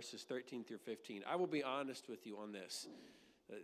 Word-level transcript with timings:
verses 0.00 0.22
13 0.22 0.64
through 0.64 0.78
15. 0.78 1.24
I 1.30 1.36
will 1.36 1.46
be 1.46 1.62
honest 1.62 2.08
with 2.08 2.26
you 2.26 2.38
on 2.38 2.52
this. 2.52 2.86
Uh, 3.52 3.56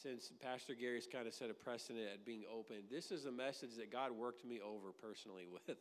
since 0.00 0.30
Pastor 0.40 0.74
Gary's 0.78 1.08
kind 1.12 1.26
of 1.26 1.34
set 1.34 1.50
a 1.50 1.54
precedent 1.54 2.06
at 2.14 2.24
being 2.24 2.44
open, 2.48 2.76
this 2.88 3.10
is 3.10 3.24
a 3.24 3.32
message 3.32 3.70
that 3.78 3.90
God 3.90 4.12
worked 4.12 4.44
me 4.44 4.60
over 4.60 4.92
personally 4.92 5.46
with. 5.52 5.76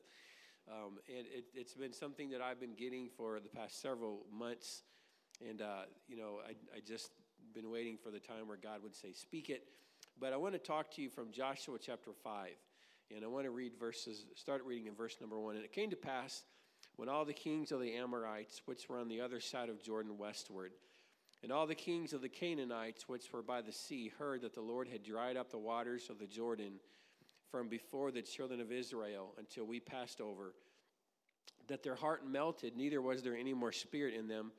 Um, 0.67 0.97
and 1.07 1.27
it, 1.31 1.45
has 1.55 1.73
been 1.75 1.93
something 1.93 2.31
that 2.31 2.41
I've 2.41 2.59
been 2.59 2.73
getting 2.73 3.09
for 3.15 3.39
the 3.39 3.47
past 3.47 3.79
several 3.79 4.21
months. 4.35 4.81
And, 5.47 5.61
uh, 5.61 5.83
you 6.07 6.17
know, 6.17 6.39
I, 6.43 6.53
I 6.75 6.79
just 6.83 7.11
been 7.53 7.69
waiting 7.69 7.95
for 7.95 8.09
the 8.09 8.19
time 8.19 8.47
where 8.47 8.57
God 8.57 8.81
would 8.81 8.95
say, 8.95 9.13
Speak 9.13 9.51
it. 9.51 9.67
But 10.19 10.33
I 10.33 10.37
want 10.37 10.53
to 10.53 10.59
talk 10.59 10.89
to 10.95 11.01
you 11.03 11.11
from 11.11 11.31
Joshua 11.31 11.77
chapter 11.79 12.09
5. 12.23 12.49
And 13.15 13.23
I 13.23 13.27
want 13.27 13.45
to 13.45 13.51
read 13.51 13.73
verses, 13.79 14.25
start 14.33 14.65
reading 14.65 14.87
in 14.87 14.95
verse 14.95 15.17
number 15.21 15.37
1. 15.37 15.57
And 15.57 15.63
it 15.63 15.73
came 15.73 15.91
to 15.91 15.95
pass 15.95 16.41
when 16.97 17.09
all 17.09 17.25
the 17.25 17.33
kings 17.33 17.71
of 17.71 17.79
the 17.79 17.95
Amorites, 17.95 18.61
which 18.65 18.89
were 18.89 18.99
on 18.99 19.07
the 19.07 19.21
other 19.21 19.39
side 19.39 19.69
of 19.69 19.81
Jordan 19.81 20.17
westward, 20.17 20.73
and 21.43 21.51
all 21.51 21.67
the 21.67 21.75
kings 21.75 22.13
of 22.13 22.21
the 22.21 22.29
Canaanites, 22.29 23.07
which 23.07 23.31
were 23.31 23.43
by 23.43 23.61
the 23.61 23.71
sea, 23.71 24.11
heard 24.17 24.41
that 24.41 24.55
the 24.55 24.61
Lord 24.61 24.87
had 24.87 25.03
dried 25.03 25.37
up 25.37 25.51
the 25.51 25.57
waters 25.57 26.09
of 26.09 26.17
the 26.17 26.25
Jordan 26.25 26.73
from 27.51 27.69
before 27.69 28.11
the 28.11 28.23
children 28.23 28.59
of 28.59 28.71
Israel 28.71 29.33
until 29.37 29.65
we 29.65 29.79
passed 29.79 30.19
over, 30.19 30.55
that 31.67 31.83
their 31.83 31.95
heart 31.95 32.27
melted, 32.27 32.75
neither 32.75 33.01
was 33.01 33.21
there 33.21 33.35
any 33.35 33.53
more 33.53 33.71
spirit 33.71 34.15
in 34.15 34.27
them 34.27 34.51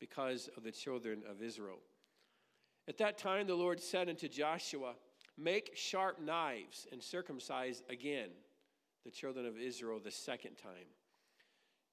because 0.00 0.50
of 0.56 0.64
the 0.64 0.72
children 0.72 1.22
of 1.30 1.42
Israel. 1.42 1.78
At 2.88 2.98
that 2.98 3.16
time, 3.16 3.46
the 3.46 3.54
Lord 3.54 3.80
said 3.80 4.08
unto 4.08 4.28
Joshua, 4.28 4.94
Make 5.38 5.72
sharp 5.74 6.20
knives 6.20 6.86
and 6.92 7.02
circumcise 7.02 7.82
again 7.88 8.30
the 9.04 9.10
children 9.10 9.46
of 9.46 9.58
Israel 9.58 10.00
the 10.02 10.10
second 10.10 10.56
time. 10.56 10.86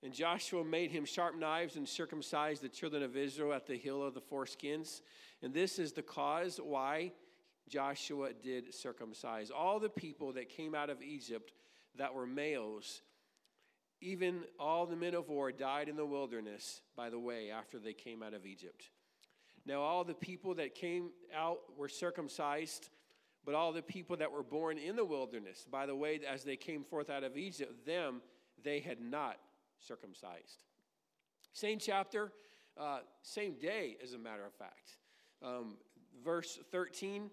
And 0.03 0.13
Joshua 0.13 0.63
made 0.63 0.91
him 0.91 1.05
sharp 1.05 1.37
knives 1.37 1.75
and 1.75 1.87
circumcised 1.87 2.63
the 2.63 2.69
children 2.69 3.03
of 3.03 3.15
Israel 3.15 3.53
at 3.53 3.67
the 3.67 3.77
hill 3.77 4.01
of 4.01 4.13
the 4.13 4.21
foreskins. 4.21 5.01
And 5.43 5.53
this 5.53 5.77
is 5.77 5.93
the 5.93 6.01
cause 6.01 6.59
why 6.61 7.11
Joshua 7.69 8.33
did 8.33 8.73
circumcise 8.73 9.51
all 9.51 9.79
the 9.79 9.89
people 9.89 10.33
that 10.33 10.49
came 10.49 10.73
out 10.73 10.89
of 10.89 11.01
Egypt 11.01 11.53
that 11.97 12.13
were 12.13 12.25
males. 12.25 13.01
Even 14.01 14.43
all 14.59 14.87
the 14.87 14.95
men 14.95 15.13
of 15.13 15.29
war 15.29 15.51
died 15.51 15.87
in 15.87 15.95
the 15.95 16.05
wilderness 16.05 16.81
by 16.97 17.09
the 17.09 17.19
way 17.19 17.51
after 17.51 17.77
they 17.77 17.93
came 17.93 18.23
out 18.23 18.33
of 18.33 18.45
Egypt. 18.45 18.89
Now, 19.65 19.81
all 19.81 20.03
the 20.03 20.15
people 20.15 20.55
that 20.55 20.73
came 20.73 21.11
out 21.35 21.59
were 21.77 21.87
circumcised, 21.87 22.89
but 23.45 23.53
all 23.53 23.71
the 23.71 23.83
people 23.83 24.17
that 24.17 24.31
were 24.31 24.41
born 24.41 24.79
in 24.79 24.95
the 24.95 25.05
wilderness, 25.05 25.67
by 25.69 25.85
the 25.85 25.95
way, 25.95 26.19
as 26.27 26.43
they 26.43 26.55
came 26.55 26.83
forth 26.83 27.11
out 27.11 27.23
of 27.23 27.37
Egypt, 27.37 27.85
them 27.85 28.21
they 28.63 28.79
had 28.79 28.99
not 28.99 29.37
circumcised. 29.85 30.63
Same 31.53 31.79
chapter, 31.79 32.31
uh, 32.79 32.99
same 33.21 33.55
day, 33.59 33.97
as 34.01 34.13
a 34.13 34.17
matter 34.17 34.45
of 34.45 34.53
fact. 34.53 34.97
Um, 35.43 35.77
verse 36.23 36.59
13 36.71 37.29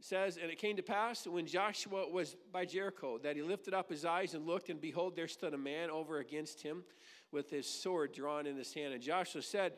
says, 0.00 0.36
And 0.36 0.50
it 0.50 0.58
came 0.58 0.76
to 0.76 0.82
pass 0.82 1.26
when 1.26 1.46
Joshua 1.46 2.08
was 2.08 2.36
by 2.52 2.64
Jericho 2.64 3.18
that 3.18 3.36
he 3.36 3.42
lifted 3.42 3.72
up 3.72 3.88
his 3.88 4.04
eyes 4.04 4.34
and 4.34 4.46
looked, 4.46 4.68
and 4.68 4.80
behold, 4.80 5.16
there 5.16 5.28
stood 5.28 5.54
a 5.54 5.58
man 5.58 5.90
over 5.90 6.18
against 6.18 6.62
him 6.62 6.84
with 7.30 7.50
his 7.50 7.66
sword 7.66 8.12
drawn 8.12 8.46
in 8.46 8.56
his 8.56 8.74
hand. 8.74 8.92
And 8.92 9.02
Joshua 9.02 9.42
said, 9.42 9.72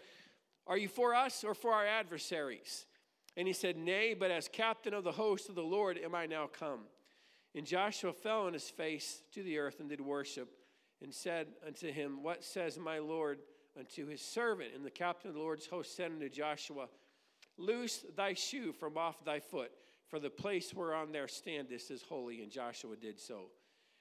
Are 0.67 0.78
you 0.78 0.89
for 0.89 1.14
us 1.14 1.45
or 1.45 1.55
for 1.55 1.72
our 1.72 1.86
adversaries? 1.86 2.86
And 3.36 3.47
he 3.47 3.55
said, 3.55 3.77
Nay, 3.77 4.14
but 4.14 4.30
as 4.30 4.48
captain 4.48 4.95
of 4.95 5.05
the 5.05 5.12
host 5.12 5.48
of 5.48 5.55
the 5.55 5.62
Lord 5.62 5.98
am 5.98 6.14
I 6.14 6.27
now 6.27 6.47
come. 6.47 6.80
And 7.55 7.67
Joshua 7.67 8.12
fell 8.12 8.47
on 8.47 8.52
his 8.52 8.69
face 8.69 9.22
to 9.33 9.42
the 9.42 9.58
earth 9.58 9.78
and 9.78 9.89
did 9.89 10.00
worship 10.00 10.48
and 11.05 11.14
said 11.14 11.48
unto 11.64 11.92
him, 11.92 12.22
What 12.22 12.42
says 12.42 12.78
my 12.78 12.98
Lord 12.98 13.38
unto 13.78 14.06
his 14.08 14.22
servant? 14.22 14.70
And 14.74 14.84
the 14.84 14.91
captain 14.91 15.28
of 15.28 15.34
the 15.34 15.41
Lord's 15.41 15.66
host 15.66 15.94
said 15.94 16.11
unto 16.11 16.28
Joshua, 16.28 16.88
Loose 17.56 18.05
thy 18.16 18.33
shoe 18.33 18.72
from 18.72 18.96
off 18.96 19.24
thy 19.24 19.38
foot, 19.38 19.70
for 20.08 20.19
the 20.19 20.30
place 20.30 20.74
whereon 20.74 21.12
thou 21.12 21.27
standest 21.27 21.91
is 21.91 22.02
holy. 22.02 22.42
And 22.42 22.50
Joshua 22.50 22.96
did 22.96 23.20
so. 23.20 23.51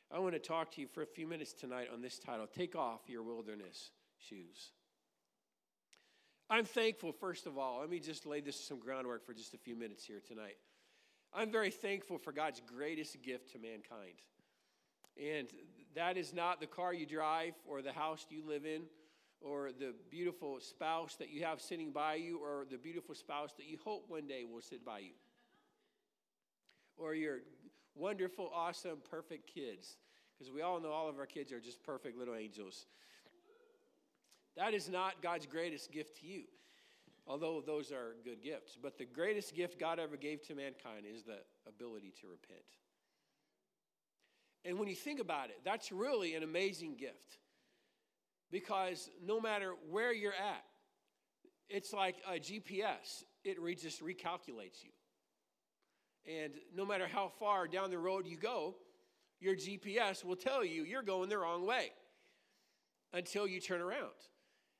I 0.09 0.19
want 0.19 0.33
to 0.33 0.39
talk 0.39 0.72
to 0.72 0.81
you 0.81 0.88
for 0.88 1.01
a 1.01 1.05
few 1.05 1.28
minutes 1.28 1.53
tonight 1.53 1.89
on 1.94 2.01
this 2.01 2.17
title 2.17 2.47
Take 2.47 2.75
Off 2.75 3.01
Your 3.07 3.22
Wilderness 3.22 3.91
Shoes. 4.17 4.72
I'm 6.49 6.66
thankful, 6.66 7.11
first 7.11 7.47
of 7.47 7.57
all, 7.57 7.81
let 7.81 7.89
me 7.89 7.99
just 7.99 8.25
lay 8.25 8.39
this 8.39 8.59
some 8.59 8.79
groundwork 8.79 9.25
for 9.25 9.33
just 9.33 9.53
a 9.53 9.57
few 9.57 9.75
minutes 9.75 10.05
here 10.05 10.22
tonight. 10.25 10.57
I'm 11.33 11.51
very 11.51 11.72
thankful 11.72 12.17
for 12.17 12.31
God's 12.31 12.61
greatest 12.66 13.22
gift 13.22 13.51
to 13.53 13.59
mankind. 13.59 14.22
And 15.18 15.47
that 15.96 16.18
is 16.18 16.34
not 16.34 16.59
the 16.59 16.68
car 16.68 16.94
you 16.94 17.06
drive 17.06 17.53
or 17.68 17.81
the 17.81 17.94
house 17.94 18.25
you 18.29 18.44
live 18.46 18.66
in 18.66 18.84
or 19.41 19.72
the 19.78 19.94
beautiful 20.09 20.59
spouse 20.59 21.16
that 21.18 21.29
you 21.29 21.44
have 21.44 21.62
sitting 21.62 21.91
by 21.91 22.16
you 22.16 22.40
or 22.40 22.66
the 22.69 22.78
beautiful 22.78 23.13
spouse 23.13 23.52
that 23.57 23.68
you 23.68 23.78
hope 23.84 24.06
one 24.07 24.28
day 24.28 24.44
will 24.44 24.62
sit 24.62 24.84
by 24.85 25.00
you 25.00 25.12
or 26.97 27.13
your 27.13 27.40
wonderful, 27.96 28.50
awesome, 28.53 28.97
perfect 29.09 29.52
kids. 29.53 29.97
Because 30.34 30.52
we 30.52 30.62
all 30.62 30.79
know 30.79 30.91
all 30.91 31.09
of 31.09 31.19
our 31.19 31.25
kids 31.25 31.52
are 31.52 31.59
just 31.59 31.84
perfect 31.84 32.18
little 32.18 32.35
angels. 32.35 32.85
That 34.57 34.73
is 34.73 34.90
not 34.90 35.22
God's 35.22 35.46
greatest 35.46 35.91
gift 35.91 36.19
to 36.22 36.28
you, 36.28 36.44
although 37.28 37.62
those 37.66 37.91
are 37.91 38.16
good 38.23 38.41
gifts. 38.41 38.78
But 38.81 38.97
the 38.97 39.06
greatest 39.06 39.56
gift 39.56 39.79
God 39.79 40.00
ever 40.00 40.18
gave 40.18 40.41
to 40.47 40.56
mankind 40.56 41.06
is 41.12 41.23
the 41.23 41.40
ability 41.68 42.13
to 42.22 42.28
repent. 42.28 42.62
And 44.66 44.79
when 44.79 44.88
you 44.88 44.96
think 44.96 45.19
about 45.19 45.50
it, 45.50 45.59
that's 45.63 45.91
really 45.91 46.35
an 46.35 46.44
amazing 46.44 46.96
gift. 46.96 47.38
Because 48.51 49.09
no 49.25 49.41
matter 49.41 49.74
where 49.90 50.13
you're 50.13 50.34
at, 50.34 50.63
it's 51.69 51.91
like 51.91 52.16
a 52.29 52.34
GPS, 52.34 53.23
it 53.44 53.59
re- 53.59 53.75
just 53.75 54.02
recalculates 54.02 54.84
you. 54.84 54.91
And 56.25 56.53
no 56.73 56.85
matter 56.85 57.07
how 57.07 57.31
far 57.40 57.68
down 57.68 57.90
the 57.90 57.97
road 57.97 58.25
you 58.28 58.38
go, 58.38 58.75
your 59.40 59.56
GPS 59.56 60.23
will 60.23 60.35
tell 60.38 60.63
you 60.63 60.84
you're 60.84 61.03
going 61.03 61.29
the 61.29 61.38
wrong 61.38 61.66
way 61.66 61.91
until 63.12 63.47
you 63.47 63.59
turn 63.59 63.81
around. 63.81 64.12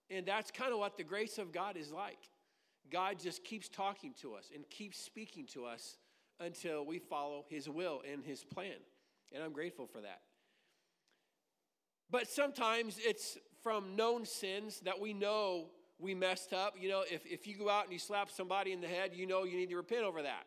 And 0.10 0.26
that's 0.26 0.52
kind 0.52 0.72
of 0.72 0.80
what 0.80 0.96
the 0.96 1.04
grace 1.04 1.38
of 1.38 1.52
God 1.52 1.76
is 1.76 1.92
like. 1.92 2.30
God 2.92 3.20
just 3.20 3.44
keeps 3.44 3.68
talking 3.68 4.14
to 4.22 4.36
us 4.36 4.52
and 4.54 4.70
keeps 4.70 4.98
speaking 4.98 5.48
to 5.54 5.66
us 5.66 5.98
until 6.40 6.86
we 6.86 7.00
follow 7.00 7.44
His 7.50 7.68
will 7.68 8.02
and 8.10 8.24
His 8.24 8.44
plan 8.44 8.78
and 9.34 9.44
I'm 9.44 9.54
grateful 9.54 9.88
for 9.88 10.02
that. 10.02 10.22
But 12.12 12.28
sometimes 12.28 13.00
it's 13.00 13.38
from 13.64 13.96
known 13.96 14.26
sins 14.26 14.82
that 14.82 15.00
we 15.00 15.14
know 15.14 15.70
we 16.00 16.14
messed 16.14 16.54
up. 16.54 16.76
You 16.80 16.90
know, 16.90 17.04
if, 17.10 17.26
if 17.26 17.48
you 17.48 17.58
go 17.58 17.70
out 17.70 17.86
and 17.86 17.94
you 17.94 18.00
slap 18.00 18.30
somebody 18.30 18.72
in 18.72 18.82
the 18.82 18.88
head, 18.88 19.12
you 19.16 19.26
know 19.26 19.46
you 19.46 19.58
need 19.58 19.70
to 19.70 19.78
repent 19.78 20.04
over 20.04 20.22
that. 20.22 20.46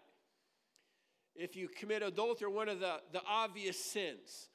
If 1.35 1.57
you 1.57 1.69
commit 1.69 2.03
adultery, 2.03 2.49
one 2.49 2.69
of 2.69 2.81
the, 2.81 3.01
the 3.13 3.21
obvious 3.29 3.83
sins, 3.83 4.49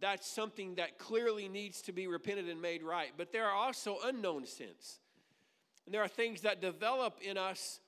that's 0.00 0.26
something 0.26 0.74
that 0.76 0.98
clearly 0.98 1.48
needs 1.48 1.82
to 1.82 1.92
be 1.92 2.06
repented 2.06 2.48
and 2.48 2.60
made 2.60 2.82
right. 2.82 3.12
But 3.16 3.32
there 3.32 3.46
are 3.46 3.54
also 3.54 3.98
unknown 4.04 4.46
sins. 4.46 4.98
And 5.86 5.94
there 5.94 6.02
are 6.02 6.08
things 6.08 6.42
that 6.42 6.60
develop 6.60 7.18
in 7.22 7.36
us 7.38 7.80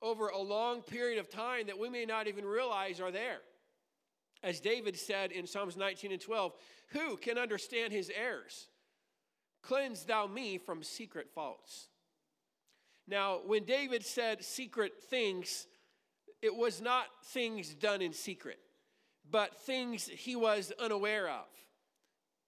over 0.00 0.28
a 0.28 0.38
long 0.38 0.82
period 0.82 1.18
of 1.18 1.30
time 1.30 1.66
that 1.68 1.78
we 1.78 1.88
may 1.88 2.04
not 2.04 2.26
even 2.26 2.44
realize 2.44 3.00
are 3.00 3.10
there. 3.10 3.38
As 4.42 4.60
David 4.60 4.98
said 4.98 5.30
in 5.30 5.46
Psalms 5.46 5.76
19 5.76 6.12
and 6.12 6.20
12, 6.20 6.52
who 6.88 7.16
can 7.16 7.38
understand 7.38 7.92
his 7.92 8.10
errors? 8.14 8.66
Cleanse 9.62 10.04
thou 10.04 10.26
me 10.26 10.58
from 10.58 10.82
secret 10.82 11.28
faults. 11.32 11.88
Now, 13.06 13.40
when 13.46 13.64
David 13.64 14.04
said 14.04 14.44
secret 14.44 14.92
things, 15.08 15.66
it 16.40 16.54
was 16.54 16.80
not 16.80 17.06
things 17.26 17.74
done 17.74 18.02
in 18.02 18.12
secret, 18.12 18.58
but 19.30 19.56
things 19.60 20.06
he 20.06 20.34
was 20.34 20.72
unaware 20.80 21.28
of, 21.28 21.46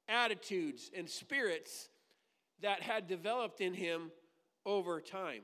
attitudes 0.09 0.91
and 0.97 1.09
spirits 1.09 1.88
that 2.61 2.82
had 2.82 3.06
developed 3.06 3.61
in 3.61 3.75
him 3.75 4.11
over 4.66 5.00
time. 5.00 5.43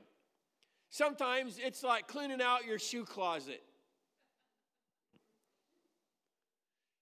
Sometimes 0.89 1.57
it's 1.63 1.83
like 1.83 2.07
cleaning 2.07 2.41
out 2.41 2.65
your 2.65 2.79
shoe 2.79 3.05
closet. 3.05 3.63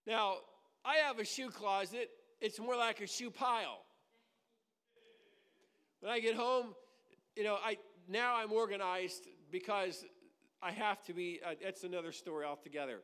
Now, 0.06 0.36
I 0.84 0.96
have 1.06 1.18
a 1.18 1.24
shoe 1.24 1.50
closet, 1.50 2.08
it's 2.40 2.58
more 2.58 2.76
like 2.76 3.00
a 3.00 3.06
shoe 3.06 3.30
pile. 3.30 3.84
When 6.00 6.10
I 6.10 6.20
get 6.20 6.34
home, 6.34 6.74
you 7.36 7.44
know, 7.44 7.58
I 7.62 7.76
now 8.08 8.36
I'm 8.36 8.52
organized 8.52 9.28
because 9.50 10.04
I 10.62 10.72
have 10.72 11.02
to 11.04 11.12
be. 11.12 11.40
Uh, 11.44 11.54
that's 11.62 11.84
another 11.84 12.12
story 12.12 12.46
altogether, 12.46 13.00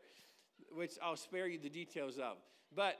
which 0.73 0.93
I'll 1.03 1.17
spare 1.17 1.47
you 1.47 1.59
the 1.59 1.69
details 1.69 2.19
of. 2.19 2.39
But 2.75 2.97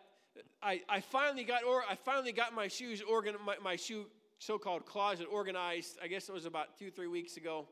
I, 0.63 0.83
I 0.89 1.01
finally 1.01 1.45
got 1.45 1.65
or 1.65 1.83
I 1.89 1.95
finally 1.95 2.33
got 2.33 2.55
my 2.55 2.69
shoes 2.69 3.03
organ 3.03 3.37
my, 3.45 3.57
my 3.63 3.77
shoe 3.77 4.07
so-called 4.39 4.85
closet 4.85 5.27
organized. 5.31 5.99
I 6.03 6.09
guess 6.09 6.29
it 6.29 6.33
was 6.33 6.45
about 6.45 6.79
two 6.79 6.91
three 6.91 7.07
weeks 7.07 7.37
ago, 7.37 7.67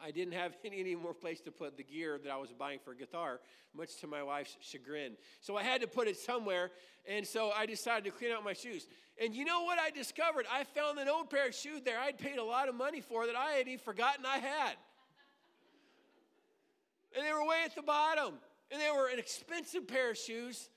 I 0.00 0.10
didn't 0.10 0.34
have 0.34 0.56
any, 0.64 0.80
any 0.80 0.94
more 0.94 1.14
place 1.14 1.40
to 1.42 1.50
put 1.50 1.76
the 1.76 1.82
gear 1.82 2.18
that 2.22 2.30
I 2.30 2.36
was 2.36 2.52
buying 2.52 2.78
for 2.84 2.92
a 2.92 2.96
guitar, 2.96 3.40
much 3.74 3.96
to 3.96 4.06
my 4.06 4.22
wife's 4.22 4.56
chagrin. 4.60 5.16
So 5.40 5.56
I 5.56 5.62
had 5.62 5.80
to 5.80 5.86
put 5.86 6.08
it 6.08 6.16
somewhere, 6.16 6.70
and 7.06 7.26
so 7.26 7.50
I 7.50 7.66
decided 7.66 8.04
to 8.04 8.10
clean 8.10 8.32
out 8.32 8.44
my 8.44 8.52
shoes. 8.52 8.86
And 9.22 9.34
you 9.34 9.44
know 9.44 9.62
what 9.64 9.78
I 9.78 9.90
discovered? 9.90 10.46
I 10.50 10.64
found 10.64 10.98
an 10.98 11.08
old 11.08 11.30
pair 11.30 11.48
of 11.48 11.54
shoes 11.54 11.82
there 11.84 11.98
I'd 11.98 12.18
paid 12.18 12.38
a 12.38 12.44
lot 12.44 12.68
of 12.68 12.74
money 12.74 13.00
for 13.00 13.26
that 13.26 13.36
I 13.36 13.52
had 13.52 13.68
even 13.68 13.78
forgotten 13.78 14.24
I 14.24 14.38
had. 14.38 14.74
And 17.16 17.26
they 17.26 17.32
were 17.32 17.46
way 17.46 17.62
at 17.64 17.74
the 17.74 17.82
bottom. 17.82 18.34
And 18.70 18.80
they 18.80 18.90
were 18.90 19.08
an 19.08 19.18
expensive 19.18 19.86
pair 19.86 20.10
of 20.10 20.16
shoes, 20.16 20.70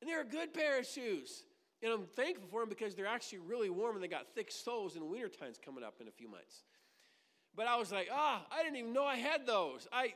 and 0.00 0.08
they're 0.08 0.20
a 0.20 0.24
good 0.24 0.54
pair 0.54 0.78
of 0.78 0.86
shoes. 0.86 1.42
And 1.82 1.92
I'm 1.92 2.04
thankful 2.04 2.46
for 2.48 2.60
them 2.60 2.68
because 2.68 2.94
they're 2.94 3.06
actually 3.06 3.38
really 3.38 3.70
warm 3.70 3.96
and 3.96 4.04
they 4.04 4.08
got 4.08 4.26
thick 4.34 4.52
soles, 4.52 4.94
and 4.94 5.08
winter 5.08 5.28
time's 5.28 5.58
coming 5.58 5.82
up 5.82 5.94
in 6.00 6.06
a 6.06 6.12
few 6.12 6.28
months. 6.28 6.62
But 7.60 7.68
I 7.68 7.76
was 7.76 7.92
like, 7.92 8.08
ah, 8.10 8.40
I 8.50 8.62
didn't 8.62 8.78
even 8.78 8.94
know 8.94 9.04
I 9.04 9.16
had 9.16 9.46
those. 9.46 9.86
I, 9.92 10.14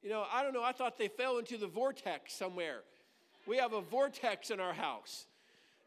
you 0.00 0.10
know, 0.10 0.24
I 0.32 0.44
don't 0.44 0.54
know. 0.54 0.62
I 0.62 0.70
thought 0.70 0.96
they 0.96 1.08
fell 1.08 1.38
into 1.38 1.58
the 1.58 1.66
vortex 1.66 2.32
somewhere. 2.32 2.82
We 3.48 3.56
have 3.56 3.72
a 3.72 3.80
vortex 3.80 4.50
in 4.50 4.60
our 4.60 4.74
house. 4.74 5.26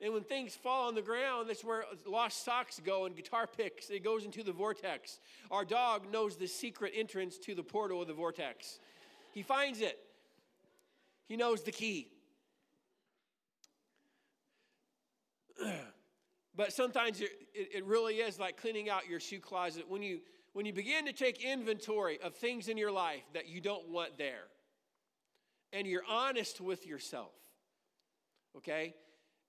And 0.01 0.13
when 0.13 0.23
things 0.23 0.53
fall 0.53 0.89
on 0.89 0.95
the 0.95 1.01
ground, 1.01 1.47
that's 1.47 1.63
where 1.63 1.85
lost 2.05 2.43
socks 2.43 2.81
go 2.85 3.05
and 3.05 3.15
guitar 3.15 3.47
picks. 3.47 3.89
It 3.89 4.03
goes 4.03 4.25
into 4.25 4.43
the 4.43 4.51
vortex. 4.51 5.21
Our 5.49 5.63
dog 5.63 6.11
knows 6.11 6.35
the 6.35 6.45
secret 6.45 6.91
entrance 6.93 7.37
to 7.37 7.55
the 7.55 7.63
portal 7.63 8.01
of 8.01 8.09
the 8.09 8.13
vortex. 8.13 8.79
He 9.33 9.43
finds 9.43 9.79
it, 9.79 9.97
he 11.29 11.37
knows 11.37 11.63
the 11.63 11.71
key. 11.71 12.09
but 16.57 16.73
sometimes 16.73 17.21
it, 17.21 17.29
it, 17.53 17.85
really 17.85 18.15
is 18.15 18.37
like 18.37 18.59
cleaning 18.59 18.89
out 18.89 19.07
your 19.07 19.21
shoe 19.21 19.39
closet. 19.39 19.85
When 19.87 20.01
you, 20.01 20.19
when 20.57 20.65
you 20.65 20.73
begin 20.73 21.05
to 21.05 21.13
take 21.13 21.45
inventory 21.45 22.17
of 22.23 22.33
things 22.33 22.67
in 22.67 22.79
your 22.79 22.91
life 22.91 23.21
that 23.35 23.47
you 23.47 23.61
don't 23.61 23.89
want 23.89 24.17
there, 24.17 24.45
and 25.71 25.85
you're 25.85 26.01
honest 26.09 26.59
with 26.59 26.87
yourself, 26.87 27.35
okay? 28.57 28.95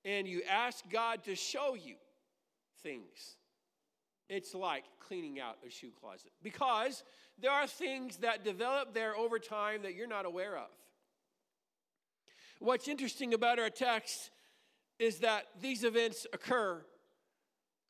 And 0.05 0.29
you 0.29 0.43
ask 0.47 0.85
God 0.91 1.25
to 1.25 1.35
show 1.35 1.75
you 1.75 1.95
things, 2.83 3.39
it's 4.29 4.55
like 4.55 4.85
cleaning 5.01 5.41
out 5.41 5.57
a 5.67 5.71
shoe 5.71 5.93
closet 5.99 6.31
because 6.43 7.03
there 7.41 7.53
are 7.53 7.67
things 7.67 8.19
that 8.19 8.45
develop 8.45 8.93
there 8.93 9.17
over 9.17 9.39
time 9.39 9.85
that 9.85 9.95
you're 9.95 10.07
not 10.07 10.27
aware 10.27 10.59
of. 10.59 10.69
What's 12.59 12.87
interesting 12.87 13.33
about 13.33 13.59
our 13.59 13.71
text 13.71 14.31
is 14.99 15.21
that 15.21 15.45
these 15.59 15.85
events 15.85 16.27
occur 16.35 16.85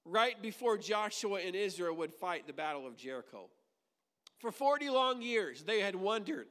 right 0.08 0.40
before 0.40 0.78
Joshua 0.78 1.40
and 1.40 1.54
Israel 1.54 1.94
would 1.96 2.14
fight 2.14 2.46
the 2.46 2.52
Battle 2.52 2.86
of 2.86 2.96
Jericho. 2.96 3.48
For 4.38 4.50
40 4.50 4.90
long 4.90 5.20
years, 5.20 5.62
they 5.62 5.80
had 5.80 5.94
wandered. 5.94 6.48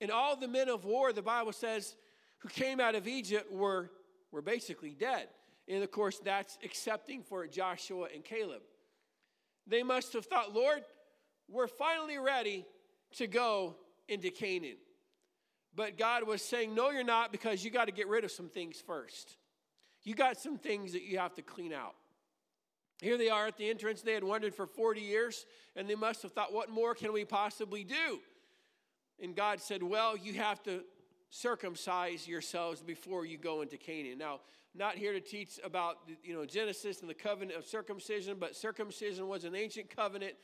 And 0.00 0.10
all 0.10 0.36
the 0.36 0.48
men 0.48 0.68
of 0.68 0.84
war, 0.84 1.12
the 1.12 1.22
Bible 1.22 1.52
says, 1.52 1.94
who 2.38 2.48
came 2.48 2.80
out 2.80 2.94
of 2.94 3.06
Egypt 3.06 3.52
were, 3.52 3.90
were 4.32 4.42
basically 4.42 4.94
dead. 4.98 5.28
And 5.68 5.82
of 5.84 5.90
course, 5.90 6.18
that's 6.18 6.58
accepting 6.64 7.22
for 7.22 7.46
Joshua 7.46 8.08
and 8.12 8.24
Caleb. 8.24 8.62
They 9.66 9.84
must 9.84 10.12
have 10.14 10.26
thought, 10.26 10.52
Lord, 10.52 10.82
we're 11.48 11.68
finally 11.68 12.18
ready 12.18 12.66
to 13.16 13.26
go 13.28 13.76
into 14.08 14.30
Canaan. 14.30 14.76
But 15.74 15.96
God 15.96 16.26
was 16.26 16.42
saying, 16.42 16.74
No, 16.74 16.90
you're 16.90 17.04
not, 17.04 17.30
because 17.30 17.64
you 17.64 17.70
got 17.70 17.86
to 17.86 17.92
get 17.92 18.08
rid 18.08 18.24
of 18.24 18.32
some 18.32 18.48
things 18.48 18.82
first. 18.84 19.36
You 20.02 20.14
got 20.14 20.36
some 20.36 20.58
things 20.58 20.92
that 20.92 21.02
you 21.02 21.18
have 21.18 21.34
to 21.34 21.42
clean 21.42 21.72
out. 21.72 21.94
Here 23.02 23.18
they 23.18 23.28
are 23.28 23.48
at 23.48 23.56
the 23.56 23.68
entrance. 23.68 24.00
They 24.00 24.14
had 24.14 24.22
wandered 24.22 24.54
for 24.54 24.64
40 24.64 25.00
years, 25.00 25.44
and 25.74 25.90
they 25.90 25.96
must 25.96 26.22
have 26.22 26.32
thought, 26.32 26.52
What 26.52 26.70
more 26.70 26.94
can 26.94 27.12
we 27.12 27.24
possibly 27.24 27.82
do? 27.82 28.20
And 29.20 29.34
God 29.34 29.60
said, 29.60 29.82
Well, 29.82 30.16
you 30.16 30.34
have 30.34 30.62
to 30.62 30.84
circumcise 31.28 32.28
yourselves 32.28 32.80
before 32.80 33.26
you 33.26 33.38
go 33.38 33.62
into 33.62 33.76
Canaan. 33.76 34.18
Now, 34.18 34.40
not 34.74 34.94
here 34.94 35.12
to 35.12 35.20
teach 35.20 35.58
about 35.64 35.98
you 36.22 36.32
know 36.32 36.46
Genesis 36.46 37.00
and 37.00 37.10
the 37.10 37.14
covenant 37.14 37.58
of 37.58 37.66
circumcision, 37.66 38.36
but 38.38 38.54
circumcision 38.54 39.26
was 39.26 39.42
an 39.44 39.56
ancient 39.56 39.94
covenant 39.94 40.34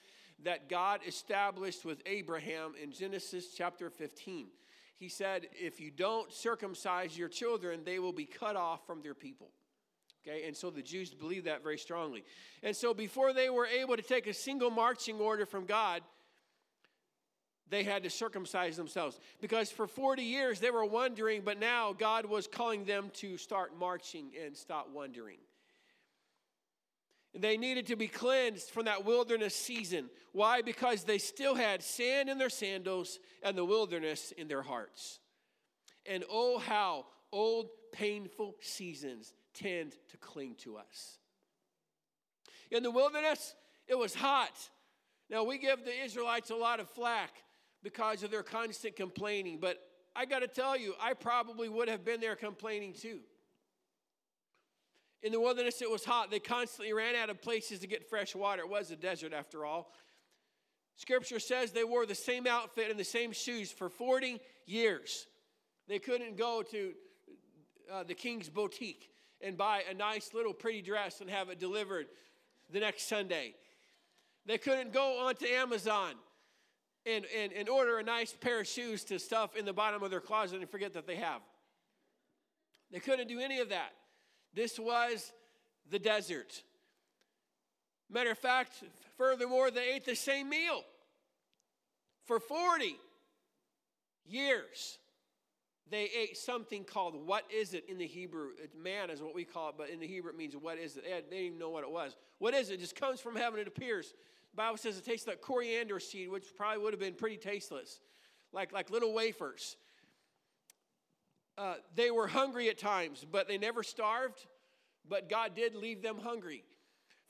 that 0.44 0.68
God 0.68 1.00
established 1.06 1.84
with 1.84 2.02
Abraham 2.06 2.74
in 2.80 2.90
Genesis 2.90 3.54
chapter 3.56 3.88
15. 3.88 4.48
He 4.96 5.08
said, 5.08 5.46
If 5.52 5.80
you 5.80 5.92
don't 5.92 6.32
circumcise 6.32 7.16
your 7.16 7.28
children, 7.28 7.82
they 7.84 8.00
will 8.00 8.12
be 8.12 8.26
cut 8.26 8.56
off 8.56 8.84
from 8.84 9.00
their 9.00 9.14
people. 9.14 9.50
Okay, 10.28 10.46
and 10.46 10.56
so 10.56 10.70
the 10.70 10.82
Jews 10.82 11.10
believed 11.10 11.46
that 11.46 11.62
very 11.62 11.78
strongly. 11.78 12.22
And 12.62 12.76
so 12.76 12.92
before 12.92 13.32
they 13.32 13.48
were 13.48 13.66
able 13.66 13.96
to 13.96 14.02
take 14.02 14.26
a 14.26 14.34
single 14.34 14.70
marching 14.70 15.18
order 15.20 15.46
from 15.46 15.64
God, 15.64 16.02
they 17.70 17.82
had 17.82 18.02
to 18.02 18.10
circumcise 18.10 18.76
themselves. 18.76 19.18
Because 19.40 19.70
for 19.70 19.86
40 19.86 20.22
years 20.22 20.60
they 20.60 20.70
were 20.70 20.84
wondering, 20.84 21.42
but 21.44 21.58
now 21.58 21.92
God 21.92 22.26
was 22.26 22.46
calling 22.46 22.84
them 22.84 23.10
to 23.14 23.38
start 23.38 23.78
marching 23.78 24.30
and 24.44 24.56
stop 24.56 24.88
wondering. 24.92 25.38
They 27.34 27.56
needed 27.56 27.86
to 27.86 27.96
be 27.96 28.08
cleansed 28.08 28.70
from 28.70 28.86
that 28.86 29.04
wilderness 29.04 29.54
season. 29.54 30.10
Why? 30.32 30.62
Because 30.62 31.04
they 31.04 31.18
still 31.18 31.54
had 31.54 31.82
sand 31.82 32.28
in 32.28 32.38
their 32.38 32.48
sandals 32.50 33.18
and 33.42 33.56
the 33.56 33.64
wilderness 33.64 34.32
in 34.36 34.48
their 34.48 34.62
hearts. 34.62 35.20
And 36.06 36.24
oh, 36.30 36.58
how 36.58 37.06
old, 37.32 37.68
painful 37.92 38.54
seasons 38.60 39.32
tend 39.58 39.94
to 40.10 40.16
cling 40.16 40.54
to 40.58 40.76
us. 40.76 41.18
In 42.70 42.82
the 42.82 42.90
wilderness, 42.90 43.54
it 43.86 43.98
was 43.98 44.14
hot. 44.14 44.52
Now, 45.30 45.44
we 45.44 45.58
give 45.58 45.84
the 45.84 46.04
Israelites 46.04 46.50
a 46.50 46.56
lot 46.56 46.80
of 46.80 46.88
flack 46.88 47.30
because 47.82 48.22
of 48.22 48.30
their 48.30 48.42
constant 48.42 48.96
complaining, 48.96 49.58
but 49.60 49.78
I 50.14 50.26
got 50.26 50.40
to 50.40 50.48
tell 50.48 50.76
you, 50.76 50.94
I 51.00 51.14
probably 51.14 51.68
would 51.68 51.88
have 51.88 52.04
been 52.04 52.20
there 52.20 52.36
complaining 52.36 52.92
too. 52.92 53.20
In 55.22 55.32
the 55.32 55.40
wilderness, 55.40 55.82
it 55.82 55.90
was 55.90 56.04
hot. 56.04 56.30
They 56.30 56.38
constantly 56.38 56.92
ran 56.92 57.16
out 57.16 57.30
of 57.30 57.42
places 57.42 57.80
to 57.80 57.86
get 57.86 58.08
fresh 58.08 58.34
water. 58.34 58.62
It 58.62 58.68
was 58.68 58.90
a 58.90 58.96
desert, 58.96 59.32
after 59.32 59.64
all. 59.64 59.92
Scripture 60.96 61.40
says 61.40 61.72
they 61.72 61.84
wore 61.84 62.06
the 62.06 62.14
same 62.14 62.46
outfit 62.46 62.90
and 62.90 62.98
the 62.98 63.04
same 63.04 63.32
shoes 63.32 63.70
for 63.70 63.88
40 63.88 64.40
years. 64.66 65.26
They 65.88 65.98
couldn't 65.98 66.36
go 66.36 66.62
to 66.70 66.92
uh, 67.92 68.02
the 68.04 68.14
king's 68.14 68.48
boutique 68.48 69.08
and 69.40 69.56
buy 69.56 69.82
a 69.90 69.94
nice 69.94 70.34
little 70.34 70.52
pretty 70.52 70.82
dress 70.82 71.20
and 71.20 71.30
have 71.30 71.48
it 71.48 71.58
delivered 71.58 72.06
the 72.70 72.80
next 72.80 73.08
Sunday. 73.08 73.54
They 74.46 74.58
couldn't 74.58 74.92
go 74.92 75.26
onto 75.26 75.46
Amazon 75.46 76.14
and, 77.06 77.24
and, 77.36 77.52
and 77.52 77.68
order 77.68 77.98
a 77.98 78.02
nice 78.02 78.32
pair 78.32 78.60
of 78.60 78.66
shoes 78.66 79.04
to 79.04 79.18
stuff 79.18 79.56
in 79.56 79.64
the 79.64 79.72
bottom 79.72 80.02
of 80.02 80.10
their 80.10 80.20
closet 80.20 80.60
and 80.60 80.68
forget 80.68 80.94
that 80.94 81.06
they 81.06 81.16
have. 81.16 81.40
They 82.90 83.00
couldn't 83.00 83.28
do 83.28 83.40
any 83.40 83.60
of 83.60 83.68
that. 83.68 83.92
This 84.54 84.78
was 84.78 85.32
the 85.90 85.98
desert. 85.98 86.62
Matter 88.10 88.30
of 88.30 88.38
fact, 88.38 88.82
furthermore, 89.16 89.70
they 89.70 89.94
ate 89.94 90.06
the 90.06 90.16
same 90.16 90.48
meal 90.48 90.82
for 92.26 92.40
40 92.40 92.96
years. 94.26 94.98
They 95.90 96.10
ate 96.16 96.36
something 96.36 96.84
called 96.84 97.14
what 97.26 97.44
is 97.50 97.72
it 97.72 97.88
in 97.88 97.98
the 97.98 98.06
Hebrew? 98.06 98.50
Man 98.76 99.10
is 99.10 99.22
what 99.22 99.34
we 99.34 99.44
call 99.44 99.70
it, 99.70 99.76
but 99.78 99.88
in 99.88 100.00
the 100.00 100.06
Hebrew 100.06 100.30
it 100.30 100.36
means 100.36 100.54
what 100.54 100.78
is 100.78 100.96
it? 100.96 101.04
They, 101.04 101.10
didn't 101.10 101.32
even 101.32 101.58
know 101.58 101.70
what 101.70 101.84
it 101.84 101.90
was. 101.90 102.16
What 102.38 102.54
is 102.54 102.70
it? 102.70 102.74
it? 102.74 102.80
just 102.80 102.94
comes 102.94 103.20
from 103.20 103.36
heaven. 103.36 103.58
It 103.58 103.66
appears. 103.66 104.12
The 104.52 104.56
Bible 104.56 104.76
says 104.76 104.98
it 104.98 105.04
tastes 105.04 105.26
like 105.26 105.40
coriander 105.40 105.98
seed, 105.98 106.28
which 106.28 106.44
probably 106.56 106.82
would 106.82 106.92
have 106.92 107.00
been 107.00 107.14
pretty 107.14 107.36
tasteless, 107.36 108.00
like, 108.52 108.72
like 108.72 108.90
little 108.90 109.14
wafers. 109.14 109.76
Uh, 111.56 111.74
they 111.94 112.10
were 112.10 112.26
hungry 112.26 112.68
at 112.68 112.78
times, 112.78 113.26
but 113.30 113.48
they 113.48 113.58
never 113.58 113.82
starved, 113.82 114.46
but 115.08 115.28
God 115.28 115.54
did 115.54 115.74
leave 115.74 116.02
them 116.02 116.18
hungry. 116.22 116.64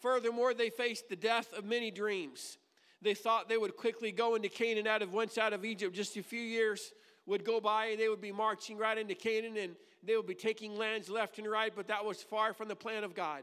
Furthermore, 0.01 0.53
they 0.53 0.71
faced 0.71 1.09
the 1.09 1.17
death 1.17 1.53
of 1.57 1.65
many 1.65 1.91
dreams. 1.91 2.59
They 3.01 3.15
thought 3.15 3.49
they 3.49 3.57
would 3.57 3.77
quickly 3.77 4.13
go 4.13 4.35
into 4.35 4.49
Canaan 4.49 4.87
out 4.87 5.03
of 5.03 5.13
once 5.13 5.39
out 5.39 5.53
of 5.53 5.65
Egypt. 5.65 5.95
Just 5.95 6.17
a 6.17 6.23
few 6.23 6.41
years 6.41 6.93
would 7.29 7.45
go 7.45 7.61
by 7.61 7.87
and 7.87 8.01
they 8.01 8.09
would 8.09 8.23
be 8.23 8.33
marching 8.33 8.79
right 8.79 8.97
into 8.97 9.15
Canaan 9.15 9.57
and 9.59 9.77
they 10.03 10.17
would 10.17 10.27
be 10.27 10.35
taking 10.35 10.77
lands 10.77 11.11
left 11.11 11.39
and 11.39 11.49
right, 11.49 11.73
but 11.77 11.89
that 11.89 12.05
was 12.05 12.23
far 12.23 12.55
from 12.55 12.69
the 12.69 12.75
plan 12.75 13.05
of 13.05 13.15
God. 13.15 13.43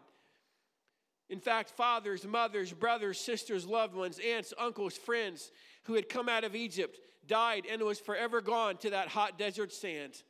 In 1.30 1.40
fact, 1.40 1.70
fathers, 1.70 2.26
mothers, 2.26 2.74
brothers, 2.74 3.20
sisters, 3.20 3.66
loved 3.66 3.96
ones, 3.96 4.20
aunts, 4.20 4.54
uncles, 4.58 4.98
friends 4.98 5.52
who 5.84 5.94
had 5.94 6.10
come 6.10 6.28
out 6.28 6.44
of 6.44 6.56
Egypt 6.56 7.00
died 7.28 7.66
and 7.72 7.82
was 7.82 8.00
forever 8.00 8.42
gone 8.42 8.78
to 8.78 8.90
that 8.90 9.08
hot 9.08 9.38
desert 9.38 9.72
sand. 9.72 10.24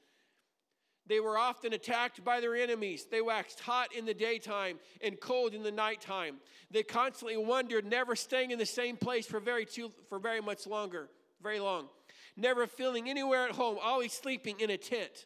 They 1.08 1.20
were 1.20 1.38
often 1.38 1.72
attacked 1.74 2.24
by 2.24 2.40
their 2.42 2.56
enemies. 2.56 3.06
They 3.10 3.22
waxed 3.22 3.60
hot 3.60 3.94
in 3.96 4.06
the 4.06 4.14
daytime 4.14 4.80
and 5.02 5.20
cold 5.20 5.54
in 5.54 5.64
the 5.64 5.72
nighttime. 5.72 6.38
They 6.72 6.84
constantly 6.84 7.38
wandered, 7.38 7.86
never 7.86 8.16
staying 8.16 8.52
in 8.52 8.60
the 8.60 8.66
same 8.66 8.98
place 8.98 9.26
for 9.26 9.40
very, 9.40 9.66
too, 9.66 9.92
for 10.10 10.18
very 10.18 10.42
much 10.42 10.66
longer, 10.66 11.10
very 11.42 11.60
long. 11.60 11.90
Never 12.38 12.68
feeling 12.68 13.10
anywhere 13.10 13.48
at 13.48 13.56
home, 13.56 13.78
always 13.82 14.14
sleeping 14.14 14.60
in 14.60 14.70
a 14.70 14.78
tent. 14.78 15.26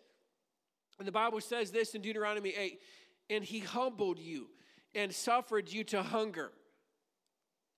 And 1.00 1.08
the 1.08 1.12
Bible 1.12 1.42
says 1.42 1.72
this 1.72 1.96
in 1.96 2.02
Deuteronomy 2.02 2.54
8 2.56 2.80
and 3.30 3.44
he 3.44 3.60
humbled 3.60 4.20
you 4.20 4.48
and 4.94 5.14
suffered 5.14 5.72
you 5.72 5.84
to 5.86 6.04
hunger 6.04 6.52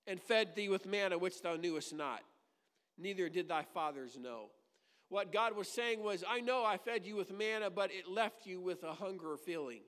and 0.06 0.20
fed 0.20 0.56
thee 0.56 0.68
with 0.68 0.86
manna 0.86 1.18
which 1.18 1.40
thou 1.42 1.56
knewest 1.56 1.94
not 1.94 2.22
neither 2.98 3.28
did 3.28 3.48
thy 3.48 3.62
fathers 3.62 4.18
know. 4.18 4.50
What 5.08 5.32
God 5.32 5.56
was 5.56 5.68
saying 5.68 6.02
was, 6.02 6.24
I 6.26 6.40
know 6.40 6.64
I 6.64 6.78
fed 6.78 7.04
you 7.04 7.16
with 7.16 7.32
manna, 7.32 7.70
but 7.70 7.90
it 7.92 8.08
left 8.08 8.46
you 8.46 8.60
with 8.60 8.82
a 8.82 8.92
hunger 8.92 9.36
feeling. 9.36 9.80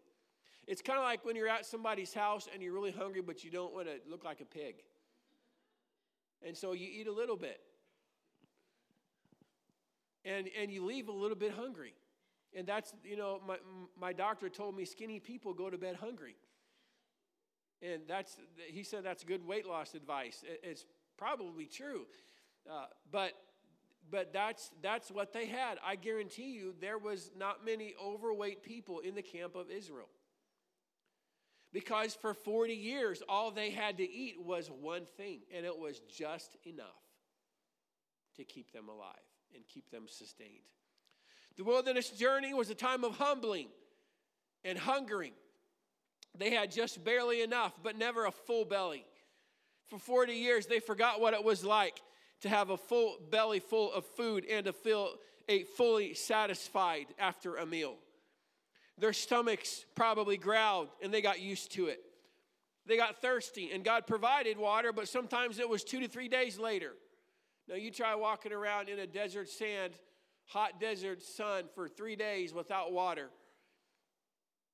It's 0.66 0.82
kind 0.82 0.98
of 0.98 1.04
like 1.04 1.24
when 1.24 1.36
you're 1.36 1.48
at 1.48 1.64
somebody's 1.64 2.12
house 2.12 2.48
and 2.52 2.62
you're 2.62 2.72
really 2.72 2.90
hungry, 2.90 3.22
but 3.22 3.44
you 3.44 3.50
don't 3.50 3.72
want 3.72 3.86
to 3.86 3.94
look 4.10 4.24
like 4.24 4.40
a 4.40 4.44
pig. 4.44 4.76
And 6.46 6.56
so 6.56 6.72
you 6.72 6.88
eat 6.90 7.06
a 7.06 7.12
little 7.12 7.36
bit. 7.36 7.60
And, 10.24 10.48
and 10.58 10.70
you 10.70 10.84
leave 10.84 11.08
a 11.08 11.12
little 11.12 11.36
bit 11.36 11.52
hungry. 11.52 11.94
And 12.56 12.66
that's, 12.66 12.94
you 13.02 13.16
know, 13.16 13.40
my, 13.46 13.56
my 14.00 14.12
doctor 14.12 14.48
told 14.48 14.76
me 14.76 14.84
skinny 14.84 15.20
people 15.20 15.52
go 15.52 15.70
to 15.70 15.76
bed 15.76 15.96
hungry. 15.96 16.36
And 17.82 18.02
that's, 18.08 18.36
he 18.68 18.82
said 18.84 19.04
that's 19.04 19.24
good 19.24 19.46
weight 19.46 19.66
loss 19.66 19.94
advice. 19.94 20.42
It's 20.62 20.86
probably 21.16 21.66
true. 21.66 22.06
Uh, 22.70 22.86
but 23.10 23.32
but 24.10 24.32
that's 24.32 24.70
that's 24.82 25.10
what 25.10 25.32
they 25.32 25.46
had. 25.46 25.78
I 25.84 25.96
guarantee 25.96 26.52
you 26.52 26.74
there 26.80 26.98
was 26.98 27.30
not 27.36 27.64
many 27.64 27.94
overweight 28.02 28.62
people 28.62 29.00
in 29.00 29.14
the 29.14 29.22
camp 29.22 29.54
of 29.54 29.70
Israel. 29.70 30.08
Because 31.72 32.14
for 32.14 32.34
40 32.34 32.72
years 32.74 33.22
all 33.28 33.50
they 33.50 33.70
had 33.70 33.98
to 33.98 34.08
eat 34.08 34.40
was 34.40 34.70
one 34.70 35.06
thing 35.16 35.40
and 35.52 35.66
it 35.66 35.76
was 35.76 36.00
just 36.00 36.56
enough 36.64 36.86
to 38.36 38.44
keep 38.44 38.72
them 38.72 38.88
alive 38.88 39.33
and 39.54 39.66
keep 39.66 39.90
them 39.90 40.04
sustained. 40.08 40.68
The 41.56 41.64
wilderness 41.64 42.10
journey 42.10 42.52
was 42.52 42.70
a 42.70 42.74
time 42.74 43.04
of 43.04 43.16
humbling 43.16 43.68
and 44.64 44.78
hungering. 44.78 45.32
They 46.36 46.50
had 46.50 46.72
just 46.72 47.04
barely 47.04 47.42
enough, 47.42 47.72
but 47.82 47.96
never 47.96 48.26
a 48.26 48.32
full 48.32 48.64
belly. 48.64 49.04
For 49.86 49.98
40 49.98 50.32
years, 50.32 50.66
they 50.66 50.80
forgot 50.80 51.20
what 51.20 51.34
it 51.34 51.44
was 51.44 51.64
like 51.64 52.00
to 52.40 52.48
have 52.48 52.70
a 52.70 52.76
full 52.76 53.16
belly 53.30 53.60
full 53.60 53.92
of 53.92 54.04
food 54.04 54.44
and 54.50 54.66
to 54.66 54.72
feel 54.72 55.10
a 55.48 55.62
fully 55.62 56.14
satisfied 56.14 57.06
after 57.18 57.56
a 57.56 57.66
meal. 57.66 57.94
Their 58.98 59.12
stomachs 59.12 59.84
probably 59.94 60.36
growled 60.36 60.88
and 61.02 61.12
they 61.12 61.20
got 61.20 61.40
used 61.40 61.72
to 61.72 61.86
it. 61.86 62.00
They 62.86 62.96
got 62.96 63.20
thirsty 63.20 63.70
and 63.72 63.84
God 63.84 64.06
provided 64.06 64.58
water, 64.58 64.92
but 64.92 65.08
sometimes 65.08 65.58
it 65.58 65.68
was 65.68 65.84
two 65.84 66.00
to 66.00 66.08
three 66.08 66.28
days 66.28 66.58
later. 66.58 66.92
Now, 67.68 67.76
you 67.76 67.90
try 67.90 68.14
walking 68.14 68.52
around 68.52 68.88
in 68.88 68.98
a 68.98 69.06
desert 69.06 69.48
sand 69.48 69.94
hot 70.46 70.80
desert 70.80 71.22
sun 71.22 71.64
for 71.74 71.88
three 71.88 72.16
days 72.16 72.52
without 72.52 72.92
water. 72.92 73.30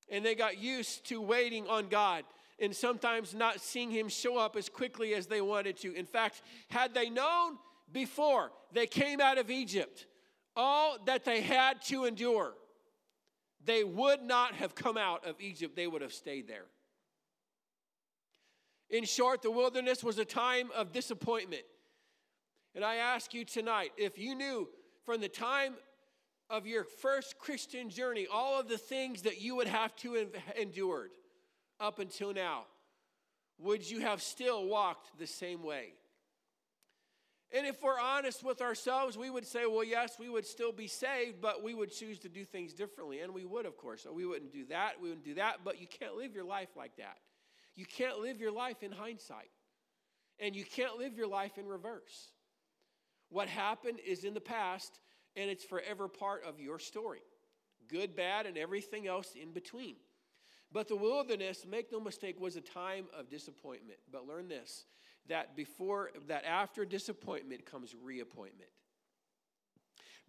And 0.09 0.25
they 0.25 0.35
got 0.35 0.57
used 0.57 1.07
to 1.07 1.21
waiting 1.21 1.67
on 1.67 1.87
God 1.87 2.25
and 2.59 2.75
sometimes 2.75 3.33
not 3.33 3.61
seeing 3.61 3.89
Him 3.89 4.09
show 4.09 4.37
up 4.37 4.55
as 4.55 4.69
quickly 4.69 5.13
as 5.13 5.27
they 5.27 5.41
wanted 5.41 5.77
to. 5.77 5.95
In 5.95 6.05
fact, 6.05 6.41
had 6.69 6.93
they 6.93 7.09
known 7.09 7.57
before 7.91 8.51
they 8.73 8.87
came 8.87 9.21
out 9.21 9.37
of 9.37 9.49
Egypt 9.49 10.05
all 10.55 10.97
that 11.05 11.23
they 11.23 11.41
had 11.41 11.81
to 11.83 12.05
endure, 12.05 12.53
they 13.63 13.83
would 13.83 14.21
not 14.21 14.53
have 14.55 14.75
come 14.75 14.97
out 14.97 15.25
of 15.25 15.39
Egypt, 15.39 15.75
they 15.75 15.87
would 15.87 16.01
have 16.01 16.13
stayed 16.13 16.47
there. 16.47 16.65
In 18.89 19.05
short, 19.05 19.41
the 19.41 19.51
wilderness 19.51 20.03
was 20.03 20.17
a 20.17 20.25
time 20.25 20.69
of 20.75 20.91
disappointment. 20.91 21.63
And 22.75 22.85
I 22.85 22.95
ask 22.95 23.33
you 23.33 23.43
tonight 23.45 23.91
if 23.97 24.17
you 24.17 24.35
knew 24.35 24.69
from 25.05 25.21
the 25.21 25.29
time 25.29 25.75
of 26.49 26.67
your 26.67 26.83
first 26.83 27.37
Christian 27.39 27.89
journey, 27.89 28.27
all 28.31 28.59
of 28.59 28.67
the 28.67 28.77
things 28.77 29.23
that 29.23 29.41
you 29.41 29.55
would 29.55 29.67
have 29.67 29.95
to 29.97 30.13
have 30.13 30.29
endured 30.59 31.11
up 31.79 31.99
until 31.99 32.33
now, 32.33 32.65
would 33.57 33.89
you 33.89 34.01
have 34.01 34.21
still 34.21 34.65
walked 34.65 35.17
the 35.19 35.27
same 35.27 35.63
way? 35.63 35.93
And 37.53 37.67
if 37.67 37.83
we're 37.83 37.99
honest 37.99 38.45
with 38.45 38.61
ourselves, 38.61 39.17
we 39.17 39.29
would 39.29 39.45
say, 39.45 39.65
well, 39.65 39.83
yes, 39.83 40.17
we 40.17 40.29
would 40.29 40.45
still 40.45 40.71
be 40.71 40.87
saved, 40.87 41.41
but 41.41 41.61
we 41.61 41.73
would 41.73 41.91
choose 41.91 42.17
to 42.19 42.29
do 42.29 42.45
things 42.45 42.73
differently. 42.73 43.19
And 43.19 43.33
we 43.33 43.43
would, 43.43 43.65
of 43.65 43.75
course. 43.75 44.07
We 44.09 44.25
wouldn't 44.25 44.53
do 44.53 44.65
that. 44.67 44.93
We 45.01 45.09
wouldn't 45.09 45.25
do 45.25 45.33
that. 45.33 45.57
But 45.65 45.81
you 45.81 45.87
can't 45.87 46.15
live 46.15 46.33
your 46.33 46.45
life 46.45 46.69
like 46.77 46.95
that. 46.97 47.17
You 47.75 47.85
can't 47.85 48.19
live 48.19 48.39
your 48.39 48.53
life 48.53 48.83
in 48.83 48.93
hindsight. 48.93 49.49
And 50.39 50.55
you 50.55 50.63
can't 50.63 50.97
live 50.97 51.17
your 51.17 51.27
life 51.27 51.57
in 51.57 51.67
reverse. 51.67 52.31
What 53.31 53.47
happened 53.47 53.99
is 54.05 54.25
in 54.25 54.33
the 54.33 54.41
past, 54.41 54.99
and 55.35 55.49
it's 55.49 55.63
forever 55.63 56.07
part 56.07 56.43
of 56.43 56.59
your 56.59 56.77
story 56.77 57.21
good, 57.87 58.15
bad, 58.15 58.45
and 58.45 58.57
everything 58.57 59.05
else 59.05 59.33
in 59.35 59.51
between. 59.51 59.95
But 60.71 60.87
the 60.87 60.95
wilderness, 60.95 61.65
make 61.69 61.91
no 61.91 61.99
mistake, 61.99 62.39
was 62.39 62.55
a 62.55 62.61
time 62.61 63.05
of 63.17 63.29
disappointment. 63.29 63.99
But 64.09 64.27
learn 64.27 64.47
this 64.47 64.85
that 65.27 65.55
before 65.55 66.11
that 66.27 66.45
after 66.45 66.85
disappointment 66.85 67.65
comes 67.65 67.93
reappointment. 68.01 68.69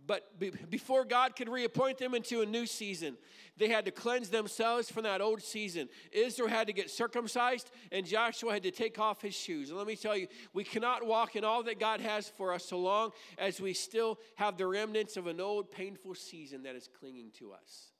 But 0.06 0.38
be, 0.38 0.50
before 0.68 1.04
God 1.04 1.36
could 1.36 1.48
reappoint 1.48 1.98
them 1.98 2.14
into 2.14 2.40
a 2.40 2.46
new 2.46 2.66
season, 2.66 3.16
they 3.56 3.68
had 3.68 3.84
to 3.84 3.90
cleanse 3.90 4.30
themselves 4.30 4.90
from 4.90 5.04
that 5.04 5.20
old 5.20 5.42
season. 5.42 5.88
Israel 6.10 6.48
had 6.48 6.66
to 6.66 6.72
get 6.72 6.90
circumcised, 6.90 7.70
and 7.92 8.04
Joshua 8.04 8.52
had 8.52 8.64
to 8.64 8.70
take 8.70 8.98
off 8.98 9.22
his 9.22 9.34
shoes. 9.34 9.68
And 9.68 9.78
let 9.78 9.86
me 9.86 9.94
tell 9.94 10.16
you, 10.16 10.26
we 10.52 10.64
cannot 10.64 11.06
walk 11.06 11.36
in 11.36 11.44
all 11.44 11.62
that 11.64 11.78
God 11.78 12.00
has 12.00 12.28
for 12.28 12.52
us 12.52 12.64
so 12.64 12.78
long 12.78 13.10
as 13.38 13.60
we 13.60 13.74
still 13.74 14.18
have 14.36 14.56
the 14.56 14.66
remnants 14.66 15.16
of 15.16 15.26
an 15.26 15.40
old, 15.40 15.70
painful 15.70 16.14
season 16.14 16.64
that 16.64 16.74
is 16.74 16.88
clinging 16.98 17.30
to 17.38 17.52
us. 17.52 17.92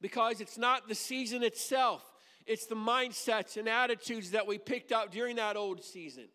Because 0.00 0.40
it's 0.40 0.58
not 0.58 0.86
the 0.86 0.94
season 0.94 1.42
itself, 1.42 2.04
it's 2.46 2.66
the 2.66 2.76
mindsets 2.76 3.56
and 3.56 3.68
attitudes 3.68 4.30
that 4.30 4.46
we 4.46 4.58
picked 4.58 4.92
up 4.92 5.10
during 5.10 5.36
that 5.36 5.56
old 5.56 5.82
season. 5.82 6.28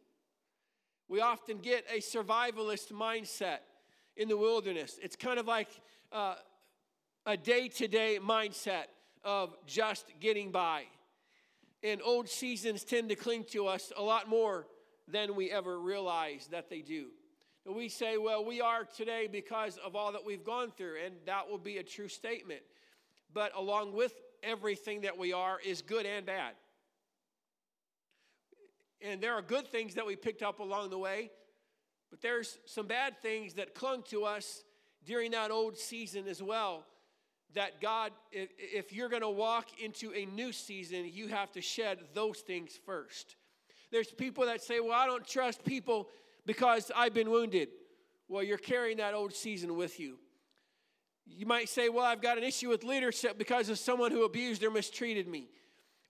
We 1.14 1.22
often 1.22 1.60
get 1.60 1.86
a 1.94 2.00
survivalist 2.00 2.92
mindset 2.92 3.60
in 4.18 4.30
the 4.30 4.36
wilderness. 4.36 4.98
It's 5.00 5.16
kind 5.16 5.38
of 5.38 5.46
like 5.46 5.68
uh, 6.12 6.34
a 7.28 7.38
day 7.38 7.68
to 7.68 7.88
day 7.88 8.18
mindset 8.20 8.86
of 9.24 9.56
just 9.68 10.06
getting 10.20 10.52
by. 10.52 10.86
And 11.84 12.02
old 12.04 12.28
seasons 12.28 12.84
tend 12.84 13.10
to 13.10 13.16
cling 13.16 13.44
to 13.52 13.68
us 13.68 13.92
a 13.96 14.02
lot 14.02 14.28
more 14.28 14.66
than 15.08 15.36
we 15.36 15.52
ever 15.52 15.80
realize 15.80 16.48
that 16.48 16.72
they 16.72 16.82
do. 16.82 17.10
And 17.68 17.76
we 17.76 17.90
say, 17.90 18.18
well, 18.18 18.44
we 18.44 18.60
are 18.60 18.84
today 18.84 19.30
because 19.32 19.78
of 19.86 19.96
all 19.96 20.14
that 20.14 20.26
we've 20.26 20.44
gone 20.44 20.72
through, 20.72 20.96
and 21.06 21.14
that 21.28 21.48
will 21.48 21.60
be 21.60 21.78
a 21.78 21.84
true 21.84 22.08
statement. 22.08 22.62
But 23.32 23.52
along 23.56 23.94
with 23.94 24.14
everything 24.42 25.02
that 25.02 25.16
we 25.16 25.32
are 25.32 25.60
is 25.64 25.84
good 25.84 26.08
and 26.08 26.26
bad. 26.26 26.54
And 29.04 29.20
there 29.22 29.34
are 29.34 29.42
good 29.42 29.68
things 29.68 29.96
that 29.96 30.06
we 30.06 30.16
picked 30.16 30.42
up 30.42 30.60
along 30.60 30.90
the 30.90 30.98
way, 30.98 31.30
but 32.10 32.22
there's 32.22 32.58
some 32.66 32.88
bad 32.88 33.22
things 33.22 33.56
that 33.56 33.76
clung 33.76 34.04
to 34.04 34.24
us 34.24 34.64
during 35.06 35.32
that 35.32 35.52
old 35.52 35.78
season 35.78 36.28
as 36.28 36.42
well. 36.42 36.86
That 37.54 37.82
God, 37.82 38.14
if 38.32 38.94
you're 38.94 39.10
going 39.10 39.22
to 39.22 39.30
walk 39.30 39.68
into 39.80 40.12
a 40.14 40.26
new 40.26 40.52
season, 40.52 41.10
you 41.12 41.28
have 41.28 41.52
to 41.52 41.62
shed 41.62 42.00
those 42.14 42.40
things 42.40 42.80
first. 42.86 43.36
There's 43.92 44.08
people 44.08 44.46
that 44.48 44.64
say, 44.64 44.80
Well, 44.80 44.94
I 44.94 45.06
don't 45.06 45.28
trust 45.28 45.64
people 45.64 46.10
because 46.46 46.92
I've 46.96 47.14
been 47.14 47.30
wounded. 47.30 47.70
Well, 48.28 48.42
you're 48.42 48.58
carrying 48.58 48.98
that 48.98 49.14
old 49.14 49.34
season 49.34 49.76
with 49.76 50.00
you. 50.00 50.18
You 51.26 51.46
might 51.46 51.70
say, 51.70 51.90
Well, 51.90 52.06
I've 52.06 52.22
got 52.22 52.40
an 52.40 52.44
issue 52.44 52.70
with 52.70 52.84
leadership 52.84 53.38
because 53.38 53.70
of 53.70 53.78
someone 53.78 54.12
who 54.12 54.24
abused 54.24 54.64
or 54.64 54.72
mistreated 54.72 55.28
me. 55.28 55.50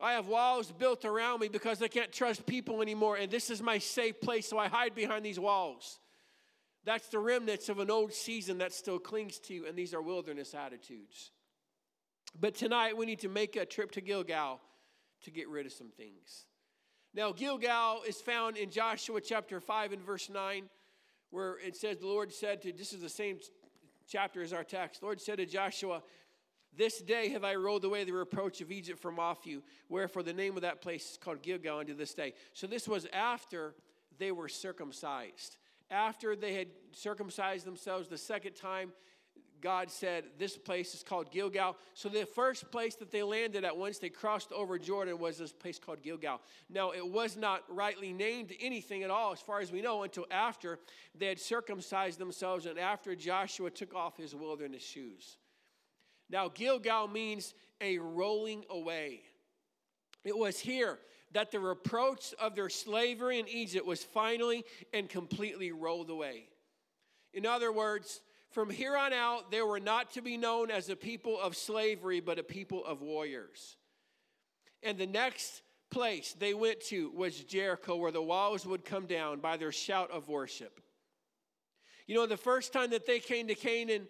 I 0.04 0.14
have 0.14 0.28
walls 0.28 0.72
built 0.72 1.06
around 1.06 1.40
me 1.40 1.48
because 1.48 1.82
I 1.82 1.88
can't 1.88 2.12
trust 2.12 2.46
people 2.46 2.82
anymore, 2.82 3.16
and 3.16 3.32
this 3.32 3.50
is 3.50 3.62
my 3.62 3.78
safe 3.78 4.20
place, 4.20 4.48
so 4.48 4.58
I 4.58 4.68
hide 4.68 4.94
behind 4.94 5.26
these 5.26 5.40
walls. 5.40 6.00
That's 6.84 7.08
the 7.08 7.20
remnants 7.20 7.70
of 7.70 7.80
an 7.80 7.90
old 7.90 8.14
season 8.14 8.58
that 8.58 8.74
still 8.74 9.00
clings 9.00 9.40
to 9.40 9.54
you, 9.54 9.66
and 9.66 9.78
these 9.78 9.94
are 9.94 10.02
wilderness 10.02 10.54
attitudes. 10.54 11.32
But 12.38 12.54
tonight 12.56 12.98
we 12.98 13.06
need 13.06 13.20
to 13.20 13.30
make 13.30 13.56
a 13.56 13.66
trip 13.66 13.92
to 13.92 14.02
Gilgal 14.02 14.60
to 15.24 15.32
get 15.32 15.48
rid 15.48 15.66
of 15.66 15.72
some 15.72 15.90
things. 15.90 16.48
Now, 17.14 17.32
Gilgal 17.32 18.02
is 18.06 18.20
found 18.20 18.58
in 18.58 18.72
Joshua 18.72 19.22
chapter 19.22 19.62
5 19.62 19.94
and 19.94 20.02
verse 20.02 20.30
9, 20.30 20.64
where 21.30 21.60
it 21.60 21.78
says, 21.78 22.00
The 22.00 22.08
Lord 22.08 22.34
said 22.34 22.62
to, 22.64 22.74
this 22.74 22.92
is 22.92 23.02
the 23.02 23.10
same 23.10 23.38
chapter 24.08 24.42
as 24.42 24.52
our 24.52 24.64
text. 24.64 25.00
The 25.00 25.06
Lord 25.06 25.22
said 25.22 25.38
to 25.38 25.46
Joshua, 25.46 26.02
this 26.78 27.02
day 27.02 27.30
have 27.30 27.44
I 27.44 27.56
rolled 27.56 27.86
away 27.86 28.04
the 28.04 28.14
reproach 28.14 28.62
of 28.62 28.72
Egypt 28.72 29.00
from 29.00 29.20
off 29.20 29.46
you. 29.46 29.64
Wherefore 29.90 30.24
the 30.24 30.34
name 30.34 30.56
of 30.56 30.62
that 30.62 30.82
place 30.82 31.12
is 31.12 31.18
called 31.18 31.42
Gilgal 31.42 31.80
unto 31.80 31.94
this 31.94 32.14
day. 32.14 32.34
So 32.54 32.68
this 32.68 32.88
was 32.88 33.08
after 33.14 33.76
they 34.18 34.32
were 34.32 34.50
circumcised. 34.50 35.58
After 35.92 36.36
they 36.36 36.54
had 36.56 36.68
circumcised 36.92 37.66
themselves 37.66 38.08
the 38.08 38.18
second 38.18 38.54
time, 38.54 38.94
God 39.64 39.90
said, 39.90 40.26
This 40.38 40.58
place 40.58 40.94
is 40.94 41.04
called 41.04 41.32
Gilgal. 41.32 41.78
So 41.94 42.10
the 42.10 42.26
first 42.26 42.70
place 42.70 42.96
that 42.96 43.12
they 43.12 43.24
landed 43.24 43.64
at 43.64 43.78
once 43.78 43.98
they 43.98 44.10
crossed 44.10 44.52
over 44.52 44.78
Jordan 44.78 45.18
was 45.20 45.38
this 45.38 45.54
place 45.54 45.80
called 45.80 46.04
Gilgal. 46.04 46.42
Now, 46.70 46.92
it 46.92 47.08
was 47.08 47.38
not 47.38 47.64
rightly 47.70 48.12
named 48.12 48.52
anything 48.60 49.04
at 49.04 49.10
all, 49.10 49.32
as 49.32 49.40
far 49.40 49.62
as 49.62 49.72
we 49.72 49.82
know, 49.82 50.04
until 50.04 50.26
after 50.30 50.80
they 51.18 51.28
had 51.28 51.40
circumcised 51.40 52.20
themselves 52.20 52.66
and 52.66 52.78
after 52.78 53.16
Joshua 53.16 53.70
took 53.70 53.96
off 53.96 54.18
his 54.18 54.36
wilderness 54.36 54.84
shoes. 54.84 55.38
Now, 56.30 56.50
Gilgal 56.50 57.08
means 57.08 57.54
a 57.82 57.98
rolling 57.98 58.64
away. 58.70 59.22
It 60.24 60.38
was 60.38 60.60
here 60.60 61.00
that 61.34 61.52
the 61.52 61.60
reproach 61.60 62.34
of 62.40 62.56
their 62.56 62.70
slavery 62.70 63.40
in 63.40 63.48
Egypt 63.48 63.86
was 63.86 64.04
finally 64.04 64.64
and 64.94 65.10
completely 65.10 65.72
rolled 65.72 66.10
away. 66.10 66.48
In 67.34 67.46
other 67.46 67.72
words, 67.72 68.22
from 68.52 68.70
here 68.70 68.96
on 68.96 69.14
out, 69.14 69.52
they 69.52 69.62
were 69.62 69.80
not 69.80 70.12
to 70.12 70.22
be 70.22 70.38
known 70.38 70.70
as 70.70 70.90
a 70.90 70.96
people 70.96 71.40
of 71.40 71.58
slavery, 71.58 72.20
but 72.20 72.38
a 72.38 72.44
people 72.44 72.86
of 72.86 73.02
warriors. 73.02 73.78
And 74.84 74.98
the 74.98 75.08
next 75.08 75.64
place 75.90 76.36
they 76.38 76.54
went 76.54 76.82
to 76.82 77.10
was 77.12 77.44
Jericho, 77.44 77.96
where 77.96 78.12
the 78.12 78.22
walls 78.22 78.66
would 78.66 78.86
come 78.86 79.08
down 79.08 79.40
by 79.40 79.58
their 79.58 79.72
shout 79.72 80.12
of 80.12 80.30
worship. 80.30 80.80
You 82.06 82.16
know, 82.16 82.28
the 82.28 82.38
first 82.38 82.74
time 82.74 82.92
that 82.92 83.08
they 83.08 83.20
came 83.20 83.48
to 83.48 83.56
Canaan, 83.56 84.08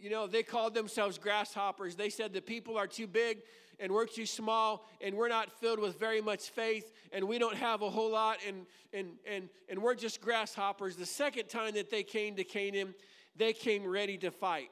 you 0.00 0.10
know, 0.10 0.26
they 0.26 0.42
called 0.42 0.74
themselves 0.74 1.18
grasshoppers. 1.18 1.94
They 1.96 2.10
said 2.10 2.32
the 2.32 2.40
people 2.40 2.76
are 2.76 2.86
too 2.86 3.06
big 3.06 3.38
and 3.80 3.92
we're 3.92 4.06
too 4.06 4.26
small 4.26 4.86
and 5.00 5.14
we're 5.14 5.28
not 5.28 5.50
filled 5.60 5.78
with 5.78 5.98
very 5.98 6.20
much 6.20 6.50
faith 6.50 6.92
and 7.12 7.26
we 7.26 7.38
don't 7.38 7.56
have 7.56 7.82
a 7.82 7.90
whole 7.90 8.10
lot 8.10 8.38
and, 8.46 8.66
and, 8.92 9.10
and, 9.26 9.48
and 9.68 9.80
we're 9.80 9.94
just 9.94 10.20
grasshoppers. 10.20 10.96
The 10.96 11.06
second 11.06 11.48
time 11.48 11.74
that 11.74 11.90
they 11.90 12.02
came 12.02 12.36
to 12.36 12.44
Canaan, 12.44 12.94
they 13.36 13.52
came 13.52 13.86
ready 13.86 14.16
to 14.18 14.30
fight. 14.30 14.70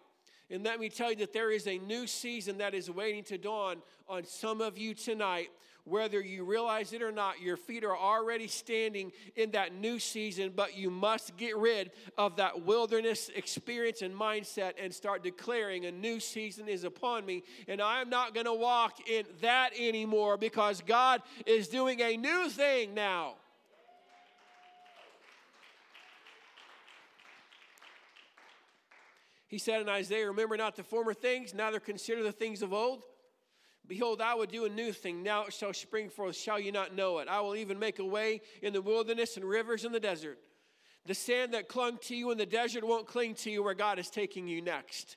And 0.51 0.63
let 0.65 0.79
me 0.79 0.89
tell 0.89 1.11
you 1.11 1.17
that 1.17 1.33
there 1.33 1.51
is 1.51 1.67
a 1.67 1.79
new 1.79 2.07
season 2.07 2.59
that 2.59 2.75
is 2.75 2.91
waiting 2.91 3.25
to 3.25 3.39
dawn 3.39 3.79
on 4.09 4.25
some 4.25 4.61
of 4.61 4.79
you 4.79 4.95
tonight 4.95 5.49
whether 5.87 6.21
you 6.21 6.45
realize 6.45 6.93
it 6.93 7.01
or 7.01 7.13
not, 7.13 7.41
your 7.41 7.57
feet 7.57 7.85
are 7.85 7.97
already 7.97 8.49
standing 8.49 9.13
in 9.37 9.53
that 9.53 9.73
new 9.73 10.01
season, 10.01 10.53
but 10.55 10.77
you 10.77 10.91
must 10.91 11.37
get 11.37 11.57
rid 11.57 11.93
of 12.19 12.37
that 12.37 12.67
wilderness 12.67 13.31
experience 13.35 14.03
and 14.03 14.13
mindset 14.15 14.73
and 14.83 14.93
start 14.93 15.23
declaring 15.23 15.87
a 15.87 15.93
new 15.93 16.19
season 16.19 16.69
is 16.69 16.83
upon 16.83 17.25
me. 17.25 17.45
And 17.69 17.81
I 17.81 18.01
am 18.01 18.11
not 18.11 18.35
going 18.35 18.47
to 18.47 18.53
walk 18.53 19.09
in 19.09 19.25
that 19.43 19.71
anymore 19.79 20.37
because 20.37 20.83
God 20.85 21.23
is 21.47 21.69
doing 21.69 22.03
a 22.03 22.17
new 22.17 22.51
thing 22.51 22.93
now. 22.93 23.35
He 29.47 29.59
said 29.59 29.81
in 29.81 29.89
Isaiah, 29.89 30.27
Remember 30.27 30.57
not 30.57 30.75
the 30.75 30.83
former 30.83 31.15
things, 31.15 31.55
neither 31.55 31.79
consider 31.79 32.25
the 32.25 32.33
things 32.33 32.61
of 32.61 32.73
old. 32.73 33.05
Behold, 33.89 34.21
I 34.21 34.35
will 34.35 34.47
do 34.47 34.65
a 34.65 34.69
new 34.69 34.93
thing. 34.93 35.23
Now 35.23 35.45
it 35.45 35.53
shall 35.53 35.73
spring 35.73 36.09
forth. 36.09 36.37
Shall 36.37 36.59
you 36.59 36.73
not 36.73 36.95
know 36.95 37.19
it? 37.19 37.29
I 37.29 37.41
will 37.41 37.55
even 37.57 37.79
make 37.79 37.99
a 37.99 38.05
way 38.05 38.41
in 38.63 38.73
the 38.73 38.83
wilderness 38.83 39.37
and 39.37 39.45
rivers 39.45 39.85
in 39.85 39.93
the 39.93 40.01
desert. 40.01 40.39
The 41.07 41.15
sand 41.15 41.55
that 41.55 41.69
clung 41.69 41.99
to 42.03 42.17
you 42.17 42.33
in 42.33 42.39
the 42.39 42.47
desert 42.47 42.83
won't 42.83 43.07
cling 43.07 43.35
to 43.37 43.51
you 43.51 43.63
where 43.63 43.75
God 43.75 43.99
is 43.99 44.11
taking 44.11 44.49
you 44.49 44.61
next. 44.61 45.17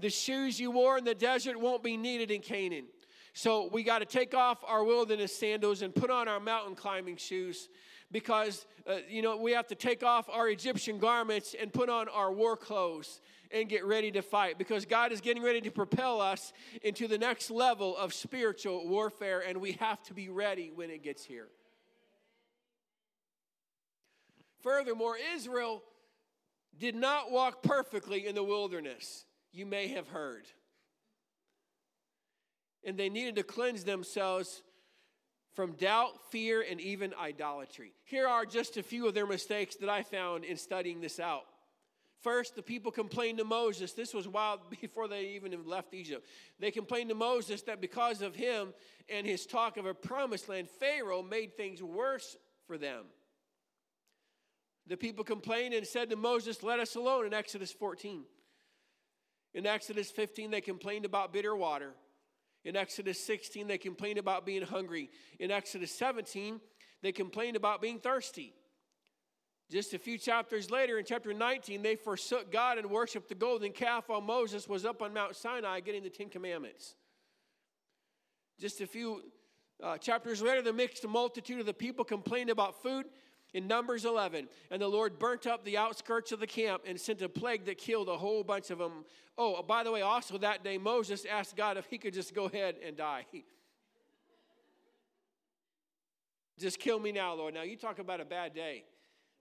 The 0.00 0.10
shoes 0.10 0.58
you 0.58 0.72
wore 0.72 0.98
in 0.98 1.04
the 1.04 1.14
desert 1.14 1.60
won't 1.60 1.84
be 1.84 1.96
needed 1.96 2.30
in 2.30 2.40
Canaan. 2.40 2.86
So 3.32 3.68
we 3.72 3.84
got 3.84 4.00
to 4.00 4.06
take 4.06 4.34
off 4.34 4.58
our 4.66 4.82
wilderness 4.82 5.36
sandals 5.36 5.82
and 5.82 5.94
put 5.94 6.10
on 6.10 6.26
our 6.26 6.40
mountain 6.40 6.74
climbing 6.74 7.16
shoes 7.16 7.68
because, 8.10 8.66
uh, 8.88 8.96
you 9.08 9.22
know, 9.22 9.36
we 9.36 9.52
have 9.52 9.68
to 9.68 9.76
take 9.76 10.02
off 10.02 10.28
our 10.28 10.48
Egyptian 10.48 10.98
garments 10.98 11.54
and 11.60 11.72
put 11.72 11.88
on 11.88 12.08
our 12.08 12.32
war 12.32 12.56
clothes 12.56 13.20
and 13.52 13.68
get 13.68 13.84
ready 13.84 14.10
to 14.12 14.22
fight 14.22 14.58
because 14.58 14.84
God 14.84 15.12
is 15.12 15.20
getting 15.20 15.42
ready 15.42 15.60
to 15.62 15.70
propel 15.70 16.20
us 16.20 16.52
into 16.82 17.08
the 17.08 17.18
next 17.18 17.50
level 17.50 17.96
of 17.96 18.14
spiritual 18.14 18.88
warfare, 18.88 19.40
and 19.40 19.60
we 19.60 19.72
have 19.72 20.02
to 20.04 20.14
be 20.14 20.28
ready 20.28 20.70
when 20.74 20.90
it 20.90 21.02
gets 21.02 21.24
here. 21.24 21.48
Furthermore, 24.62 25.16
Israel 25.34 25.82
did 26.78 26.94
not 26.94 27.30
walk 27.30 27.62
perfectly 27.62 28.26
in 28.26 28.34
the 28.34 28.44
wilderness, 28.44 29.24
you 29.52 29.66
may 29.66 29.88
have 29.88 30.08
heard. 30.08 30.44
And 32.84 32.96
they 32.96 33.08
needed 33.08 33.36
to 33.36 33.42
cleanse 33.42 33.84
themselves 33.84 34.62
from 35.54 35.72
doubt, 35.72 36.12
fear, 36.30 36.64
and 36.68 36.80
even 36.80 37.12
idolatry. 37.20 37.92
Here 38.04 38.26
are 38.26 38.46
just 38.46 38.76
a 38.76 38.82
few 38.82 39.06
of 39.06 39.14
their 39.14 39.26
mistakes 39.26 39.76
that 39.76 39.88
I 39.88 40.02
found 40.02 40.44
in 40.44 40.56
studying 40.56 41.00
this 41.00 41.18
out. 41.18 41.44
First, 42.22 42.54
the 42.54 42.62
people 42.62 42.92
complained 42.92 43.38
to 43.38 43.44
Moses. 43.44 43.92
This 43.92 44.12
was 44.12 44.28
while 44.28 44.60
before 44.80 45.08
they 45.08 45.28
even 45.28 45.52
left 45.66 45.94
Egypt. 45.94 46.26
They 46.58 46.70
complained 46.70 47.08
to 47.10 47.14
Moses 47.14 47.62
that 47.62 47.80
because 47.80 48.22
of 48.22 48.34
him 48.34 48.74
and 49.08 49.26
his 49.26 49.46
talk 49.46 49.76
of 49.76 49.86
a 49.86 49.94
promised 49.94 50.48
land, 50.48 50.68
Pharaoh 50.68 51.22
made 51.22 51.56
things 51.56 51.82
worse 51.82 52.36
for 52.66 52.76
them. 52.76 53.04
The 54.86 54.96
people 54.96 55.24
complained 55.24 55.72
and 55.72 55.86
said 55.86 56.10
to 56.10 56.16
Moses, 56.16 56.62
Let 56.62 56.80
us 56.80 56.96
alone 56.96 57.26
in 57.26 57.32
Exodus 57.32 57.72
14. 57.72 58.24
In 59.54 59.66
Exodus 59.66 60.10
15, 60.10 60.50
they 60.50 60.60
complained 60.60 61.04
about 61.04 61.32
bitter 61.32 61.56
water. 61.56 61.92
In 62.64 62.76
Exodus 62.76 63.18
16, 63.24 63.66
they 63.66 63.78
complained 63.78 64.18
about 64.18 64.44
being 64.44 64.62
hungry. 64.62 65.10
In 65.38 65.50
Exodus 65.50 65.92
17, 65.92 66.60
they 67.02 67.12
complained 67.12 67.56
about 67.56 67.80
being 67.80 67.98
thirsty. 67.98 68.52
Just 69.70 69.94
a 69.94 69.98
few 69.98 70.18
chapters 70.18 70.68
later, 70.68 70.98
in 70.98 71.04
chapter 71.04 71.32
19, 71.32 71.80
they 71.80 71.94
forsook 71.94 72.50
God 72.50 72.76
and 72.76 72.90
worshiped 72.90 73.28
the 73.28 73.36
golden 73.36 73.70
calf 73.70 74.08
while 74.08 74.20
Moses 74.20 74.68
was 74.68 74.84
up 74.84 75.00
on 75.00 75.14
Mount 75.14 75.36
Sinai 75.36 75.78
getting 75.78 76.02
the 76.02 76.10
Ten 76.10 76.28
Commandments. 76.28 76.96
Just 78.58 78.80
a 78.80 78.86
few 78.86 79.22
uh, 79.80 79.96
chapters 79.96 80.42
later, 80.42 80.60
the 80.60 80.72
mixed 80.72 81.06
multitude 81.06 81.60
of 81.60 81.66
the 81.66 81.74
people 81.74 82.04
complained 82.04 82.50
about 82.50 82.82
food 82.82 83.06
in 83.54 83.68
Numbers 83.68 84.04
11. 84.04 84.48
And 84.72 84.82
the 84.82 84.88
Lord 84.88 85.20
burnt 85.20 85.46
up 85.46 85.64
the 85.64 85.78
outskirts 85.78 86.32
of 86.32 86.40
the 86.40 86.48
camp 86.48 86.82
and 86.84 87.00
sent 87.00 87.22
a 87.22 87.28
plague 87.28 87.64
that 87.66 87.78
killed 87.78 88.08
a 88.08 88.18
whole 88.18 88.42
bunch 88.42 88.70
of 88.70 88.78
them. 88.78 89.04
Oh, 89.38 89.62
by 89.62 89.84
the 89.84 89.92
way, 89.92 90.02
also 90.02 90.36
that 90.38 90.64
day, 90.64 90.78
Moses 90.78 91.24
asked 91.24 91.56
God 91.56 91.76
if 91.76 91.86
he 91.86 91.96
could 91.96 92.12
just 92.12 92.34
go 92.34 92.46
ahead 92.46 92.74
and 92.84 92.96
die. 92.96 93.24
just 96.58 96.80
kill 96.80 96.98
me 96.98 97.12
now, 97.12 97.34
Lord. 97.34 97.54
Now, 97.54 97.62
you 97.62 97.76
talk 97.76 98.00
about 98.00 98.20
a 98.20 98.24
bad 98.24 98.52
day. 98.52 98.84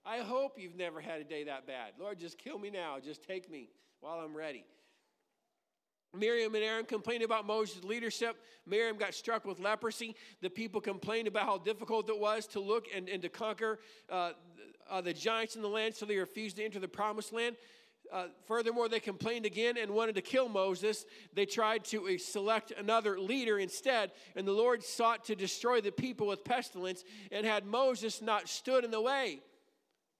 I 0.09 0.23
hope 0.23 0.57
you've 0.57 0.75
never 0.75 0.99
had 0.99 1.21
a 1.21 1.23
day 1.23 1.43
that 1.43 1.67
bad. 1.67 1.91
Lord, 1.99 2.17
just 2.17 2.39
kill 2.39 2.57
me 2.57 2.71
now. 2.71 2.97
Just 2.99 3.21
take 3.21 3.47
me 3.51 3.69
while 3.99 4.17
I'm 4.19 4.35
ready. 4.35 4.65
Miriam 6.17 6.55
and 6.55 6.63
Aaron 6.63 6.85
complained 6.85 7.21
about 7.21 7.45
Moses' 7.45 7.83
leadership. 7.83 8.37
Miriam 8.65 8.97
got 8.97 9.13
struck 9.13 9.45
with 9.45 9.59
leprosy. 9.59 10.15
The 10.41 10.49
people 10.49 10.81
complained 10.81 11.27
about 11.27 11.43
how 11.43 11.59
difficult 11.59 12.09
it 12.09 12.17
was 12.17 12.47
to 12.47 12.59
look 12.59 12.87
and, 12.95 13.07
and 13.07 13.21
to 13.21 13.29
conquer 13.29 13.77
uh, 14.09 14.31
uh, 14.89 15.01
the 15.01 15.13
giants 15.13 15.55
in 15.55 15.61
the 15.61 15.67
land, 15.69 15.93
so 15.93 16.07
they 16.07 16.17
refused 16.17 16.55
to 16.55 16.65
enter 16.65 16.79
the 16.79 16.87
promised 16.87 17.31
land. 17.31 17.55
Uh, 18.11 18.29
furthermore, 18.47 18.89
they 18.89 18.99
complained 18.99 19.45
again 19.45 19.77
and 19.77 19.91
wanted 19.91 20.15
to 20.15 20.23
kill 20.23 20.49
Moses. 20.49 21.05
They 21.35 21.45
tried 21.45 21.85
to 21.85 22.07
uh, 22.07 22.17
select 22.17 22.71
another 22.71 23.19
leader 23.19 23.59
instead, 23.59 24.09
and 24.35 24.47
the 24.47 24.53
Lord 24.53 24.83
sought 24.83 25.25
to 25.25 25.35
destroy 25.35 25.81
the 25.81 25.91
people 25.91 26.25
with 26.25 26.43
pestilence. 26.43 27.03
And 27.31 27.45
had 27.45 27.67
Moses 27.67 28.23
not 28.23 28.49
stood 28.49 28.83
in 28.83 28.89
the 28.89 29.01
way, 29.01 29.41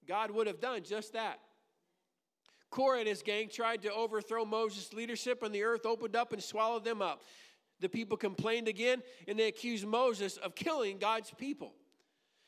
God 0.09 0.31
would 0.31 0.47
have 0.47 0.59
done 0.59 0.81
just 0.83 1.13
that. 1.13 1.39
Korah 2.71 2.99
and 2.99 3.07
his 3.07 3.21
gang 3.21 3.47
tried 3.47 3.83
to 3.83 3.93
overthrow 3.93 4.43
Moses' 4.43 4.91
leadership, 4.91 5.43
and 5.43 5.53
the 5.53 5.63
earth 5.63 5.85
opened 5.85 6.15
up 6.15 6.33
and 6.33 6.43
swallowed 6.43 6.83
them 6.83 7.01
up. 7.01 7.21
The 7.79 7.89
people 7.89 8.17
complained 8.17 8.67
again, 8.67 9.01
and 9.27 9.39
they 9.39 9.47
accused 9.47 9.85
Moses 9.85 10.37
of 10.37 10.55
killing 10.55 10.97
God's 10.97 11.31
people. 11.37 11.73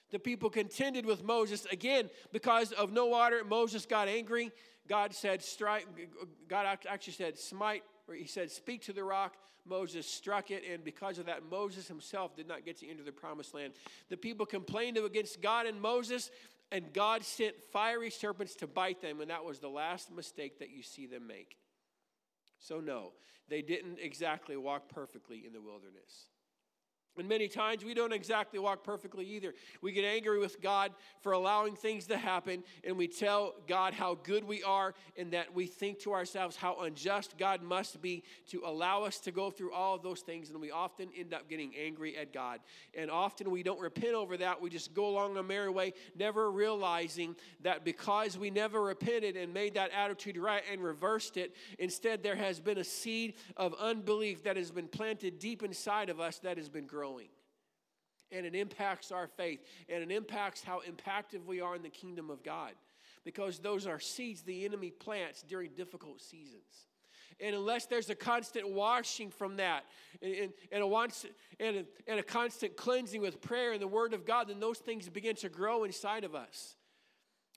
The 0.09 0.19
people 0.19 0.49
contended 0.49 1.05
with 1.05 1.23
Moses 1.23 1.65
again 1.71 2.09
because 2.33 2.71
of 2.73 2.91
no 2.91 3.05
water. 3.05 3.43
Moses 3.47 3.85
got 3.85 4.07
angry. 4.07 4.51
God 4.89 5.13
said, 5.13 5.41
strike, 5.41 5.87
God 6.49 6.65
actually 6.89 7.13
said, 7.13 7.37
smite, 7.37 7.83
or 8.07 8.15
he 8.15 8.25
said, 8.25 8.51
speak 8.51 8.81
to 8.83 8.93
the 8.93 9.03
rock. 9.03 9.35
Moses 9.65 10.07
struck 10.07 10.49
it, 10.49 10.63
and 10.69 10.83
because 10.83 11.19
of 11.19 11.27
that, 11.27 11.43
Moses 11.49 11.87
himself 11.87 12.35
did 12.35 12.47
not 12.47 12.65
get 12.65 12.77
to 12.79 12.89
enter 12.89 13.03
the 13.03 13.11
promised 13.11 13.53
land. 13.53 13.73
The 14.09 14.17
people 14.17 14.45
complained 14.45 14.97
against 14.97 15.39
God 15.39 15.67
and 15.67 15.79
Moses, 15.79 16.31
and 16.71 16.93
God 16.93 17.23
sent 17.23 17.55
fiery 17.71 18.09
serpents 18.09 18.55
to 18.55 18.67
bite 18.67 19.01
them, 19.01 19.19
and 19.21 19.29
that 19.29 19.43
was 19.43 19.59
the 19.59 19.67
last 19.67 20.11
mistake 20.11 20.59
that 20.59 20.69
you 20.69 20.81
see 20.81 21.05
them 21.05 21.27
make. 21.27 21.57
So, 22.59 22.79
no, 22.79 23.11
they 23.49 23.61
didn't 23.61 23.99
exactly 23.99 24.55
walk 24.55 24.87
perfectly 24.89 25.43
in 25.45 25.53
the 25.53 25.61
wilderness. 25.61 26.27
And 27.17 27.27
many 27.27 27.49
times 27.49 27.83
we 27.83 27.93
don't 27.93 28.13
exactly 28.13 28.57
walk 28.57 28.85
perfectly 28.85 29.25
either. 29.25 29.53
We 29.81 29.91
get 29.91 30.05
angry 30.05 30.39
with 30.39 30.61
God 30.61 30.93
for 31.19 31.33
allowing 31.33 31.75
things 31.75 32.07
to 32.07 32.17
happen, 32.17 32.63
and 32.85 32.97
we 32.97 33.07
tell 33.07 33.55
God 33.67 33.93
how 33.93 34.15
good 34.15 34.45
we 34.45 34.63
are, 34.63 34.93
and 35.17 35.31
that 35.33 35.53
we 35.53 35.65
think 35.65 35.99
to 35.99 36.13
ourselves 36.13 36.55
how 36.55 36.77
unjust 36.81 37.37
God 37.37 37.61
must 37.61 38.01
be 38.01 38.23
to 38.49 38.61
allow 38.65 39.03
us 39.03 39.19
to 39.21 39.31
go 39.31 39.51
through 39.51 39.73
all 39.73 39.95
of 39.95 40.03
those 40.03 40.21
things. 40.21 40.49
And 40.49 40.61
we 40.61 40.71
often 40.71 41.09
end 41.17 41.33
up 41.33 41.49
getting 41.49 41.73
angry 41.75 42.15
at 42.15 42.31
God. 42.31 42.61
And 42.93 43.11
often 43.11 43.51
we 43.51 43.61
don't 43.61 43.79
repent 43.79 44.13
over 44.13 44.37
that. 44.37 44.61
We 44.61 44.69
just 44.69 44.93
go 44.93 45.07
along 45.07 45.35
a 45.35 45.43
merry 45.43 45.69
way, 45.69 45.93
never 46.17 46.49
realizing 46.49 47.35
that 47.61 47.83
because 47.83 48.37
we 48.37 48.49
never 48.49 48.81
repented 48.81 49.35
and 49.35 49.53
made 49.53 49.73
that 49.73 49.91
attitude 49.91 50.37
right 50.37 50.63
and 50.71 50.81
reversed 50.81 51.35
it, 51.35 51.55
instead 51.77 52.23
there 52.23 52.37
has 52.37 52.61
been 52.61 52.77
a 52.77 52.83
seed 52.85 53.33
of 53.57 53.73
unbelief 53.79 54.43
that 54.43 54.55
has 54.55 54.71
been 54.71 54.87
planted 54.87 55.39
deep 55.39 55.61
inside 55.61 56.09
of 56.09 56.21
us 56.21 56.39
that 56.39 56.57
has 56.57 56.69
been 56.69 56.85
growing 56.85 57.00
growing. 57.01 57.29
And 58.31 58.45
it 58.45 58.55
impacts 58.55 59.11
our 59.11 59.27
faith 59.27 59.59
and 59.89 60.03
it 60.03 60.11
impacts 60.15 60.63
how 60.63 60.81
impactful 60.81 61.43
we 61.45 61.59
are 61.59 61.75
in 61.75 61.81
the 61.81 61.89
kingdom 61.89 62.29
of 62.29 62.43
God 62.43 62.73
because 63.25 63.57
those 63.57 63.87
are 63.87 63.99
seeds 63.99 64.43
the 64.43 64.65
enemy 64.65 64.91
plants 64.91 65.41
during 65.41 65.71
difficult 65.71 66.21
seasons. 66.21 66.87
And 67.39 67.55
unless 67.55 67.87
there's 67.87 68.11
a 68.11 68.15
constant 68.15 68.69
washing 68.69 69.31
from 69.31 69.57
that 69.57 69.83
and, 70.21 70.33
and, 70.35 70.53
and, 70.71 70.83
a, 70.83 71.07
and, 71.59 71.77
a, 71.77 71.85
and 72.07 72.19
a 72.19 72.23
constant 72.23 72.77
cleansing 72.77 73.19
with 73.19 73.41
prayer 73.41 73.73
and 73.73 73.81
the 73.81 73.87
Word 73.87 74.13
of 74.13 74.25
God, 74.25 74.47
then 74.47 74.59
those 74.59 74.77
things 74.77 75.09
begin 75.09 75.35
to 75.37 75.49
grow 75.49 75.83
inside 75.83 76.23
of 76.23 76.35
us 76.35 76.75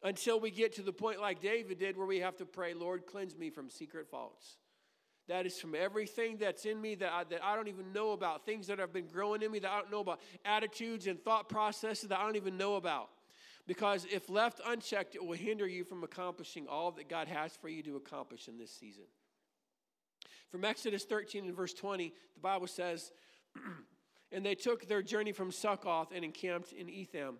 until 0.02 0.40
we 0.40 0.50
get 0.50 0.74
to 0.76 0.82
the 0.82 0.92
point 0.92 1.20
like 1.20 1.42
David 1.42 1.78
did 1.78 1.98
where 1.98 2.06
we 2.06 2.20
have 2.20 2.36
to 2.38 2.46
pray, 2.46 2.72
Lord, 2.72 3.04
cleanse 3.06 3.36
me 3.36 3.50
from 3.50 3.68
secret 3.68 4.08
faults. 4.10 4.56
That 5.28 5.46
is 5.46 5.58
from 5.58 5.74
everything 5.74 6.36
that's 6.36 6.66
in 6.66 6.80
me 6.80 6.94
that 6.96 7.10
I, 7.12 7.24
that 7.24 7.42
I 7.42 7.56
don't 7.56 7.68
even 7.68 7.92
know 7.92 8.12
about, 8.12 8.44
things 8.44 8.66
that 8.66 8.78
have 8.78 8.92
been 8.92 9.06
growing 9.06 9.42
in 9.42 9.50
me 9.50 9.58
that 9.60 9.70
I 9.70 9.80
don't 9.80 9.90
know 9.90 10.00
about, 10.00 10.20
attitudes 10.44 11.06
and 11.06 11.18
thought 11.22 11.48
processes 11.48 12.10
that 12.10 12.18
I 12.18 12.22
don't 12.24 12.36
even 12.36 12.58
know 12.58 12.76
about. 12.76 13.08
Because 13.66 14.06
if 14.10 14.28
left 14.28 14.60
unchecked, 14.66 15.14
it 15.14 15.24
will 15.24 15.32
hinder 15.32 15.66
you 15.66 15.84
from 15.84 16.04
accomplishing 16.04 16.66
all 16.68 16.92
that 16.92 17.08
God 17.08 17.28
has 17.28 17.56
for 17.56 17.68
you 17.68 17.82
to 17.84 17.96
accomplish 17.96 18.48
in 18.48 18.58
this 18.58 18.70
season. 18.70 19.04
From 20.50 20.64
Exodus 20.64 21.04
13 21.04 21.46
and 21.46 21.56
verse 21.56 21.72
20, 21.72 22.12
the 22.34 22.40
Bible 22.40 22.66
says, 22.66 23.10
And 24.32 24.44
they 24.44 24.54
took 24.54 24.86
their 24.86 25.02
journey 25.02 25.32
from 25.32 25.50
Succoth 25.50 26.12
and 26.14 26.24
encamped 26.24 26.72
in 26.72 26.90
Etham, 26.90 27.36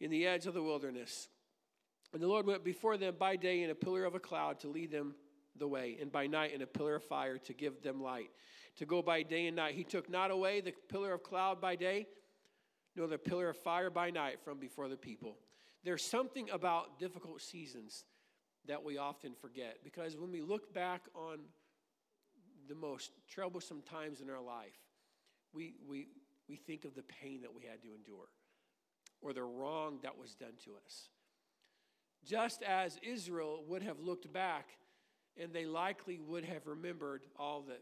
in 0.00 0.10
the 0.10 0.26
edge 0.26 0.46
of 0.46 0.54
the 0.54 0.62
wilderness. 0.62 1.28
And 2.12 2.22
the 2.22 2.28
Lord 2.28 2.46
went 2.46 2.62
before 2.62 2.96
them 2.96 3.14
by 3.18 3.36
day 3.36 3.62
in 3.62 3.70
a 3.70 3.74
pillar 3.74 4.04
of 4.04 4.14
a 4.14 4.20
cloud 4.20 4.60
to 4.60 4.68
lead 4.68 4.90
them 4.90 5.14
the 5.58 5.68
way, 5.68 5.96
and 6.00 6.10
by 6.10 6.26
night 6.26 6.52
in 6.54 6.62
a 6.62 6.66
pillar 6.66 6.96
of 6.96 7.04
fire 7.04 7.38
to 7.38 7.52
give 7.52 7.82
them 7.82 8.02
light, 8.02 8.30
to 8.76 8.86
go 8.86 9.02
by 9.02 9.22
day 9.22 9.46
and 9.46 9.56
night. 9.56 9.74
He 9.74 9.84
took 9.84 10.08
not 10.08 10.30
away 10.30 10.60
the 10.60 10.72
pillar 10.88 11.12
of 11.12 11.22
cloud 11.22 11.60
by 11.60 11.76
day, 11.76 12.06
nor 12.94 13.06
the 13.06 13.18
pillar 13.18 13.50
of 13.50 13.56
fire 13.56 13.90
by 13.90 14.10
night 14.10 14.40
from 14.44 14.58
before 14.58 14.88
the 14.88 14.96
people. 14.96 15.36
There's 15.84 16.04
something 16.04 16.50
about 16.50 16.98
difficult 16.98 17.40
seasons 17.40 18.04
that 18.66 18.82
we 18.82 18.98
often 18.98 19.32
forget 19.40 19.78
because 19.84 20.16
when 20.16 20.32
we 20.32 20.42
look 20.42 20.74
back 20.74 21.02
on 21.14 21.38
the 22.68 22.74
most 22.74 23.12
troublesome 23.28 23.82
times 23.82 24.20
in 24.20 24.28
our 24.28 24.40
life, 24.40 24.76
we, 25.52 25.74
we, 25.88 26.08
we 26.48 26.56
think 26.56 26.84
of 26.84 26.94
the 26.94 27.02
pain 27.02 27.42
that 27.42 27.54
we 27.54 27.62
had 27.62 27.80
to 27.82 27.94
endure 27.94 28.28
or 29.22 29.32
the 29.32 29.42
wrong 29.42 29.98
that 30.02 30.18
was 30.18 30.34
done 30.34 30.54
to 30.64 30.72
us. 30.84 31.08
Just 32.24 32.62
as 32.62 32.98
Israel 33.02 33.62
would 33.68 33.82
have 33.82 34.00
looked 34.00 34.32
back 34.32 34.66
and 35.40 35.52
they 35.52 35.66
likely 35.66 36.18
would 36.18 36.44
have 36.44 36.66
remembered 36.66 37.22
all 37.38 37.62
the, 37.62 37.76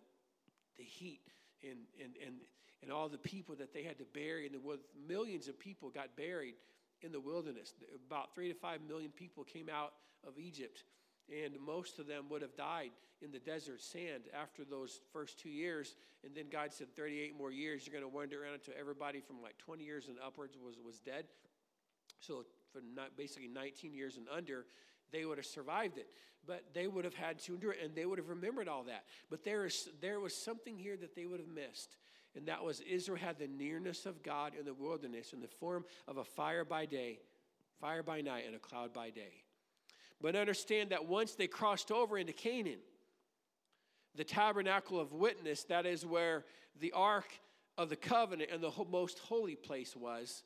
the 0.77 0.83
heat 0.83 1.21
and, 1.63 1.79
and, 2.03 2.13
and, 2.25 2.35
and 2.83 2.93
all 2.93 3.09
the 3.09 3.19
people 3.19 3.55
that 3.57 3.73
they 3.73 3.83
had 3.83 3.99
to 3.99 4.05
bury. 4.13 4.47
And 4.47 4.55
the 4.55 4.79
millions 5.09 5.49
of 5.49 5.59
people 5.59 5.91
got 5.91 6.17
buried 6.17 6.55
in 7.03 7.13
the 7.13 7.21
wilderness. 7.21 7.75
About 8.09 8.35
three 8.35 8.49
to 8.49 8.55
five 8.55 8.81
million 8.89 9.11
people 9.11 9.45
came 9.45 9.69
out 9.69 9.93
of 10.27 10.39
Egypt, 10.39 10.85
and 11.31 11.55
most 11.65 11.99
of 11.99 12.07
them 12.07 12.25
would 12.31 12.43
have 12.43 12.57
died 12.57 12.91
in 13.23 13.31
the 13.31 13.39
desert 13.39 13.81
sand 13.81 14.25
after 14.39 14.65
those 14.65 15.01
first 15.13 15.39
two 15.39 15.49
years. 15.49 15.95
And 16.25 16.35
then 16.35 16.47
God 16.51 16.73
said, 16.73 16.89
38 16.97 17.37
more 17.37 17.51
years, 17.51 17.87
you're 17.87 17.99
going 17.99 18.11
to 18.11 18.15
wander 18.15 18.43
around 18.43 18.55
until 18.55 18.75
everybody 18.79 19.21
from 19.21 19.43
like 19.43 19.59
20 19.59 19.85
years 19.85 20.09
and 20.09 20.17
upwards 20.25 20.57
was, 20.63 20.77
was 20.85 20.99
dead. 20.99 21.25
So, 22.21 22.45
for 22.73 22.81
not, 22.95 23.17
basically 23.17 23.49
19 23.49 23.93
years 23.93 24.17
and 24.17 24.27
under, 24.35 24.67
they 25.15 25.25
would 25.25 25.39
have 25.39 25.47
survived 25.47 25.99
it. 25.99 26.09
But 26.47 26.63
they 26.75 26.87
would 26.87 27.05
have 27.05 27.15
had 27.15 27.39
to 27.41 27.55
endure 27.55 27.73
it, 27.73 27.79
and 27.83 27.95
they 27.95 28.05
would 28.05 28.19
have 28.19 28.29
remembered 28.29 28.69
all 28.69 28.83
that. 28.85 29.05
But 29.31 29.45
there, 29.45 29.65
is, 29.65 29.89
there 30.03 30.21
was 30.21 30.35
something 30.35 30.77
here 30.77 30.97
that 30.97 31.15
they 31.15 31.25
would 31.25 31.41
have 31.41 31.49
missed. 31.49 31.97
And 32.37 32.47
that 32.49 32.63
was 32.63 32.81
Israel 32.81 33.17
had 33.19 33.39
the 33.39 33.47
nearness 33.47 34.07
of 34.07 34.23
God 34.23 34.53
in 34.59 34.67
the 34.67 34.75
wilderness 34.75 35.33
in 35.33 35.41
the 35.41 35.49
form 35.49 35.85
of 36.09 36.19
a 36.19 36.25
fire 36.25 36.65
by 36.65 36.85
day, 36.85 37.21
fire 37.81 38.03
by 38.03 38.21
night, 38.21 38.45
and 38.47 38.57
a 38.57 38.59
cloud 38.59 38.93
by 38.93 39.11
day. 39.11 39.45
But 40.21 40.37
understand 40.37 40.91
that 40.91 41.07
once 41.07 41.35
they 41.35 41.47
crossed 41.47 41.91
over 41.91 42.19
into 42.19 42.33
Canaan, 42.33 42.81
the 44.17 44.25
tabernacle 44.25 45.01
of 45.01 45.13
witness, 45.13 45.65
that 45.65 45.87
is 45.87 46.05
where 46.05 46.45
the 46.81 46.93
ark 46.93 47.29
of 47.79 47.89
the 47.89 47.97
covenant 47.97 48.51
and 48.53 48.63
the 48.63 48.73
most 48.91 49.19
holy 49.19 49.57
place 49.57 49.97
was, 49.97 50.43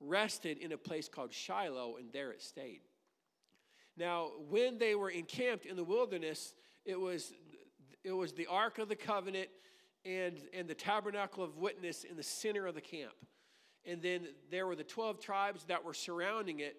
rested 0.00 0.58
in 0.58 0.72
a 0.72 0.78
place 0.78 1.08
called 1.08 1.32
Shiloh, 1.32 1.96
and 1.98 2.12
there 2.12 2.30
it 2.30 2.42
stayed. 2.42 2.80
Now, 3.96 4.30
when 4.48 4.78
they 4.78 4.94
were 4.94 5.10
encamped 5.10 5.64
in 5.64 5.76
the 5.76 5.84
wilderness, 5.84 6.54
it 6.84 7.00
was, 7.00 7.32
it 8.04 8.12
was 8.12 8.32
the 8.32 8.46
Ark 8.46 8.78
of 8.78 8.88
the 8.88 8.96
Covenant 8.96 9.48
and, 10.04 10.38
and 10.52 10.68
the 10.68 10.74
tabernacle 10.74 11.42
of 11.42 11.56
witness 11.56 12.04
in 12.04 12.16
the 12.16 12.22
center 12.22 12.66
of 12.66 12.74
the 12.74 12.80
camp. 12.80 13.14
And 13.84 14.02
then 14.02 14.28
there 14.50 14.66
were 14.66 14.76
the 14.76 14.84
12 14.84 15.20
tribes 15.20 15.64
that 15.64 15.84
were 15.84 15.94
surrounding 15.94 16.60
it, 16.60 16.76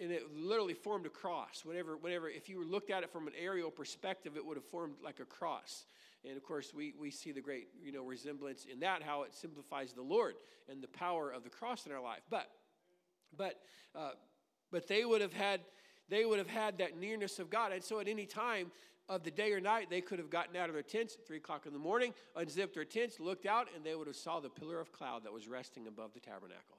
and 0.00 0.12
it 0.12 0.34
literally 0.34 0.74
formed 0.74 1.06
a 1.06 1.10
cross. 1.10 1.62
Whenever, 1.64 1.96
whenever, 1.96 2.28
if 2.28 2.48
you 2.48 2.64
looked 2.64 2.90
at 2.90 3.02
it 3.02 3.10
from 3.10 3.26
an 3.26 3.32
aerial 3.40 3.70
perspective, 3.70 4.36
it 4.36 4.44
would 4.44 4.56
have 4.56 4.66
formed 4.66 4.94
like 5.02 5.20
a 5.20 5.24
cross. 5.24 5.86
And 6.24 6.36
of 6.36 6.42
course, 6.42 6.74
we, 6.74 6.94
we 6.98 7.10
see 7.10 7.32
the 7.32 7.40
great 7.40 7.68
you 7.82 7.92
know, 7.92 8.04
resemblance 8.04 8.66
in 8.70 8.80
that, 8.80 9.02
how 9.02 9.22
it 9.22 9.34
simplifies 9.34 9.92
the 9.92 10.02
Lord 10.02 10.34
and 10.68 10.82
the 10.82 10.88
power 10.88 11.30
of 11.30 11.44
the 11.44 11.50
cross 11.50 11.86
in 11.86 11.92
our 11.92 12.02
life. 12.02 12.22
But, 12.28 12.48
but, 13.36 13.60
uh, 13.94 14.10
but 14.70 14.88
they 14.88 15.04
would 15.04 15.20
have 15.20 15.32
had 15.32 15.60
they 16.08 16.24
would 16.24 16.38
have 16.38 16.48
had 16.48 16.78
that 16.78 16.98
nearness 16.98 17.38
of 17.38 17.50
God. 17.50 17.72
And 17.72 17.82
so 17.82 18.00
at 18.00 18.08
any 18.08 18.26
time 18.26 18.70
of 19.08 19.22
the 19.22 19.30
day 19.30 19.52
or 19.52 19.60
night, 19.60 19.88
they 19.90 20.00
could 20.00 20.18
have 20.18 20.30
gotten 20.30 20.56
out 20.56 20.68
of 20.68 20.74
their 20.74 20.82
tents 20.82 21.14
at 21.14 21.26
3 21.26 21.38
o'clock 21.38 21.66
in 21.66 21.72
the 21.72 21.78
morning, 21.78 22.12
unzipped 22.36 22.74
their 22.74 22.84
tents, 22.84 23.18
looked 23.20 23.46
out, 23.46 23.68
and 23.74 23.84
they 23.84 23.94
would 23.94 24.06
have 24.06 24.16
saw 24.16 24.40
the 24.40 24.50
pillar 24.50 24.80
of 24.80 24.92
cloud 24.92 25.24
that 25.24 25.32
was 25.32 25.48
resting 25.48 25.86
above 25.86 26.12
the 26.12 26.20
tabernacle. 26.20 26.78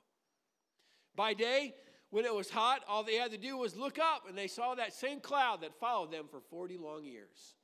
By 1.15 1.33
day, 1.33 1.73
when 2.11 2.25
it 2.25 2.33
was 2.33 2.49
hot, 2.49 2.81
all 2.87 3.03
they 3.03 3.15
had 3.15 3.31
to 3.31 3.37
do 3.37 3.57
was 3.57 3.75
look 3.75 3.99
up, 3.99 4.23
and 4.27 4.37
they 4.37 4.47
saw 4.47 4.75
that 4.75 4.93
same 4.93 5.19
cloud 5.19 5.61
that 5.61 5.79
followed 5.79 6.11
them 6.11 6.25
for 6.29 6.39
40 6.39 6.77
long 6.77 7.03
years. 7.03 7.55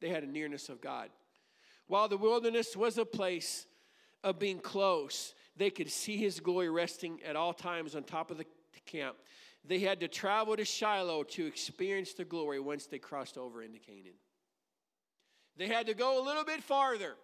They 0.00 0.08
had 0.08 0.24
a 0.24 0.26
nearness 0.26 0.68
of 0.68 0.80
God. 0.80 1.10
While 1.86 2.08
the 2.08 2.16
wilderness 2.16 2.76
was 2.76 2.98
a 2.98 3.04
place 3.04 3.66
of 4.24 4.38
being 4.38 4.58
close, 4.58 5.34
they 5.56 5.70
could 5.70 5.90
see 5.90 6.16
his 6.16 6.40
glory 6.40 6.70
resting 6.70 7.20
at 7.24 7.36
all 7.36 7.52
times 7.52 7.94
on 7.94 8.04
top 8.04 8.30
of 8.30 8.38
the 8.38 8.46
camp. 8.86 9.16
They 9.64 9.78
had 9.78 10.00
to 10.00 10.08
travel 10.08 10.56
to 10.56 10.64
Shiloh 10.64 11.22
to 11.24 11.46
experience 11.46 12.14
the 12.14 12.24
glory 12.24 12.58
once 12.58 12.86
they 12.86 12.98
crossed 12.98 13.38
over 13.38 13.62
into 13.62 13.78
Canaan. 13.78 14.14
They 15.56 15.68
had 15.68 15.86
to 15.86 15.94
go 15.94 16.22
a 16.22 16.24
little 16.24 16.44
bit 16.44 16.62
farther 16.62 17.14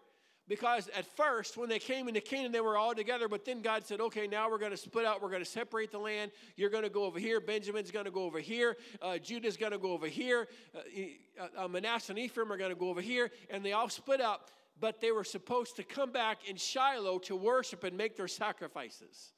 because 0.49 0.89
at 0.97 1.05
first, 1.17 1.57
when 1.57 1.69
they 1.69 1.79
came 1.79 2.09
into 2.09 2.21
Canaan, 2.21 2.53
they 2.53 2.61
were 2.61 2.77
all 2.77 2.95
together. 2.95 3.29
But 3.29 3.45
then 3.45 3.61
God 3.61 3.85
said, 3.87 4.01
okay, 4.01 4.27
now 4.27 4.51
we're 4.51 4.59
going 4.59 4.71
to 4.71 4.79
split 4.79 5.05
out. 5.05 5.21
We're 5.21 5.31
going 5.31 5.45
to 5.45 5.49
separate 5.49 5.93
the 5.93 5.99
land. 5.99 6.31
You're 6.57 6.71
going 6.71 6.85
to 6.85 6.91
go 6.91 7.05
over 7.05 7.19
here. 7.19 7.41
Benjamin's 7.41 7.91
going 7.91 8.07
to 8.07 8.11
go 8.11 8.23
over 8.23 8.39
here. 8.39 8.77
Uh, 9.03 9.19
Judah's 9.19 9.57
going 9.57 9.73
to 9.73 9.79
go 9.79 9.93
over 9.93 10.07
here. 10.07 10.49
Uh, 10.75 11.65
uh, 11.65 11.69
Manasseh 11.69 12.13
and 12.13 12.19
Ephraim 12.19 12.51
are 12.51 12.57
going 12.57 12.71
to 12.71 12.79
go 12.79 12.89
over 12.89 13.03
here. 13.03 13.31
And 13.51 13.65
they 13.65 13.73
all 13.73 13.89
split 13.89 14.21
up. 14.21 14.51
But 14.81 15.01
they 15.01 15.11
were 15.11 15.25
supposed 15.25 15.77
to 15.77 15.83
come 15.83 16.13
back 16.13 16.49
in 16.49 16.57
Shiloh 16.57 17.19
to 17.21 17.37
worship 17.37 17.85
and 17.85 17.97
make 17.97 18.17
their 18.17 18.29
sacrifices. 18.29 19.33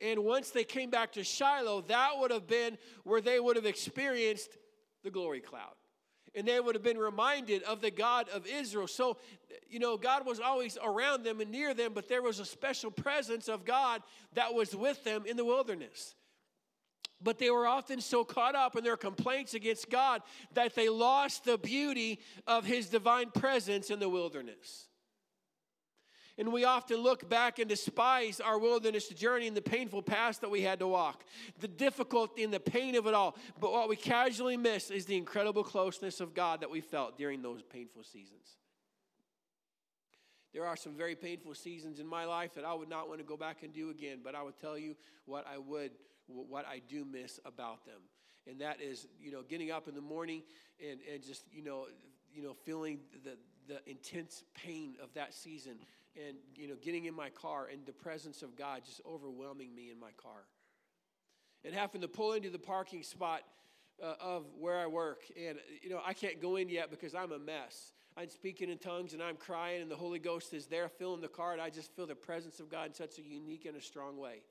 And 0.00 0.24
once 0.24 0.50
they 0.50 0.64
came 0.64 0.90
back 0.90 1.12
to 1.12 1.24
Shiloh, 1.24 1.82
that 1.82 2.12
would 2.18 2.30
have 2.30 2.46
been 2.46 2.76
where 3.04 3.20
they 3.20 3.40
would 3.40 3.56
have 3.56 3.66
experienced 3.66 4.50
the 5.02 5.10
glory 5.10 5.40
cloud. 5.40 5.74
And 6.34 6.46
they 6.46 6.60
would 6.60 6.74
have 6.74 6.84
been 6.84 6.98
reminded 6.98 7.62
of 7.62 7.80
the 7.80 7.90
God 7.90 8.28
of 8.28 8.46
Israel. 8.46 8.86
So, 8.86 9.16
you 9.70 9.78
know, 9.78 9.96
God 9.96 10.26
was 10.26 10.38
always 10.38 10.76
around 10.84 11.22
them 11.22 11.40
and 11.40 11.50
near 11.50 11.72
them, 11.72 11.92
but 11.94 12.10
there 12.10 12.20
was 12.20 12.40
a 12.40 12.44
special 12.44 12.90
presence 12.90 13.48
of 13.48 13.64
God 13.64 14.02
that 14.34 14.52
was 14.52 14.76
with 14.76 15.02
them 15.02 15.24
in 15.24 15.38
the 15.38 15.46
wilderness. 15.46 16.14
But 17.22 17.38
they 17.38 17.50
were 17.50 17.66
often 17.66 18.02
so 18.02 18.22
caught 18.22 18.54
up 18.54 18.76
in 18.76 18.84
their 18.84 18.98
complaints 18.98 19.54
against 19.54 19.88
God 19.88 20.20
that 20.52 20.74
they 20.74 20.90
lost 20.90 21.46
the 21.46 21.56
beauty 21.56 22.20
of 22.46 22.66
His 22.66 22.90
divine 22.90 23.30
presence 23.30 23.88
in 23.88 23.98
the 23.98 24.08
wilderness. 24.08 24.88
And 26.38 26.52
we 26.52 26.64
often 26.64 26.98
look 26.98 27.28
back 27.30 27.58
and 27.58 27.68
despise 27.68 28.40
our 28.40 28.58
wilderness 28.58 29.08
journey 29.08 29.46
and 29.46 29.56
the 29.56 29.62
painful 29.62 30.02
path 30.02 30.40
that 30.40 30.50
we 30.50 30.60
had 30.60 30.80
to 30.80 30.86
walk, 30.86 31.24
the 31.60 31.68
difficulty 31.68 32.44
and 32.44 32.52
the 32.52 32.60
pain 32.60 32.94
of 32.94 33.06
it 33.06 33.14
all. 33.14 33.36
But 33.58 33.72
what 33.72 33.88
we 33.88 33.96
casually 33.96 34.58
miss 34.58 34.90
is 34.90 35.06
the 35.06 35.16
incredible 35.16 35.64
closeness 35.64 36.20
of 36.20 36.34
God 36.34 36.60
that 36.60 36.70
we 36.70 36.82
felt 36.82 37.16
during 37.16 37.40
those 37.40 37.62
painful 37.62 38.04
seasons. 38.04 38.58
There 40.52 40.66
are 40.66 40.76
some 40.76 40.94
very 40.94 41.14
painful 41.14 41.54
seasons 41.54 42.00
in 42.00 42.06
my 42.06 42.24
life 42.26 42.54
that 42.54 42.64
I 42.64 42.74
would 42.74 42.88
not 42.88 43.08
want 43.08 43.20
to 43.20 43.26
go 43.26 43.36
back 43.36 43.62
and 43.62 43.72
do 43.72 43.90
again, 43.90 44.20
but 44.22 44.34
I 44.34 44.42
would 44.42 44.58
tell 44.58 44.76
you 44.76 44.94
what 45.24 45.46
I 45.46 45.58
would, 45.58 45.92
what 46.26 46.66
I 46.66 46.82
do 46.86 47.04
miss 47.04 47.40
about 47.46 47.84
them. 47.86 48.00
And 48.46 48.60
that 48.60 48.80
is, 48.80 49.06
you 49.20 49.32
know, 49.32 49.42
getting 49.42 49.70
up 49.70 49.88
in 49.88 49.94
the 49.94 50.00
morning 50.00 50.42
and, 50.80 51.00
and 51.12 51.22
just, 51.22 51.44
you 51.50 51.62
know, 51.62 51.86
you 52.32 52.42
know, 52.42 52.54
feeling 52.64 53.00
the, 53.24 53.36
the 53.66 53.90
intense 53.90 54.44
pain 54.54 54.96
of 55.02 55.12
that 55.14 55.34
season 55.34 55.76
and 56.26 56.36
you 56.54 56.68
know 56.68 56.74
getting 56.80 57.04
in 57.04 57.14
my 57.14 57.30
car 57.30 57.68
and 57.72 57.84
the 57.86 57.92
presence 57.92 58.42
of 58.42 58.56
god 58.56 58.82
just 58.84 59.00
overwhelming 59.06 59.74
me 59.74 59.90
in 59.90 59.98
my 59.98 60.10
car 60.16 60.44
and 61.64 61.74
having 61.74 62.00
to 62.00 62.08
pull 62.08 62.32
into 62.32 62.50
the 62.50 62.58
parking 62.58 63.02
spot 63.02 63.42
uh, 64.02 64.14
of 64.20 64.44
where 64.58 64.78
i 64.78 64.86
work 64.86 65.22
and 65.36 65.58
you 65.82 65.90
know 65.90 66.00
i 66.06 66.12
can't 66.12 66.40
go 66.40 66.56
in 66.56 66.68
yet 66.68 66.90
because 66.90 67.14
i'm 67.14 67.32
a 67.32 67.38
mess 67.38 67.92
i'm 68.16 68.28
speaking 68.28 68.70
in 68.70 68.78
tongues 68.78 69.12
and 69.12 69.22
i'm 69.22 69.36
crying 69.36 69.82
and 69.82 69.90
the 69.90 69.96
holy 69.96 70.18
ghost 70.18 70.52
is 70.52 70.66
there 70.66 70.88
filling 70.88 71.20
the 71.20 71.28
car 71.28 71.52
and 71.52 71.60
i 71.60 71.70
just 71.70 71.94
feel 71.94 72.06
the 72.06 72.14
presence 72.14 72.60
of 72.60 72.68
god 72.68 72.88
in 72.88 72.94
such 72.94 73.18
a 73.18 73.22
unique 73.22 73.64
and 73.64 73.76
a 73.76 73.80
strong 73.80 74.18
way 74.18 74.42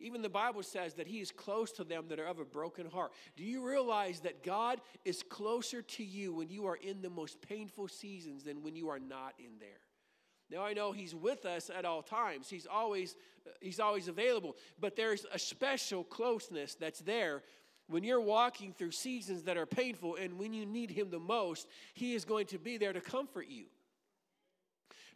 Even 0.00 0.22
the 0.22 0.28
Bible 0.28 0.62
says 0.62 0.94
that 0.94 1.06
He 1.06 1.20
is 1.20 1.30
close 1.30 1.70
to 1.72 1.84
them 1.84 2.08
that 2.08 2.18
are 2.18 2.26
of 2.26 2.40
a 2.40 2.44
broken 2.44 2.86
heart. 2.90 3.12
Do 3.36 3.44
you 3.44 3.64
realize 3.66 4.20
that 4.20 4.42
God 4.42 4.80
is 5.04 5.22
closer 5.22 5.82
to 5.82 6.04
you 6.04 6.34
when 6.34 6.50
you 6.50 6.66
are 6.66 6.76
in 6.76 7.00
the 7.00 7.10
most 7.10 7.40
painful 7.40 7.88
seasons 7.88 8.42
than 8.42 8.62
when 8.62 8.74
you 8.74 8.88
are 8.88 8.98
not 8.98 9.34
in 9.38 9.58
there? 9.60 9.83
Now 10.54 10.64
I 10.64 10.72
know 10.72 10.92
he's 10.92 11.14
with 11.14 11.44
us 11.46 11.68
at 11.76 11.84
all 11.84 12.02
times. 12.02 12.48
He's 12.48 12.66
always 12.66 13.16
he's 13.60 13.80
always 13.80 14.06
available, 14.08 14.56
but 14.80 14.94
there's 14.94 15.26
a 15.32 15.38
special 15.38 16.04
closeness 16.04 16.76
that's 16.76 17.00
there 17.00 17.42
when 17.88 18.04
you're 18.04 18.20
walking 18.20 18.72
through 18.72 18.92
seasons 18.92 19.42
that 19.42 19.56
are 19.56 19.66
painful 19.66 20.16
and 20.16 20.38
when 20.38 20.54
you 20.54 20.64
need 20.64 20.90
him 20.90 21.10
the 21.10 21.18
most, 21.18 21.66
he 21.92 22.14
is 22.14 22.24
going 22.24 22.46
to 22.46 22.58
be 22.58 22.78
there 22.78 22.92
to 22.92 23.00
comfort 23.00 23.48
you. 23.48 23.66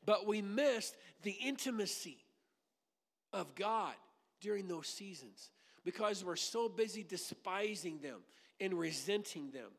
But 0.04 0.26
we 0.26 0.42
missed 0.42 0.96
the 1.22 1.30
intimacy 1.30 2.18
of 3.32 3.54
God 3.54 3.94
during 4.40 4.68
those 4.68 4.88
seasons 4.88 5.50
because 5.84 6.24
we're 6.24 6.36
so 6.36 6.68
busy 6.68 7.02
despising 7.02 8.00
them 8.00 8.20
and 8.60 8.74
resenting 8.74 9.50
them. 9.50 9.70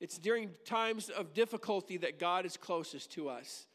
It's 0.00 0.16
during 0.16 0.50
times 0.64 1.10
of 1.10 1.34
difficulty 1.34 1.98
that 1.98 2.18
God 2.18 2.46
is 2.46 2.56
closest 2.56 3.12
to 3.12 3.28
us. 3.28 3.66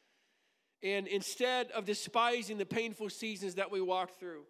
And 0.83 1.07
instead 1.07 1.71
of 1.71 1.85
despising 1.85 2.57
the 2.57 2.65
painful 2.65 3.09
seasons 3.09 3.55
that 3.55 3.71
we 3.71 3.81
walk 3.81 4.19
through, 4.19 4.43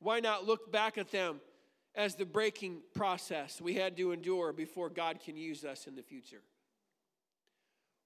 why 0.00 0.20
not 0.20 0.46
look 0.46 0.72
back 0.72 0.98
at 0.98 1.12
them 1.12 1.40
as 1.94 2.14
the 2.14 2.24
breaking 2.24 2.80
process 2.94 3.60
we 3.60 3.74
had 3.74 3.96
to 3.96 4.12
endure 4.12 4.52
before 4.52 4.88
God 4.88 5.20
can 5.24 5.36
use 5.36 5.64
us 5.64 5.86
in 5.86 5.94
the 5.94 6.02
future? 6.02 6.42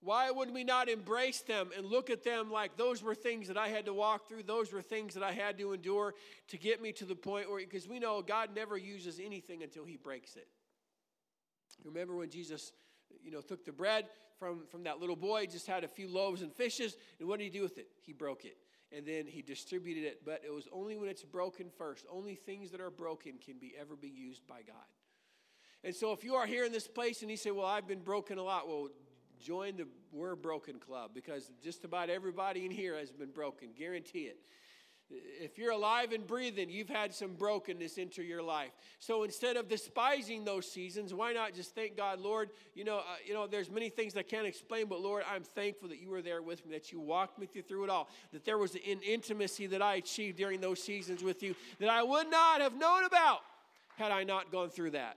Why 0.00 0.30
would 0.30 0.52
we 0.52 0.62
not 0.62 0.88
embrace 0.88 1.40
them 1.40 1.70
and 1.76 1.86
look 1.86 2.10
at 2.10 2.22
them 2.22 2.50
like 2.50 2.76
those 2.76 3.02
were 3.02 3.14
things 3.14 3.48
that 3.48 3.56
I 3.56 3.68
had 3.68 3.86
to 3.86 3.94
walk 3.94 4.28
through? 4.28 4.42
Those 4.42 4.72
were 4.72 4.82
things 4.82 5.14
that 5.14 5.22
I 5.22 5.32
had 5.32 5.58
to 5.58 5.72
endure 5.72 6.14
to 6.48 6.58
get 6.58 6.82
me 6.82 6.92
to 6.92 7.04
the 7.04 7.16
point 7.16 7.50
where, 7.50 7.60
because 7.60 7.88
we 7.88 7.98
know 7.98 8.22
God 8.22 8.50
never 8.54 8.76
uses 8.76 9.18
anything 9.18 9.62
until 9.62 9.84
He 9.84 9.96
breaks 9.96 10.36
it. 10.36 10.46
Remember 11.84 12.14
when 12.14 12.30
Jesus, 12.30 12.72
you 13.22 13.30
know, 13.30 13.40
took 13.40 13.64
the 13.64 13.72
bread, 13.72 14.06
from, 14.38 14.66
from 14.70 14.84
that 14.84 15.00
little 15.00 15.16
boy, 15.16 15.46
just 15.46 15.66
had 15.66 15.84
a 15.84 15.88
few 15.88 16.08
loaves 16.08 16.42
and 16.42 16.52
fishes. 16.52 16.96
And 17.18 17.28
what 17.28 17.38
did 17.38 17.44
he 17.44 17.50
do 17.50 17.62
with 17.62 17.78
it? 17.78 17.88
He 18.02 18.12
broke 18.12 18.44
it. 18.44 18.56
And 18.92 19.06
then 19.06 19.26
he 19.26 19.42
distributed 19.42 20.04
it. 20.04 20.24
But 20.24 20.42
it 20.44 20.52
was 20.52 20.68
only 20.72 20.96
when 20.96 21.08
it's 21.08 21.22
broken 21.22 21.70
first. 21.76 22.06
Only 22.10 22.34
things 22.34 22.70
that 22.70 22.80
are 22.80 22.90
broken 22.90 23.34
can 23.44 23.58
be 23.58 23.74
ever 23.78 23.96
be 23.96 24.08
used 24.08 24.46
by 24.46 24.62
God. 24.62 24.86
And 25.84 25.94
so 25.94 26.12
if 26.12 26.24
you 26.24 26.34
are 26.34 26.46
here 26.46 26.64
in 26.64 26.72
this 26.72 26.88
place 26.88 27.22
and 27.22 27.30
you 27.30 27.36
say, 27.36 27.50
Well, 27.50 27.66
I've 27.66 27.86
been 27.86 28.00
broken 28.00 28.38
a 28.38 28.42
lot, 28.42 28.66
well, 28.68 28.88
join 29.40 29.76
the 29.76 29.86
We're 30.12 30.36
Broken 30.36 30.78
Club 30.78 31.12
because 31.14 31.50
just 31.62 31.84
about 31.84 32.10
everybody 32.10 32.64
in 32.64 32.70
here 32.70 32.96
has 32.96 33.12
been 33.12 33.30
broken. 33.30 33.68
Guarantee 33.76 34.24
it. 34.24 34.38
If 35.08 35.56
you're 35.56 35.70
alive 35.70 36.10
and 36.10 36.26
breathing, 36.26 36.68
you've 36.68 36.88
had 36.88 37.14
some 37.14 37.34
brokenness 37.34 37.96
into 37.96 38.24
your 38.24 38.42
life. 38.42 38.72
So 38.98 39.22
instead 39.22 39.56
of 39.56 39.68
despising 39.68 40.44
those 40.44 40.70
seasons, 40.70 41.14
why 41.14 41.32
not 41.32 41.54
just 41.54 41.76
thank 41.76 41.96
God, 41.96 42.18
Lord? 42.18 42.50
You 42.74 42.84
know, 42.84 42.98
uh, 42.98 43.16
you 43.24 43.32
know, 43.32 43.46
there's 43.46 43.70
many 43.70 43.88
things 43.88 44.16
I 44.16 44.22
can't 44.22 44.46
explain, 44.46 44.86
but 44.86 45.00
Lord, 45.00 45.22
I'm 45.32 45.44
thankful 45.44 45.88
that 45.90 46.00
you 46.00 46.10
were 46.10 46.22
there 46.22 46.42
with 46.42 46.66
me, 46.66 46.72
that 46.72 46.90
you 46.90 46.98
walked 46.98 47.38
me 47.38 47.46
through, 47.46 47.62
through 47.62 47.84
it 47.84 47.90
all, 47.90 48.08
that 48.32 48.44
there 48.44 48.58
was 48.58 48.74
an 48.74 48.80
intimacy 49.06 49.68
that 49.68 49.80
I 49.80 49.94
achieved 49.94 50.38
during 50.38 50.60
those 50.60 50.82
seasons 50.82 51.22
with 51.22 51.40
you 51.40 51.54
that 51.78 51.88
I 51.88 52.02
would 52.02 52.28
not 52.28 52.60
have 52.60 52.76
known 52.76 53.04
about 53.04 53.40
had 53.96 54.10
I 54.10 54.24
not 54.24 54.50
gone 54.50 54.70
through 54.70 54.90
that. 54.90 55.16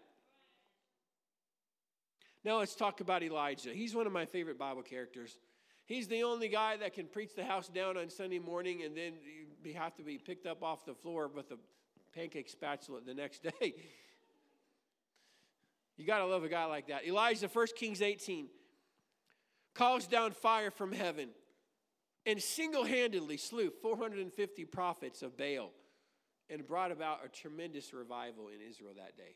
Now 2.44 2.60
let's 2.60 2.76
talk 2.76 3.02
about 3.02 3.24
Elijah. 3.24 3.72
He's 3.72 3.96
one 3.96 4.08
of 4.08 4.14
my 4.14 4.26
favorite 4.26 4.58
Bible 4.58 4.84
characters. 4.84 5.38
He's 5.86 6.08
the 6.08 6.22
only 6.22 6.50
guy 6.50 6.78
that 6.78 6.94
can 6.94 7.08
preach 7.08 7.36
the 7.36 7.44
house 7.44 7.68
down 7.68 7.98
on 7.98 8.12
Sunday 8.12 8.38
morning 8.38 8.84
and 8.84 8.96
then 8.96 9.14
you 9.64 9.74
have 9.76 9.96
to 9.96 10.04
be 10.04 10.18
picked 10.18 10.46
up 10.46 10.64
off 10.64 10.86
the 10.86 10.94
floor 10.94 11.28
with 11.28 11.52
a 11.52 11.58
pancake 12.14 12.50
spatula 12.50 13.00
the 13.06 13.14
next 13.14 13.44
day. 13.60 13.74
you 15.98 16.06
got 16.06 16.20
to 16.20 16.26
love 16.26 16.44
a 16.44 16.50
guy 16.50 16.66
like 16.66 16.88
that. 16.88 17.06
Elijah, 17.06 17.48
1 17.48 17.68
Kings 17.76 18.02
18, 18.02 18.48
calls 19.74 20.08
down 20.08 20.32
fire 20.32 20.72
from 20.72 20.92
heaven 20.92 21.30
and 22.26 22.42
single 22.42 22.84
handedly 22.84 23.38
slew 23.38 23.72
450 23.82 24.66
prophets 24.66 25.22
of 25.22 25.38
Baal 25.38 25.72
and 26.50 26.66
brought 26.66 26.92
about 26.92 27.20
a 27.24 27.30
tremendous 27.30 27.94
revival 27.94 28.48
in 28.48 28.68
Israel 28.68 28.92
that 28.98 29.16
day. 29.16 29.36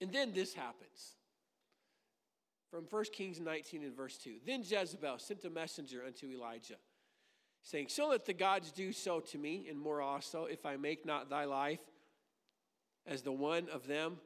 And 0.00 0.12
then 0.12 0.32
this 0.32 0.54
happens 0.54 1.16
from 2.70 2.84
1 2.88 3.04
Kings 3.12 3.40
19 3.40 3.82
and 3.82 3.96
verse 3.96 4.16
2. 4.18 4.36
Then 4.46 4.62
Jezebel 4.62 5.18
sent 5.18 5.44
a 5.44 5.50
messenger 5.50 6.02
unto 6.06 6.26
Elijah, 6.26 6.76
saying, 7.68 7.88
So 7.88 8.08
let 8.08 8.24
the 8.24 8.32
gods 8.32 8.72
do 8.72 8.92
so 8.92 9.20
to 9.20 9.38
me, 9.38 9.66
and 9.68 9.78
more 9.78 10.00
also, 10.00 10.46
if 10.46 10.64
I 10.64 10.76
make 10.76 11.04
not 11.04 11.28
thy 11.28 11.44
life 11.44 11.80
as 13.06 13.22
the 13.22 13.32
one 13.32 13.68
of 13.72 13.86
them 13.86 14.16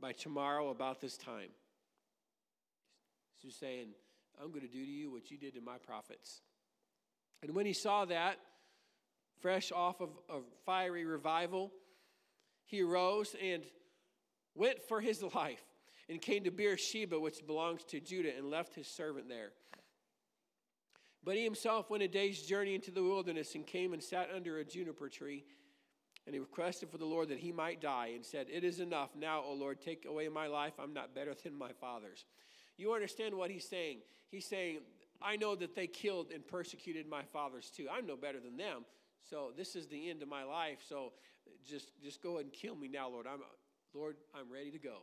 by 0.00 0.12
tomorrow 0.12 0.70
about 0.70 1.00
this 1.00 1.18
time. 1.18 1.50
He's 3.42 3.54
saying, 3.54 3.88
I'm 4.42 4.48
going 4.48 4.62
to 4.62 4.72
do 4.72 4.84
to 4.84 4.90
you 4.90 5.10
what 5.10 5.30
you 5.30 5.36
did 5.36 5.54
to 5.54 5.60
my 5.60 5.76
prophets. 5.76 6.40
And 7.42 7.54
when 7.54 7.66
he 7.66 7.74
saw 7.74 8.06
that, 8.06 8.38
fresh 9.40 9.72
off 9.72 10.00
of 10.00 10.10
a 10.30 10.38
fiery 10.64 11.04
revival, 11.04 11.72
he 12.64 12.82
arose 12.82 13.36
and 13.42 13.62
went 14.54 14.80
for 14.82 15.02
his 15.02 15.22
life 15.34 15.62
and 16.08 16.20
came 16.20 16.44
to 16.44 16.50
Beersheba, 16.50 17.20
which 17.20 17.46
belongs 17.46 17.84
to 17.84 18.00
Judah, 18.00 18.34
and 18.36 18.50
left 18.50 18.74
his 18.74 18.86
servant 18.86 19.28
there. 19.28 19.50
But 21.26 21.34
he 21.34 21.42
himself 21.42 21.90
went 21.90 22.04
a 22.04 22.08
day's 22.08 22.40
journey 22.42 22.76
into 22.76 22.92
the 22.92 23.02
wilderness 23.02 23.56
and 23.56 23.66
came 23.66 23.92
and 23.92 24.02
sat 24.02 24.30
under 24.34 24.58
a 24.58 24.64
juniper 24.64 25.08
tree. 25.08 25.44
And 26.24 26.34
he 26.34 26.38
requested 26.38 26.88
for 26.88 26.98
the 26.98 27.04
Lord 27.04 27.28
that 27.30 27.38
he 27.38 27.50
might 27.50 27.80
die 27.80 28.12
and 28.14 28.24
said, 28.24 28.46
It 28.48 28.62
is 28.62 28.78
enough. 28.78 29.10
Now, 29.18 29.42
O 29.44 29.52
Lord, 29.52 29.80
take 29.80 30.06
away 30.06 30.28
my 30.28 30.46
life. 30.46 30.74
I'm 30.78 30.94
not 30.94 31.16
better 31.16 31.34
than 31.44 31.58
my 31.58 31.72
fathers. 31.80 32.24
You 32.78 32.94
understand 32.94 33.34
what 33.34 33.50
he's 33.50 33.68
saying? 33.68 33.98
He's 34.30 34.46
saying, 34.46 34.78
I 35.20 35.34
know 35.34 35.56
that 35.56 35.74
they 35.74 35.88
killed 35.88 36.30
and 36.32 36.46
persecuted 36.46 37.08
my 37.08 37.22
fathers 37.24 37.70
too. 37.76 37.88
I'm 37.92 38.06
no 38.06 38.16
better 38.16 38.38
than 38.38 38.56
them. 38.56 38.84
So 39.28 39.50
this 39.56 39.74
is 39.74 39.88
the 39.88 40.08
end 40.08 40.22
of 40.22 40.28
my 40.28 40.44
life. 40.44 40.78
So 40.88 41.12
just, 41.68 41.90
just 42.00 42.22
go 42.22 42.38
and 42.38 42.52
kill 42.52 42.76
me 42.76 42.86
now, 42.86 43.08
Lord. 43.08 43.26
I'm, 43.26 43.40
Lord, 43.92 44.16
I'm 44.32 44.52
ready 44.52 44.70
to 44.70 44.78
go. 44.78 44.98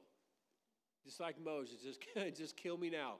Just 1.03 1.19
like 1.19 1.35
Moses, 1.43 1.81
just, 1.83 1.99
just 2.37 2.55
kill 2.55 2.77
me 2.77 2.89
now. 2.89 3.15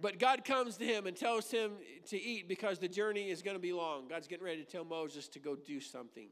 But 0.00 0.18
God 0.18 0.44
comes 0.44 0.76
to 0.76 0.84
him 0.84 1.06
and 1.06 1.16
tells 1.16 1.50
him 1.50 1.72
to 2.10 2.20
eat 2.20 2.48
because 2.48 2.78
the 2.78 2.88
journey 2.88 3.30
is 3.30 3.42
going 3.42 3.56
to 3.56 3.60
be 3.60 3.72
long. 3.72 4.06
God's 4.08 4.28
getting 4.28 4.44
ready 4.44 4.62
to 4.62 4.70
tell 4.70 4.84
Moses 4.84 5.28
to 5.28 5.40
go 5.40 5.56
do 5.56 5.80
something. 5.80 6.28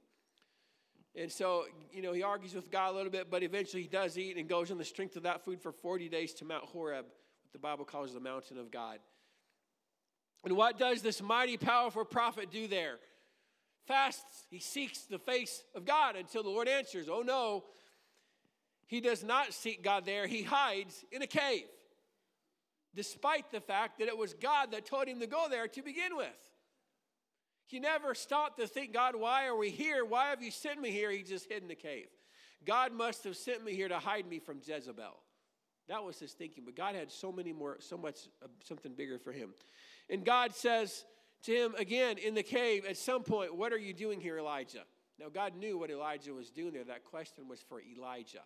And 1.16 1.33
so, 1.33 1.64
you 1.90 2.02
know, 2.02 2.12
he 2.12 2.22
argues 2.22 2.55
with 2.55 2.70
God 2.70 2.92
a 2.92 2.96
little 2.96 3.11
bit, 3.11 3.31
but 3.31 3.42
eventually 3.42 3.83
he 3.83 3.88
does 3.88 4.18
eat 4.18 4.37
and 4.37 4.48
goes 4.48 4.70
on 4.70 4.79
the 4.79 4.85
strength 4.85 5.16
of 5.16 5.24
that 5.24 5.44
food 5.44 5.61
for 5.61 5.72
40 5.72 6.09
days 6.09 6.35
to 6.35 6.44
Mount 6.44 6.64
Horeb, 6.64 7.07
what 7.07 7.52
the 7.52 7.59
Bible 7.59 7.85
calls 7.85 8.12
the 8.12 8.20
mountain 8.20 8.59
of 8.59 8.70
God. 8.70 8.98
And 10.44 10.57
what 10.57 10.79
does 10.79 11.02
this 11.02 11.22
mighty, 11.22 11.57
powerful 11.57 12.05
prophet 12.05 12.50
do 12.52 12.68
there? 12.68 12.98
Fasts. 13.87 14.46
He 14.50 14.61
seeks 14.61 15.00
the 15.00 15.18
face 15.18 15.64
of 15.74 15.85
God 15.85 16.16
until 16.16 16.42
the 16.42 16.50
Lord 16.50 16.68
answers. 16.68 17.09
Oh 17.11 17.22
no, 17.22 17.64
he 18.87 19.00
does 19.00 19.24
not 19.24 19.52
seek 19.52 19.83
God 19.83 20.05
there, 20.05 20.26
he 20.26 20.42
hides 20.42 21.05
in 21.11 21.22
a 21.22 21.26
cave, 21.26 21.64
despite 22.96 23.52
the 23.52 23.61
fact 23.61 23.98
that 23.98 24.09
it 24.09 24.16
was 24.16 24.35
God 24.35 24.72
that 24.72 24.87
told 24.87 25.06
him 25.06 25.20
to 25.20 25.26
go 25.26 25.46
there 25.48 25.68
to 25.68 25.82
begin 25.82 26.16
with. 26.16 26.26
He 27.66 27.78
never 27.78 28.14
stopped 28.14 28.59
to 28.59 28.66
think, 28.66 28.94
God, 28.94 29.14
why 29.14 29.46
are 29.46 29.56
we 29.56 29.70
here? 29.70 30.04
Why 30.04 30.30
have 30.30 30.42
you 30.42 30.50
sent 30.50 30.80
me 30.80 30.90
here? 30.90 31.11
He 31.11 31.22
just 31.22 31.50
hid 31.50 31.62
in 31.62 31.68
the 31.68 31.74
cave. 31.74 32.06
God 32.64 32.92
must 32.92 33.24
have 33.24 33.37
sent 33.37 33.62
me 33.62 33.74
here 33.74 33.88
to 33.88 33.98
hide 33.98 34.26
me 34.26 34.38
from 34.38 34.61
Jezebel. 34.64 35.20
That 35.88 36.02
was 36.02 36.18
his 36.18 36.32
thinking. 36.32 36.64
But 36.64 36.74
God 36.74 36.94
had 36.94 37.11
so 37.11 37.30
many 37.30 37.52
more, 37.52 37.76
so 37.80 37.96
much, 37.96 38.28
uh, 38.42 38.48
something 38.64 38.92
bigger 38.94 39.18
for 39.18 39.32
him. 39.32 39.50
And 40.09 40.24
God 40.24 40.54
says 40.54 41.04
to 41.44 41.52
him 41.52 41.74
again 41.76 42.18
in 42.18 42.35
the 42.35 42.42
cave 42.42 42.85
at 42.88 42.96
some 42.96 43.22
point, 43.22 43.54
What 43.54 43.72
are 43.72 43.78
you 43.78 43.92
doing 43.92 44.20
here, 44.20 44.38
Elijah? 44.38 44.85
Now, 45.18 45.26
God 45.28 45.56
knew 45.56 45.78
what 45.78 45.90
Elijah 45.90 46.35
was 46.35 46.50
doing 46.50 46.72
there. 46.72 46.85
That 46.85 47.04
question 47.04 47.48
was 47.48 47.61
for 47.68 47.80
Elijah. 47.80 48.42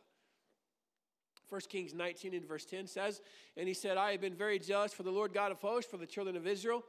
1 1.50 1.60
Kings 1.68 1.92
19 1.92 2.34
and 2.34 2.46
verse 2.46 2.64
10 2.64 2.86
says, 2.86 3.20
And 3.56 3.68
he 3.68 3.74
said, 3.74 3.96
I 3.96 4.12
have 4.12 4.20
been 4.20 4.34
very 4.34 4.58
jealous 4.58 4.94
for 4.94 5.02
the 5.02 5.10
Lord 5.10 5.34
God 5.34 5.52
of 5.52 5.60
hosts, 5.60 5.90
for 5.90 5.96
the 5.96 6.06
children 6.06 6.36
of 6.36 6.46
Israel, 6.46 6.82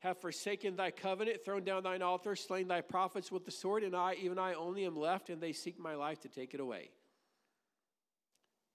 have 0.00 0.20
forsaken 0.20 0.76
thy 0.76 0.90
covenant, 0.90 1.44
thrown 1.44 1.64
down 1.64 1.82
thine 1.82 2.02
altar, 2.02 2.36
slain 2.36 2.68
thy 2.68 2.80
prophets 2.82 3.32
with 3.32 3.44
the 3.44 3.50
sword, 3.50 3.82
and 3.82 3.96
I, 3.96 4.14
even 4.20 4.38
I 4.38 4.54
only 4.54 4.84
am 4.84 4.96
left, 4.96 5.30
and 5.30 5.40
they 5.40 5.52
seek 5.52 5.78
my 5.78 5.94
life 5.94 6.20
to 6.20 6.28
take 6.28 6.52
it 6.52 6.60
away. 6.60 6.90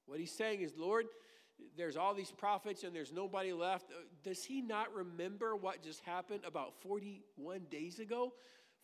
What 0.07 0.19
he's 0.19 0.35
saying 0.35 0.61
is, 0.61 0.73
Lord, 0.75 1.05
there's 1.77 1.95
all 1.95 2.13
these 2.13 2.31
prophets 2.31 2.83
and 2.83 2.95
there's 2.95 3.13
nobody 3.13 3.53
left. 3.53 3.91
Uh, 3.91 4.03
does 4.23 4.43
he 4.43 4.61
not 4.61 4.93
remember 4.93 5.55
what 5.55 5.83
just 5.83 6.01
happened 6.01 6.41
about 6.45 6.73
41 6.81 7.61
days 7.69 7.99
ago? 7.99 8.33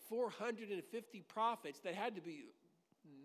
450 0.10 1.22
prophets 1.22 1.80
that 1.82 1.96
had 1.96 2.16
to 2.16 2.22
be, 2.22 2.46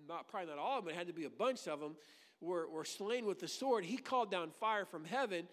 not 0.09 0.27
probably 0.29 0.49
not 0.49 0.59
all 0.59 0.79
of 0.79 0.85
them, 0.85 0.95
it 0.95 0.97
had 0.97 1.07
to 1.07 1.13
be 1.13 1.25
a 1.25 1.31
bunch 1.31 1.69
of 1.69 1.81
them 1.81 1.97
were, 2.43 2.69
were 2.69 2.85
slain 2.85 3.25
with 3.25 3.39
the 3.39 3.49
sword, 3.49 3.85
he 3.85 3.97
called 3.97 4.31
down 4.31 4.51
fire 4.51 4.85
from 4.85 5.05
heaven 5.05 5.47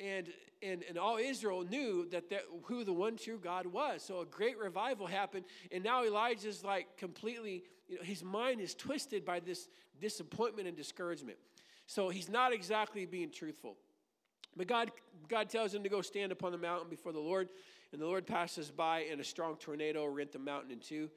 and, 0.00 0.26
and, 0.62 0.84
and 0.88 0.98
all 0.98 1.16
Israel 1.16 1.64
knew 1.64 2.06
that, 2.10 2.30
that 2.30 2.42
who 2.64 2.84
the 2.84 2.92
one 2.92 3.16
true 3.16 3.38
God 3.42 3.66
was. 3.66 4.02
So 4.02 4.20
a 4.20 4.26
great 4.26 4.58
revival 4.58 5.06
happened, 5.06 5.44
and 5.72 5.82
now 5.82 6.04
Elijah's 6.04 6.62
like 6.62 6.96
completely, 6.96 7.64
you 7.88 7.96
know, 7.96 8.02
his 8.02 8.22
mind 8.22 8.60
is 8.60 8.74
twisted 8.74 9.24
by 9.24 9.40
this 9.40 9.68
disappointment 10.00 10.68
and 10.68 10.76
discouragement. 10.76 11.38
So 11.86 12.08
he's 12.08 12.28
not 12.28 12.52
exactly 12.52 13.06
being 13.06 13.30
truthful. 13.30 13.76
But 14.56 14.66
God, 14.66 14.90
God 15.28 15.48
tells 15.48 15.74
him 15.74 15.82
to 15.82 15.88
go 15.88 16.00
stand 16.00 16.32
upon 16.32 16.52
the 16.52 16.58
mountain 16.58 16.88
before 16.90 17.12
the 17.12 17.20
Lord, 17.20 17.48
and 17.92 18.00
the 18.00 18.06
Lord 18.06 18.26
passes 18.26 18.70
by, 18.70 19.00
and 19.10 19.20
a 19.20 19.24
strong 19.24 19.56
tornado 19.56 20.04
rent 20.06 20.32
the 20.32 20.38
mountain 20.38 20.72
in 20.72 20.80
two, 20.80 21.10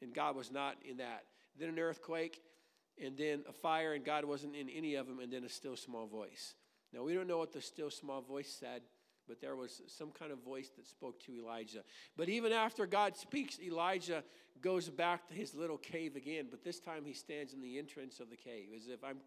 and 0.00 0.14
God 0.14 0.36
was 0.36 0.50
not 0.50 0.76
in 0.88 0.98
that. 0.98 1.24
Then 1.58 1.68
an 1.68 1.78
earthquake, 1.78 2.40
and 3.02 3.16
then 3.16 3.44
a 3.48 3.52
fire, 3.52 3.94
and 3.94 4.04
God 4.04 4.24
wasn't 4.24 4.54
in 4.54 4.68
any 4.68 4.94
of 4.94 5.06
them, 5.06 5.18
and 5.18 5.32
then 5.32 5.44
a 5.44 5.48
still 5.48 5.76
small 5.76 6.06
voice. 6.06 6.54
Now, 6.92 7.02
we 7.02 7.14
don't 7.14 7.26
know 7.26 7.38
what 7.38 7.52
the 7.52 7.60
still 7.60 7.90
small 7.90 8.20
voice 8.20 8.54
said, 8.58 8.82
but 9.26 9.40
there 9.40 9.56
was 9.56 9.80
some 9.86 10.10
kind 10.10 10.32
of 10.32 10.38
voice 10.38 10.70
that 10.76 10.86
spoke 10.86 11.20
to 11.24 11.32
Elijah. 11.32 11.82
But 12.16 12.28
even 12.28 12.52
after 12.52 12.86
God 12.86 13.16
speaks, 13.16 13.58
Elijah 13.60 14.24
goes 14.60 14.88
back 14.88 15.26
to 15.28 15.34
his 15.34 15.54
little 15.54 15.78
cave 15.78 16.16
again, 16.16 16.46
but 16.50 16.62
this 16.62 16.80
time 16.80 17.04
he 17.04 17.14
stands 17.14 17.52
in 17.52 17.60
the 17.60 17.78
entrance 17.78 18.20
of 18.20 18.30
the 18.30 18.36
cave 18.36 18.68
as 18.76 18.88
if 18.88 19.02
I'm, 19.02 19.18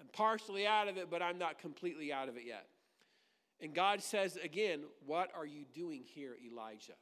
I'm 0.00 0.08
partially 0.12 0.66
out 0.66 0.88
of 0.88 0.96
it, 0.96 1.10
but 1.10 1.22
I'm 1.22 1.38
not 1.38 1.58
completely 1.58 2.12
out 2.12 2.28
of 2.28 2.36
it 2.36 2.44
yet. 2.46 2.66
And 3.60 3.74
God 3.74 4.02
says 4.02 4.36
again, 4.42 4.80
What 5.04 5.30
are 5.36 5.46
you 5.46 5.64
doing 5.74 6.02
here, 6.04 6.36
Elijah? 6.44 6.94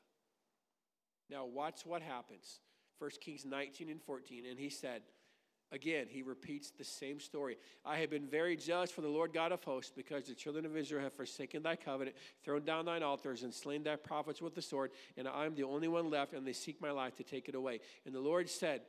Now, 1.31 1.45
watch 1.45 1.83
what 1.85 2.03
happens. 2.03 2.61
1 2.99 3.11
Kings 3.21 3.45
19 3.45 3.89
and 3.91 4.03
14. 4.03 4.45
And 4.47 4.59
he 4.59 4.71
said, 4.71 5.03
Again, 5.71 6.07
he 6.09 6.23
repeats 6.23 6.71
the 6.71 6.85
same 6.85 7.21
story. 7.21 7.59
I 7.85 7.99
have 7.99 8.09
been 8.09 8.27
very 8.27 8.57
jealous 8.57 8.91
for 8.91 9.03
the 9.03 9.09
Lord 9.09 9.35
God 9.35 9.53
of 9.53 9.63
hosts, 9.63 9.93
because 9.95 10.25
the 10.25 10.35
children 10.35 10.65
of 10.65 10.77
Israel 10.77 11.03
have 11.03 11.13
forsaken 11.13 11.63
thy 11.63 11.77
covenant, 11.77 12.17
thrown 12.43 12.65
down 12.65 12.87
thine 12.87 13.03
altars, 13.03 13.43
and 13.43 13.53
slain 13.53 13.83
thy 13.83 13.97
prophets 13.97 14.41
with 14.41 14.55
the 14.55 14.63
sword, 14.63 14.93
and 15.19 15.29
I 15.29 15.45
am 15.45 15.55
the 15.55 15.65
only 15.65 15.89
one 15.89 16.09
left, 16.09 16.33
and 16.33 16.47
they 16.47 16.55
seek 16.55 16.81
my 16.81 16.91
life 16.91 17.17
to 17.17 17.23
take 17.23 17.49
it 17.49 17.55
away. 17.55 17.81
And 18.07 18.15
the 18.15 18.21
Lord 18.21 18.49
said, 18.49 18.81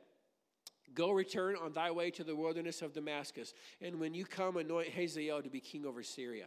Go 0.94 1.10
return 1.12 1.54
on 1.62 1.72
thy 1.72 1.90
way 1.90 2.10
to 2.12 2.24
the 2.24 2.34
wilderness 2.34 2.82
of 2.82 2.94
Damascus, 2.94 3.52
and 3.80 4.00
when 4.00 4.14
you 4.14 4.24
come, 4.24 4.56
anoint 4.56 4.88
Hazael 4.88 5.42
to 5.42 5.50
be 5.50 5.60
king 5.60 5.84
over 5.84 6.02
Syria. 6.02 6.46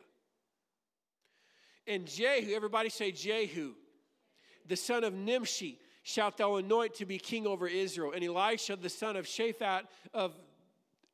And 1.85 2.07
Jehu, 2.07 2.53
everybody 2.53 2.89
say 2.89 3.11
Jehu, 3.11 3.73
the 4.67 4.75
son 4.75 5.03
of 5.03 5.13
Nimshi, 5.13 5.79
shalt 6.03 6.37
thou 6.37 6.55
anoint 6.55 6.93
to 6.95 7.05
be 7.05 7.17
king 7.17 7.47
over 7.47 7.67
Israel. 7.67 8.11
And 8.11 8.23
Elisha, 8.23 8.75
the 8.75 8.89
son 8.89 9.15
of 9.15 9.25
Shaphat 9.25 9.83
of 10.13 10.33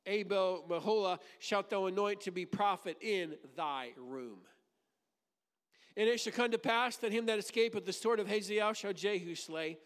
Abel 0.06 0.66
Meholah, 0.68 1.20
shalt 1.38 1.70
thou 1.70 1.86
anoint 1.86 2.22
to 2.22 2.32
be 2.32 2.46
prophet 2.46 2.98
in 3.00 3.36
thy 3.56 3.92
room. 3.98 4.40
And 5.96 6.08
it 6.10 6.20
shall 6.20 6.34
come 6.34 6.52
to 6.52 6.58
pass 6.58 6.98
that 6.98 7.12
him 7.12 7.28
that 7.28 7.40
escapeth 7.40 7.86
the 7.86 7.94
sword 7.94 8.20
of 8.20 8.28
Hazael 8.28 8.74
shall 8.74 8.94
Jehu 8.94 9.36
slay, 9.36 9.78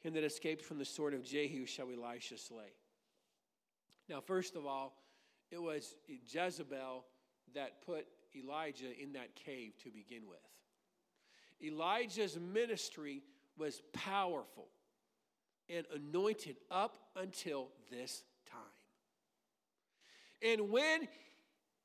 him 0.00 0.14
that 0.14 0.24
escaped 0.24 0.64
from 0.64 0.78
the 0.78 0.84
sword 0.84 1.12
of 1.12 1.22
Jehu 1.22 1.66
shall 1.66 1.88
Elisha 1.90 2.38
slay. 2.38 2.72
Now, 4.08 4.20
first 4.20 4.56
of 4.56 4.64
all, 4.64 4.94
it 5.50 5.60
was 5.60 5.96
Jezebel 6.08 7.04
that 7.54 7.84
put 7.84 8.06
Elijah 8.34 9.00
in 9.00 9.12
that 9.14 9.34
cave 9.34 9.72
to 9.82 9.90
begin 9.90 10.22
with. 10.28 10.38
Elijah's 11.62 12.38
ministry 12.38 13.22
was 13.58 13.82
powerful 13.92 14.68
and 15.68 15.84
anointed 15.94 16.56
up 16.70 16.96
until 17.16 17.68
this 17.90 18.22
time. 18.50 18.60
And 20.42 20.70
when 20.70 21.08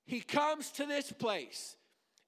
he 0.05 0.21
comes 0.21 0.71
to 0.71 0.85
this 0.85 1.11
place 1.11 1.75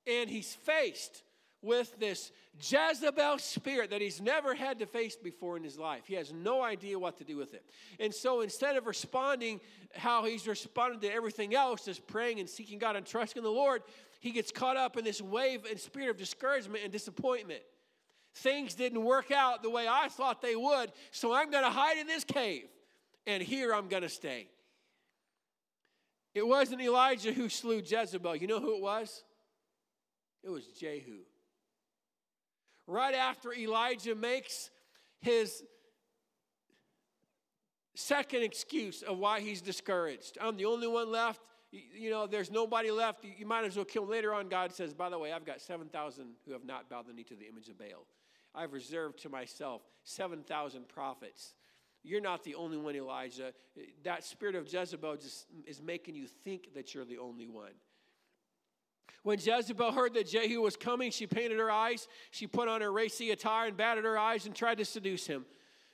and 0.08 0.30
he's 0.30 0.54
faced 0.54 1.24
with 1.64 1.98
this 1.98 2.32
Jezebel 2.62 3.40
spirit 3.40 3.90
that 3.90 4.02
he's 4.02 4.22
never 4.22 4.54
had 4.54 4.80
to 4.80 4.86
face 4.86 5.16
before 5.16 5.58
in 5.58 5.64
his 5.64 5.80
life. 5.80 6.04
He 6.06 6.14
has 6.16 6.32
no 6.32 6.62
idea 6.62 7.00
what 7.00 7.18
to 7.18 7.24
do 7.24 7.38
with 7.38 7.54
it. 7.54 7.64
And 8.00 8.14
so 8.14 8.42
instead 8.42 8.76
of 8.76 8.86
responding 8.86 9.62
how 9.96 10.26
he's 10.26 10.46
responded 10.46 11.02
to 11.02 11.12
everything 11.12 11.56
else, 11.56 11.86
just 11.86 12.06
praying 12.06 12.40
and 12.40 12.50
seeking 12.50 12.80
God 12.80 12.96
and 12.96 13.06
trusting 13.06 13.42
the 13.42 13.50
Lord, 13.50 13.82
he 14.20 14.32
gets 14.32 14.52
caught 14.52 14.78
up 14.78 14.98
in 14.98 15.06
this 15.06 15.22
wave 15.22 15.66
and 15.68 15.80
spirit 15.80 16.10
of 16.10 16.18
discouragement 16.18 16.84
and 16.84 16.92
disappointment. 16.92 17.62
Things 18.36 18.74
didn't 18.74 19.04
work 19.04 19.32
out 19.32 19.62
the 19.62 19.70
way 19.70 19.88
I 19.88 20.08
thought 20.08 20.42
they 20.42 20.56
would, 20.56 20.92
so 21.12 21.34
I'm 21.34 21.52
going 21.52 21.64
to 21.64 21.70
hide 21.70 21.98
in 21.98 22.08
this 22.08 22.24
cave, 22.24 22.66
and 23.28 23.44
here 23.44 23.74
I'm 23.74 23.88
going 23.88 24.04
to 24.04 24.10
stay. 24.10 24.48
It 26.34 26.46
wasn't 26.46 26.82
Elijah 26.82 27.32
who 27.32 27.48
slew 27.48 27.82
Jezebel. 27.86 28.36
You 28.38 28.48
know 28.48 28.60
who 28.60 28.76
it 28.76 28.82
was? 28.82 29.24
It 30.44 30.50
was 30.50 30.66
Jehu. 30.66 31.20
Right 32.88 33.14
after 33.14 33.54
Elijah 33.54 34.16
makes 34.16 34.72
his 35.22 35.64
second 37.96 38.42
excuse 38.42 39.04
of 39.04 39.20
why 39.20 39.40
he's 39.40 39.62
discouraged. 39.62 40.38
I'm 40.42 40.58
the 40.58 40.66
only 40.66 40.88
one 40.88 41.12
left. 41.12 41.42
You 41.72 42.10
know, 42.10 42.28
there's 42.28 42.52
nobody 42.52 42.92
left. 42.92 43.24
You 43.24 43.46
might 43.46 43.64
as 43.64 43.76
well 43.76 43.86
kill 43.86 44.04
him. 44.04 44.10
Later 44.10 44.34
on, 44.34 44.50
God 44.50 44.74
says, 44.74 44.94
By 44.94 45.10
the 45.10 45.18
way, 45.18 45.32
I've 45.32 45.46
got 45.46 45.62
7,000 45.62 46.26
who 46.46 46.52
have 46.52 46.66
not 46.66 46.90
bowed 46.90 47.08
the 47.08 47.14
knee 47.14 47.24
to 47.24 47.36
the 47.36 47.48
image 47.48 47.70
of 47.70 47.78
Baal. 47.78 48.06
I've 48.56 48.74
reserved 48.74 49.20
to 49.20 49.30
myself 49.30 49.82
7,000 50.04 50.88
prophets. 50.88 51.54
You're 52.04 52.22
not 52.22 52.44
the 52.44 52.56
only 52.56 52.78
one, 52.78 52.96
Elijah. 52.96 53.54
That 54.04 54.24
spirit 54.24 54.56
of 54.56 54.72
Jezebel 54.72 55.18
just 55.18 55.46
is 55.66 55.82
making 55.82 56.16
you 56.16 56.28
think 56.28 56.74
that 56.76 56.94
you're 56.94 57.06
the 57.06 57.18
only 57.18 57.48
one. 57.48 57.72
When 59.24 59.40
Jezebel 59.40 59.94
heard 59.94 60.14
that 60.16 60.28
Jehu 60.28 60.62
was 60.62 60.76
coming, 60.76 61.10
she 61.10 61.28
painted 61.28 61.58
her 61.58 61.72
eyes. 61.72 62.08
She 62.32 62.46
put 62.46 62.68
on 62.68 62.82
her 62.82 62.92
racy 62.92 63.32
attire 63.32 63.68
and 63.68 63.78
batted 63.78 64.04
her 64.04 64.18
eyes 64.18 64.46
and 64.46 64.54
tried 64.54 64.80
to 64.80 64.86
seduce 64.86 65.26
him. 65.26 65.46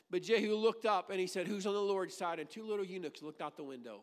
But 0.09 0.23
Jehu 0.23 0.55
looked 0.55 0.85
up 0.85 1.11
and 1.11 1.19
he 1.19 1.27
said, 1.27 1.47
Who's 1.47 1.67
on 1.67 1.75
the 1.75 1.79
Lord's 1.79 2.17
side? 2.17 2.39
And 2.39 2.49
two 2.49 2.65
little 2.65 2.85
eunuchs 2.85 3.21
looked 3.21 3.41
out 3.41 3.55
the 3.55 3.63
window. 3.63 4.01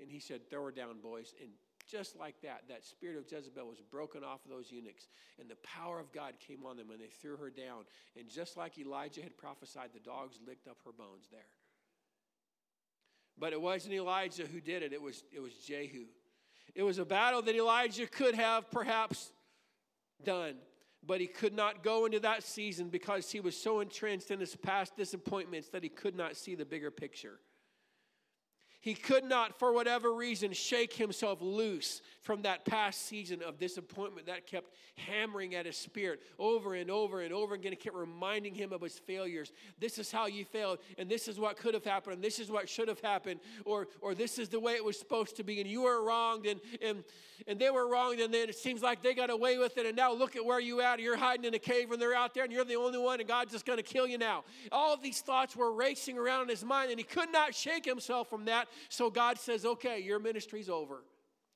And 0.00 0.10
he 0.10 0.18
said, 0.18 0.48
Throw 0.48 0.64
her 0.64 0.70
down, 0.70 1.00
boys. 1.02 1.34
And 1.38 1.50
just 1.92 2.18
like 2.18 2.40
that, 2.40 2.62
that 2.68 2.84
spirit 2.84 3.18
of 3.18 3.30
Jezebel 3.30 3.66
was 3.66 3.82
broken 3.90 4.24
off 4.24 4.44
of 4.44 4.50
those 4.50 4.72
eunuchs, 4.72 5.08
and 5.38 5.48
the 5.48 5.56
power 5.56 6.00
of 6.00 6.10
God 6.10 6.32
came 6.40 6.64
on 6.64 6.78
them, 6.78 6.90
and 6.90 6.98
they 6.98 7.10
threw 7.20 7.36
her 7.36 7.50
down. 7.50 7.84
And 8.18 8.28
just 8.28 8.56
like 8.56 8.78
Elijah 8.78 9.20
had 9.20 9.36
prophesied, 9.36 9.90
the 9.92 10.00
dogs 10.00 10.38
licked 10.46 10.66
up 10.66 10.78
her 10.86 10.92
bones 10.92 11.26
there. 11.30 11.40
But 13.38 13.52
it 13.52 13.60
wasn't 13.60 13.94
Elijah 13.94 14.46
who 14.46 14.60
did 14.60 14.82
it, 14.82 14.94
it 14.94 15.02
was, 15.02 15.22
it 15.32 15.40
was 15.40 15.52
Jehu. 15.52 16.06
It 16.74 16.82
was 16.82 16.98
a 16.98 17.04
battle 17.04 17.42
that 17.42 17.54
Elijah 17.54 18.06
could 18.06 18.34
have 18.34 18.70
perhaps 18.70 19.30
done, 20.24 20.54
but 21.06 21.20
he 21.20 21.26
could 21.26 21.52
not 21.52 21.82
go 21.82 22.06
into 22.06 22.20
that 22.20 22.42
season 22.42 22.88
because 22.88 23.30
he 23.30 23.40
was 23.40 23.54
so 23.54 23.80
entrenched 23.80 24.30
in 24.30 24.40
his 24.40 24.56
past 24.56 24.96
disappointments 24.96 25.68
that 25.68 25.82
he 25.82 25.90
could 25.90 26.16
not 26.16 26.36
see 26.36 26.54
the 26.54 26.64
bigger 26.64 26.90
picture. 26.90 27.38
He 28.82 28.94
could 28.94 29.22
not, 29.22 29.60
for 29.60 29.72
whatever 29.72 30.12
reason, 30.12 30.52
shake 30.52 30.92
himself 30.92 31.38
loose 31.40 32.02
from 32.20 32.42
that 32.42 32.64
past 32.64 33.06
season 33.06 33.40
of 33.40 33.56
disappointment 33.58 34.26
that 34.26 34.44
kept 34.44 34.74
hammering 34.96 35.54
at 35.54 35.66
his 35.66 35.76
spirit 35.76 36.20
over 36.36 36.74
and 36.74 36.90
over 36.90 37.20
and 37.20 37.32
over 37.32 37.54
again. 37.54 37.72
It 37.72 37.80
kept 37.80 37.94
reminding 37.94 38.56
him 38.56 38.72
of 38.72 38.82
his 38.82 38.98
failures. 38.98 39.52
This 39.78 39.98
is 39.98 40.10
how 40.10 40.26
you 40.26 40.44
failed, 40.44 40.80
and 40.98 41.08
this 41.08 41.28
is 41.28 41.38
what 41.38 41.56
could 41.56 41.74
have 41.74 41.84
happened, 41.84 42.16
and 42.16 42.24
this 42.24 42.40
is 42.40 42.50
what 42.50 42.68
should 42.68 42.88
have 42.88 42.98
happened, 43.00 43.38
or, 43.64 43.86
or 44.00 44.16
this 44.16 44.36
is 44.36 44.48
the 44.48 44.58
way 44.58 44.72
it 44.72 44.84
was 44.84 44.98
supposed 44.98 45.36
to 45.36 45.44
be, 45.44 45.60
and 45.60 45.70
you 45.70 45.82
were 45.82 46.04
wronged, 46.04 46.46
and, 46.46 46.60
and, 46.84 47.04
and 47.46 47.60
they 47.60 47.70
were 47.70 47.86
wronged, 47.88 48.18
and 48.18 48.34
then 48.34 48.48
it 48.48 48.56
seems 48.56 48.82
like 48.82 49.00
they 49.00 49.14
got 49.14 49.30
away 49.30 49.58
with 49.58 49.78
it, 49.78 49.86
and 49.86 49.96
now 49.96 50.12
look 50.12 50.34
at 50.34 50.44
where 50.44 50.60
you 50.60 50.80
at. 50.80 50.98
You're 50.98 51.16
hiding 51.16 51.44
in 51.44 51.54
a 51.54 51.58
cave, 51.60 51.92
and 51.92 52.02
they're 52.02 52.16
out 52.16 52.34
there, 52.34 52.42
and 52.42 52.52
you're 52.52 52.64
the 52.64 52.74
only 52.74 52.98
one, 52.98 53.20
and 53.20 53.28
God's 53.28 53.52
just 53.52 53.64
going 53.64 53.78
to 53.78 53.84
kill 53.84 54.08
you 54.08 54.18
now. 54.18 54.42
All 54.72 54.96
these 54.96 55.20
thoughts 55.20 55.54
were 55.54 55.72
racing 55.72 56.18
around 56.18 56.42
in 56.42 56.48
his 56.48 56.64
mind, 56.64 56.90
and 56.90 56.98
he 56.98 57.04
could 57.04 57.30
not 57.30 57.54
shake 57.54 57.84
himself 57.84 58.28
from 58.28 58.46
that 58.46 58.66
so 58.88 59.10
God 59.10 59.38
says, 59.38 59.64
okay, 59.64 60.00
your 60.00 60.18
ministry's 60.18 60.68
over 60.68 61.02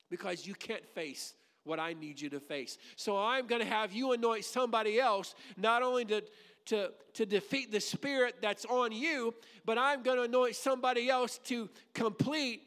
because 0.09 0.45
you 0.45 0.53
can't 0.53 0.85
face 0.85 1.33
what 1.63 1.79
I 1.79 1.93
need 1.93 2.19
you 2.19 2.29
to 2.29 2.39
face. 2.39 2.77
So 2.95 3.17
I'm 3.17 3.45
going 3.45 3.61
to 3.61 3.67
have 3.67 3.91
you 3.93 4.13
anoint 4.13 4.45
somebody 4.45 4.99
else, 4.99 5.35
not 5.57 5.83
only 5.83 6.05
to, 6.05 6.23
to, 6.67 6.91
to 7.13 7.25
defeat 7.25 7.71
the 7.71 7.81
spirit 7.81 8.35
that's 8.41 8.65
on 8.65 8.91
you, 8.91 9.33
but 9.65 9.77
I'm 9.77 10.01
going 10.01 10.17
to 10.17 10.23
anoint 10.23 10.55
somebody 10.55 11.09
else 11.09 11.39
to 11.45 11.69
complete 11.93 12.61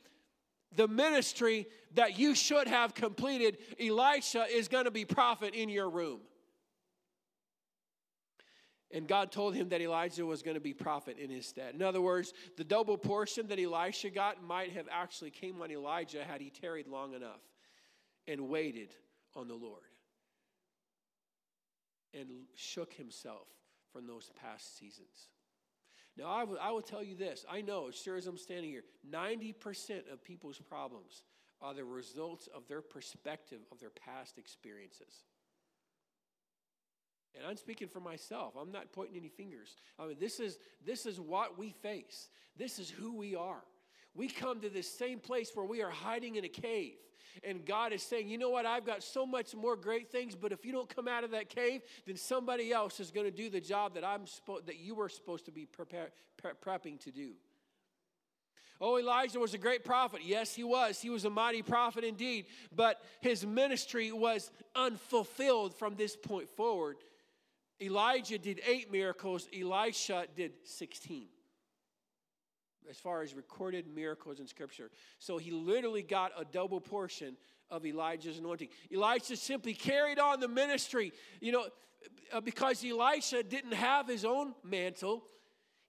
the 0.77 0.87
ministry 0.87 1.67
that 1.95 2.19
you 2.19 2.35
should 2.35 2.69
have 2.69 2.95
completed. 2.95 3.59
Elisha 3.81 4.47
is 4.51 4.69
going 4.69 4.85
to 4.85 4.91
be 4.91 5.05
prophet 5.05 5.55
in 5.55 5.69
your 5.69 5.91
room. 5.91 6.21
And 8.93 9.07
God 9.07 9.31
told 9.31 9.55
him 9.55 9.69
that 9.69 9.81
Elijah 9.81 10.27
was 10.27 10.43
going 10.43 10.57
to 10.57 10.61
be 10.61 10.75
prophet 10.75 11.17
in 11.19 11.31
his 11.31 11.47
stead. 11.47 11.75
In 11.75 11.83
other 11.83 12.01
words, 12.01 12.33
the 12.57 12.65
double 12.65 12.99
portion 12.99 13.47
that 13.49 13.61
Elisha 13.61 14.11
got 14.11 14.43
might 14.43 14.73
have 14.73 14.89
actually 14.91 15.31
came 15.31 15.63
on 15.63 15.71
Elijah 15.71 16.25
had 16.25 16.41
he 16.41 16.51
tarried 16.51 16.89
long 16.89 17.15
enough 17.15 17.41
and 18.27 18.49
waited 18.49 18.91
on 19.37 19.47
the 19.47 19.55
Lord 19.55 19.83
and 22.13 22.29
shook 22.57 22.93
himself 22.93 23.47
from 23.93 24.07
those 24.07 24.31
past 24.41 24.77
seasons. 24.77 25.29
Now, 26.17 26.27
I 26.27 26.45
will, 26.45 26.59
I 26.61 26.71
will 26.73 26.83
tell 26.83 27.03
you 27.03 27.15
this. 27.15 27.45
I 27.49 27.61
know, 27.61 27.89
as 27.89 27.95
sure 27.95 28.17
as 28.17 28.27
I'm 28.27 28.37
standing 28.37 28.71
here, 28.71 28.83
90% 29.09 30.13
of 30.13 30.23
people's 30.25 30.59
problems 30.59 31.23
are 31.63 31.75
the 31.75 31.85
results 31.85 32.49
of 32.55 32.67
their 32.67 32.83
perspective 32.83 33.61
of 33.71 33.79
their 33.79 33.91
past 33.91 34.39
experiences. 34.39 35.25
And 37.37 37.47
I'm 37.49 37.57
speaking 37.57 37.89
for 37.89 38.01
myself. 38.01 38.55
I'm 38.61 38.73
not 38.73 38.93
pointing 38.93 39.17
any 39.17 39.29
fingers. 39.29 39.77
I 39.99 40.07
mean, 40.07 40.17
this 40.19 40.41
is, 40.41 40.59
this 40.85 41.07
is 41.07 41.21
what 41.21 41.59
we 41.59 41.71
face. 41.71 42.29
This 42.57 42.79
is 42.79 42.91
who 42.91 43.17
we 43.17 43.37
are. 43.37 43.63
We 44.15 44.29
come 44.29 44.61
to 44.61 44.69
this 44.69 44.93
same 44.93 45.21
place 45.21 45.53
where 45.55 45.65
we 45.65 45.83
are 45.83 45.91
hiding 45.91 46.35
in 46.35 46.45
a 46.45 46.49
cave. 46.49 46.95
And 47.45 47.65
God 47.65 47.93
is 47.93 48.03
saying, 48.03 48.29
you 48.29 48.39
know 48.39 48.51
what? 48.51 48.67
I've 48.67 48.85
got 48.85 49.05
so 49.05 49.25
much 49.25 49.55
more 49.55 49.77
great 49.77 50.11
things, 50.11 50.35
but 50.35 50.51
if 50.51 50.65
you 50.65 50.73
don't 50.73 50.95
come 50.95 51.07
out 51.07 51.23
of 51.23 51.31
that 51.31 51.49
cave, 51.49 51.83
then 52.07 52.17
somebody 52.17 52.73
else 52.73 52.99
is 52.99 53.13
going 53.13 53.27
to 53.27 53.31
do 53.31 53.49
the 53.49 53.61
job 53.61 53.95
that 53.95 54.05
I'm 54.05 54.23
spo- 54.23 54.67
that 54.67 54.79
you 54.79 54.97
were 54.97 55.09
supposed 55.09 55.45
to 55.45 55.53
be 55.53 55.65
prepare, 55.65 56.11
pre- 56.37 56.53
prepping 56.61 56.99
to 57.05 57.13
do. 57.13 57.35
Oh, 58.81 58.99
Elijah 58.99 59.39
was 59.39 59.53
a 59.53 59.59
great 59.59 59.85
prophet. 59.85 60.23
Yes, 60.25 60.55
he 60.55 60.65
was. 60.65 61.01
He 61.01 61.11
was 61.11 61.27
a 61.27 61.31
mighty 61.31 61.63
prophet 61.63 62.03
indeed, 62.03 62.47
but 62.75 63.01
his 63.21 63.47
ministry 63.47 64.11
was 64.11 64.51
unfulfilled 64.75 65.75
from 65.79 65.97
this 65.97 66.17
point 66.17 66.49
forward 66.49 66.97
Elijah 67.83 68.39
did 68.39 68.61
eight 68.67 68.91
miracles, 68.91 69.49
Elisha 69.59 70.27
did 70.35 70.53
16 70.65 71.29
as 72.89 72.99
far 72.99 73.23
as 73.23 73.35
recorded 73.35 73.87
miracles 73.87 74.41
in 74.41 74.47
Scripture. 74.49 74.91
So 75.21 75.39
he 75.39 75.53
literally 75.53 76.03
got 76.03 76.33
a 76.37 76.45
double 76.45 76.81
portion 76.81 77.37
of 77.71 77.87
Elijah's 77.87 78.39
anointing. 78.39 78.69
Elijah 78.91 79.37
simply 79.37 79.75
carried 79.75 80.19
on 80.19 80.41
the 80.41 80.49
ministry, 80.49 81.13
you 81.41 81.53
know, 81.53 81.67
uh, 82.33 82.41
because 82.41 82.85
Elisha 82.85 83.43
didn't 83.45 83.75
have 83.75 84.09
his 84.09 84.25
own 84.25 84.55
mantle. 84.65 85.23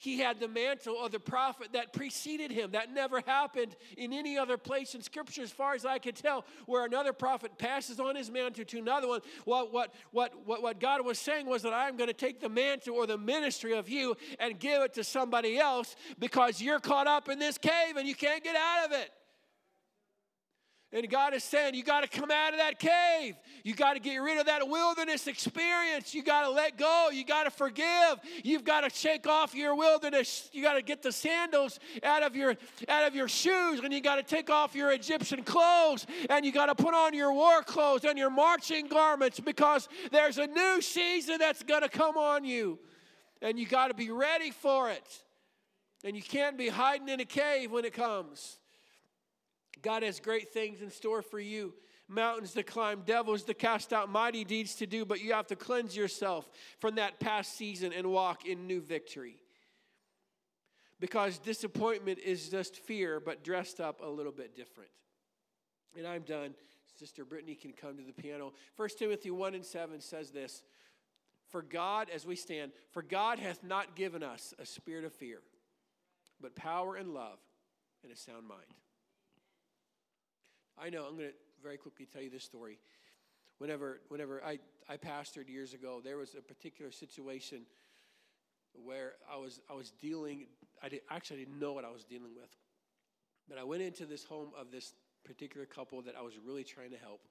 He 0.01 0.17
had 0.17 0.39
the 0.39 0.47
mantle 0.47 0.99
of 0.99 1.11
the 1.11 1.19
prophet 1.19 1.73
that 1.73 1.93
preceded 1.93 2.49
him. 2.49 2.71
That 2.71 2.91
never 2.91 3.21
happened 3.21 3.75
in 3.95 4.13
any 4.13 4.35
other 4.35 4.57
place 4.57 4.95
in 4.95 5.03
Scripture, 5.03 5.43
as 5.43 5.51
far 5.51 5.75
as 5.75 5.85
I 5.85 5.99
could 5.99 6.15
tell, 6.15 6.43
where 6.65 6.85
another 6.85 7.13
prophet 7.13 7.59
passes 7.59 7.99
on 7.99 8.15
his 8.15 8.31
mantle 8.31 8.65
to 8.65 8.79
another 8.79 9.07
one. 9.07 9.21
What, 9.45 9.71
what, 9.71 9.93
what, 10.09 10.33
what, 10.43 10.63
what 10.63 10.79
God 10.79 11.05
was 11.05 11.19
saying 11.19 11.45
was 11.45 11.61
that 11.61 11.73
I'm 11.73 11.97
going 11.97 12.07
to 12.07 12.15
take 12.15 12.39
the 12.39 12.49
mantle 12.49 12.95
or 12.95 13.05
the 13.05 13.19
ministry 13.19 13.73
of 13.73 13.89
you 13.89 14.17
and 14.39 14.59
give 14.59 14.81
it 14.81 14.95
to 14.95 15.03
somebody 15.03 15.59
else 15.59 15.95
because 16.17 16.59
you're 16.59 16.79
caught 16.79 17.05
up 17.05 17.29
in 17.29 17.37
this 17.37 17.59
cave 17.59 17.95
and 17.95 18.07
you 18.07 18.15
can't 18.15 18.43
get 18.43 18.55
out 18.55 18.87
of 18.87 18.93
it. 18.93 19.11
And 20.93 21.09
God 21.09 21.33
is 21.33 21.45
saying, 21.45 21.73
you 21.73 21.83
got 21.83 22.01
to 22.01 22.19
come 22.19 22.29
out 22.29 22.51
of 22.51 22.59
that 22.59 22.77
cave. 22.77 23.35
You 23.63 23.73
got 23.73 23.93
to 23.93 23.99
get 24.01 24.17
rid 24.17 24.37
of 24.37 24.47
that 24.47 24.67
wilderness 24.67 25.25
experience. 25.25 26.13
You 26.13 26.21
got 26.21 26.43
to 26.43 26.49
let 26.49 26.77
go. 26.77 27.07
You 27.13 27.23
got 27.23 27.45
to 27.45 27.49
forgive. 27.49 28.19
You've 28.43 28.65
got 28.65 28.81
to 28.81 28.89
shake 28.89 29.25
off 29.25 29.55
your 29.55 29.73
wilderness. 29.73 30.49
You 30.51 30.61
got 30.61 30.73
to 30.73 30.81
get 30.81 31.01
the 31.01 31.13
sandals 31.13 31.79
out 32.03 32.23
of 32.23 32.35
your 32.35 32.57
out 32.89 33.07
of 33.07 33.15
your 33.15 33.29
shoes, 33.29 33.79
and 33.79 33.93
you 33.93 34.01
got 34.01 34.15
to 34.15 34.23
take 34.23 34.49
off 34.49 34.75
your 34.75 34.91
Egyptian 34.91 35.43
clothes, 35.43 36.05
and 36.29 36.45
you 36.45 36.51
got 36.51 36.65
to 36.65 36.75
put 36.75 36.93
on 36.93 37.13
your 37.13 37.31
war 37.31 37.63
clothes 37.63 38.03
and 38.03 38.17
your 38.17 38.29
marching 38.29 38.87
garments 38.87 39.39
because 39.39 39.87
there's 40.11 40.39
a 40.39 40.47
new 40.47 40.81
season 40.81 41.37
that's 41.39 41.63
going 41.63 41.83
to 41.83 41.89
come 41.89 42.17
on 42.17 42.43
you, 42.43 42.77
and 43.41 43.57
you 43.57 43.65
got 43.65 43.87
to 43.87 43.93
be 43.93 44.11
ready 44.11 44.51
for 44.51 44.89
it. 44.89 45.23
And 46.03 46.17
you 46.17 46.23
can't 46.23 46.57
be 46.57 46.67
hiding 46.67 47.07
in 47.07 47.19
a 47.21 47.25
cave 47.25 47.71
when 47.71 47.85
it 47.85 47.93
comes. 47.93 48.57
God 49.81 50.03
has 50.03 50.19
great 50.19 50.53
things 50.53 50.81
in 50.81 50.89
store 50.91 51.21
for 51.21 51.39
you 51.39 51.73
mountains 52.11 52.53
to 52.53 52.63
climb, 52.63 53.01
devils 53.05 53.43
to 53.43 53.53
cast 53.53 53.93
out, 53.93 54.09
mighty 54.09 54.43
deeds 54.43 54.75
to 54.75 54.85
do, 54.85 55.05
but 55.05 55.21
you 55.21 55.33
have 55.33 55.47
to 55.47 55.55
cleanse 55.55 55.95
yourself 55.95 56.47
from 56.79 56.95
that 56.95 57.19
past 57.19 57.57
season 57.57 57.93
and 57.93 58.05
walk 58.11 58.45
in 58.45 58.67
new 58.67 58.81
victory. 58.81 59.37
Because 60.99 61.39
disappointment 61.39 62.19
is 62.19 62.49
just 62.49 62.75
fear, 62.75 63.19
but 63.19 63.43
dressed 63.43 63.79
up 63.79 64.01
a 64.03 64.07
little 64.07 64.31
bit 64.31 64.55
different. 64.55 64.91
And 65.97 66.05
I'm 66.05 66.21
done. 66.21 66.53
Sister 66.99 67.25
Brittany 67.25 67.55
can 67.55 67.71
come 67.71 67.97
to 67.97 68.03
the 68.03 68.13
piano. 68.13 68.53
1 68.75 68.89
Timothy 68.99 69.31
1 69.31 69.55
and 69.55 69.65
7 69.65 69.99
says 70.01 70.29
this 70.29 70.61
For 71.49 71.63
God, 71.63 72.09
as 72.13 72.25
we 72.25 72.35
stand, 72.35 72.73
for 72.91 73.01
God 73.01 73.39
hath 73.39 73.63
not 73.63 73.95
given 73.95 74.21
us 74.21 74.53
a 74.59 74.65
spirit 74.65 75.05
of 75.05 75.13
fear, 75.13 75.39
but 76.39 76.55
power 76.55 76.95
and 76.95 77.13
love 77.13 77.39
and 78.03 78.11
a 78.11 78.15
sound 78.15 78.47
mind. 78.47 78.61
I 80.79 80.89
know, 80.89 81.05
I'm 81.05 81.15
going 81.15 81.29
to 81.29 81.35
very 81.61 81.77
quickly 81.77 82.07
tell 82.11 82.21
you 82.21 82.29
this 82.29 82.43
story. 82.43 82.79
Whenever, 83.57 84.01
whenever 84.09 84.43
I, 84.43 84.59
I 84.89 84.97
pastored 84.97 85.47
years 85.47 85.73
ago, 85.73 86.01
there 86.03 86.17
was 86.17 86.35
a 86.35 86.41
particular 86.41 86.91
situation 86.91 87.61
where 88.73 89.13
I 89.31 89.37
was, 89.37 89.59
I 89.69 89.73
was 89.73 89.91
dealing, 90.01 90.47
I 90.81 90.89
did, 90.89 91.01
actually 91.09 91.41
I 91.41 91.43
didn't 91.45 91.59
know 91.59 91.73
what 91.73 91.85
I 91.85 91.91
was 91.91 92.03
dealing 92.03 92.33
with. 92.35 92.49
But 93.47 93.57
I 93.57 93.63
went 93.63 93.81
into 93.81 94.05
this 94.05 94.23
home 94.23 94.49
of 94.59 94.71
this 94.71 94.93
particular 95.23 95.65
couple 95.65 96.01
that 96.03 96.15
I 96.17 96.21
was 96.21 96.33
really 96.43 96.63
trying 96.63 96.91
to 96.91 96.97
help. 96.97 97.21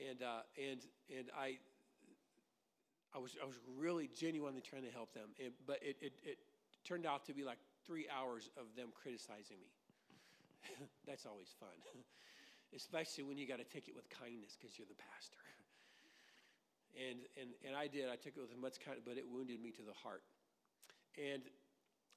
And, 0.00 0.22
uh, 0.22 0.42
and, 0.58 0.80
and 1.16 1.26
I, 1.38 1.58
I 3.14 3.18
was, 3.18 3.36
I 3.40 3.46
was 3.46 3.56
really 3.78 4.10
genuinely 4.18 4.60
trying 4.60 4.82
to 4.82 4.90
help 4.90 5.12
them. 5.14 5.28
And, 5.42 5.52
but 5.66 5.78
it, 5.82 5.96
it, 6.00 6.12
it 6.24 6.38
turned 6.84 7.06
out 7.06 7.24
to 7.26 7.34
be 7.34 7.44
like 7.44 7.58
three 7.86 8.06
hours 8.10 8.50
of 8.56 8.74
them 8.76 8.88
criticizing 8.94 9.58
me. 9.60 9.70
That's 11.06 11.26
always 11.26 11.54
fun. 11.60 11.68
especially 12.74 13.24
when 13.24 13.38
you 13.38 13.46
got 13.46 13.58
to 13.58 13.64
take 13.64 13.88
it 13.88 13.94
with 13.94 14.08
kindness 14.10 14.56
because 14.58 14.78
you're 14.78 14.88
the 14.88 15.00
pastor. 15.14 15.38
And, 16.94 17.26
and, 17.34 17.50
and 17.66 17.74
I 17.74 17.88
did. 17.88 18.06
I 18.06 18.14
took 18.14 18.38
it 18.38 18.40
with 18.40 18.54
much 18.54 18.78
kindness, 18.78 19.02
but 19.02 19.18
it 19.18 19.26
wounded 19.26 19.58
me 19.60 19.72
to 19.72 19.82
the 19.82 19.98
heart. 20.06 20.22
And, 21.18 21.42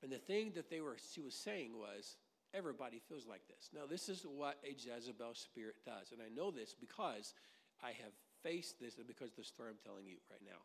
and 0.04 0.12
the 0.12 0.22
thing 0.22 0.52
that 0.54 0.70
they 0.70 0.82
were, 0.82 0.98
she 1.02 1.20
was 1.20 1.34
saying 1.34 1.74
was, 1.74 2.16
everybody 2.54 3.02
feels 3.10 3.26
like 3.26 3.42
this. 3.48 3.74
Now, 3.74 3.90
this 3.90 4.08
is 4.08 4.22
what 4.22 4.62
a 4.64 4.78
Jezebel 4.78 5.34
spirit 5.34 5.78
does. 5.84 6.12
And 6.12 6.22
I 6.22 6.30
know 6.30 6.52
this 6.52 6.76
because 6.78 7.34
I 7.82 7.88
have 7.88 8.14
faced 8.44 8.80
this 8.80 8.98
and 8.98 9.08
because 9.08 9.34
the 9.34 9.44
story 9.44 9.72
I'm 9.72 9.82
telling 9.84 10.06
you 10.06 10.18
right 10.30 10.46
now. 10.46 10.62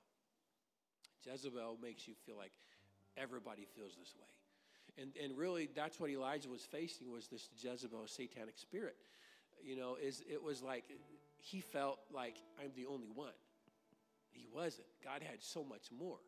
Jezebel 1.25 1.79
makes 1.83 2.07
you 2.07 2.15
feel 2.27 2.37
like 2.37 2.53
everybody 3.17 3.67
feels 3.77 3.97
this 3.99 4.15
way. 4.21 5.03
And, 5.03 5.13
and 5.23 5.39
really, 5.39 5.71
that's 5.75 5.99
what 5.99 6.11
Elijah 6.11 6.51
was 6.51 6.63
facing 6.63 7.11
was 7.11 7.29
this 7.29 7.49
Jezebel 7.57 8.07
satanic 8.07 8.59
spirit 8.59 8.97
you 9.65 9.77
know, 9.77 9.97
is 10.01 10.23
it 10.31 10.43
was 10.43 10.63
like 10.63 10.85
he 11.39 11.61
felt 11.61 11.99
like 12.13 12.37
I'm 12.63 12.71
the 12.77 12.87
only 12.87 13.09
one. 13.13 13.35
He 14.31 14.47
wasn't. 14.55 14.87
God 15.05 15.23
had 15.23 15.43
so 15.43 15.65
much 15.65 15.91
more. 15.97 16.19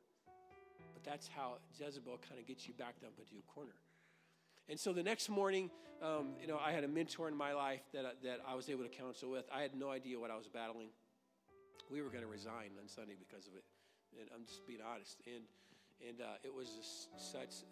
But 0.93 1.05
that's 1.05 1.29
how 1.29 1.55
Jezebel 1.79 2.19
kind 2.29 2.41
of 2.41 2.47
gets 2.47 2.67
you 2.67 2.75
backed 2.75 3.05
up 3.05 3.13
into 3.19 3.37
a 3.39 3.53
corner. 3.53 3.75
And 4.69 4.79
so 4.79 4.93
the 4.93 5.03
next 5.03 5.29
morning, 5.29 5.71
um, 6.03 6.35
you 6.41 6.47
know, 6.47 6.59
I 6.59 6.73
had 6.73 6.85
a 6.85 6.89
mentor 6.89 7.29
in 7.29 7.37
my 7.37 7.53
life 7.53 7.83
that, 7.93 8.05
that 8.23 8.41
I 8.47 8.55
was 8.55 8.69
able 8.69 8.83
to 8.83 8.89
counsel 8.89 9.31
with. 9.31 9.45
I 9.55 9.63
had 9.63 9.75
no 9.75 9.91
idea 9.91 10.19
what 10.19 10.31
I 10.31 10.37
was 10.37 10.49
battling. 10.49 10.89
We 11.91 12.03
were 12.03 12.09
going 12.09 12.25
to 12.25 12.31
resign 12.31 12.73
on 12.81 12.89
Sunday 12.89 13.15
because 13.19 13.47
of 13.47 13.55
it. 13.55 13.65
And 14.19 14.29
I'm 14.35 14.47
just 14.47 14.67
being 14.67 14.81
honest. 14.81 15.21
And, 15.27 15.45
and 16.07 16.21
uh, 16.21 16.43
it 16.43 16.53
was 16.53 17.09
such, 17.17 17.65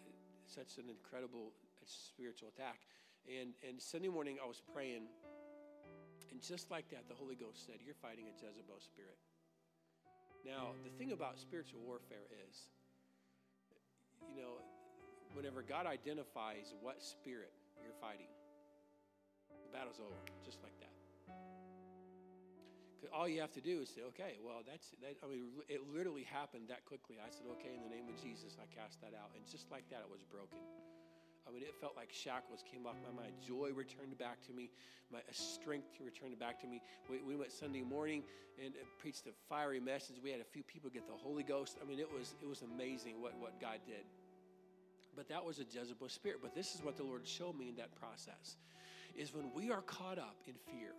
such 0.45 0.77
an 0.77 0.89
incredible 0.89 1.51
spiritual 1.85 2.49
attack. 2.55 2.79
And, 3.27 3.53
and 3.67 3.81
Sunday 3.81 4.09
morning, 4.09 4.37
I 4.43 4.47
was 4.47 4.61
praying 4.73 5.03
and 6.33 6.41
just 6.41 6.73
like 6.73 6.89
that, 6.89 7.05
the 7.05 7.13
Holy 7.13 7.37
Ghost 7.37 7.69
said, 7.69 7.77
You're 7.85 8.01
fighting 8.01 8.25
a 8.25 8.33
Jezebel 8.33 8.81
spirit. 8.81 9.21
Now, 10.41 10.73
the 10.81 10.89
thing 10.97 11.13
about 11.13 11.37
spiritual 11.37 11.79
warfare 11.85 12.25
is, 12.49 12.67
you 14.27 14.35
know, 14.35 14.59
whenever 15.37 15.61
God 15.61 15.85
identifies 15.85 16.73
what 16.81 16.99
spirit 16.99 17.53
you're 17.79 17.95
fighting, 18.01 18.27
the 19.47 19.71
battle's 19.71 20.01
over, 20.01 20.17
just 20.43 20.59
like 20.65 20.75
that. 20.81 20.91
All 23.13 23.29
you 23.29 23.39
have 23.45 23.53
to 23.53 23.61
do 23.61 23.85
is 23.85 23.93
say, 23.93 24.01
okay, 24.09 24.41
well, 24.41 24.65
that's, 24.65 24.89
that, 25.05 25.21
I 25.21 25.29
mean, 25.29 25.61
it 25.69 25.85
literally 25.85 26.25
happened 26.25 26.73
that 26.73 26.83
quickly. 26.89 27.21
I 27.21 27.29
said, 27.29 27.45
okay, 27.61 27.77
in 27.77 27.85
the 27.85 27.91
name 27.93 28.09
of 28.09 28.17
Jesus, 28.17 28.57
I 28.57 28.65
cast 28.73 28.99
that 29.05 29.13
out. 29.13 29.29
And 29.37 29.45
just 29.45 29.69
like 29.69 29.85
that, 29.93 30.01
it 30.01 30.09
was 30.09 30.25
broken. 30.25 30.57
I 31.53 31.55
mean, 31.55 31.63
it 31.65 31.75
felt 31.79 31.95
like 31.95 32.09
shackles 32.11 32.63
came 32.71 32.87
off 32.87 32.95
my 33.05 33.21
mind. 33.21 33.33
Joy 33.45 33.69
returned 33.75 34.17
back 34.17 34.41
to 34.47 34.53
me. 34.53 34.71
My 35.11 35.19
strength 35.31 35.85
returned 36.03 36.39
back 36.39 36.59
to 36.61 36.67
me. 36.67 36.81
We, 37.11 37.21
we 37.21 37.35
went 37.35 37.51
Sunday 37.51 37.83
morning 37.83 38.23
and 38.63 38.73
uh, 38.73 38.85
preached 38.97 39.27
a 39.27 39.33
fiery 39.47 39.79
message. 39.79 40.15
We 40.23 40.31
had 40.31 40.41
a 40.41 40.45
few 40.45 40.63
people 40.63 40.89
get 40.89 41.05
the 41.05 41.13
Holy 41.13 41.43
Ghost. 41.43 41.77
I 41.79 41.87
mean, 41.87 41.99
it 41.99 42.11
was 42.11 42.33
it 42.41 42.47
was 42.47 42.63
amazing 42.63 43.21
what, 43.21 43.37
what 43.37 43.61
God 43.61 43.77
did. 43.85 44.03
But 45.15 45.29
that 45.29 45.45
was 45.45 45.59
a 45.59 45.63
Jezebel 45.63 46.09
spirit. 46.09 46.39
But 46.41 46.55
this 46.55 46.73
is 46.73 46.81
what 46.81 46.97
the 46.97 47.03
Lord 47.03 47.27
showed 47.27 47.55
me 47.55 47.69
in 47.69 47.75
that 47.75 47.93
process: 47.93 48.57
is 49.15 49.31
when 49.31 49.51
we 49.53 49.69
are 49.69 49.81
caught 49.83 50.17
up 50.17 50.37
in 50.47 50.55
fear. 50.71 50.93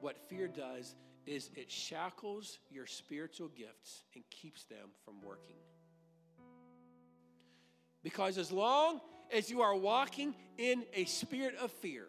What 0.00 0.16
fear 0.28 0.46
does 0.46 0.94
is 1.26 1.50
it 1.56 1.68
shackles 1.68 2.60
your 2.70 2.86
spiritual 2.86 3.48
gifts 3.48 4.04
and 4.14 4.22
keeps 4.30 4.62
them 4.66 4.90
from 5.04 5.14
working. 5.20 5.56
Because 8.04 8.38
as 8.38 8.52
long 8.52 9.00
as 9.32 9.50
you 9.50 9.62
are 9.62 9.74
walking 9.74 10.34
in 10.58 10.84
a 10.94 11.04
spirit 11.04 11.54
of 11.56 11.70
fear, 11.70 12.06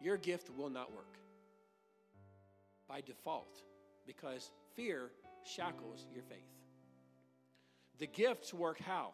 your 0.00 0.16
gift 0.16 0.50
will 0.56 0.70
not 0.70 0.92
work 0.92 1.18
by 2.88 3.00
default 3.00 3.62
because 4.06 4.50
fear 4.74 5.10
shackles 5.44 6.06
your 6.12 6.22
faith. 6.24 6.38
The 7.98 8.06
gifts 8.06 8.52
work 8.52 8.78
how? 8.80 9.12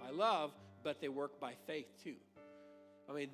By 0.00 0.10
love, 0.10 0.52
but 0.82 1.00
they 1.00 1.08
work 1.08 1.40
by 1.40 1.54
faith 1.66 1.88
too. 2.02 2.16
I 3.08 3.12
mean, 3.12 3.30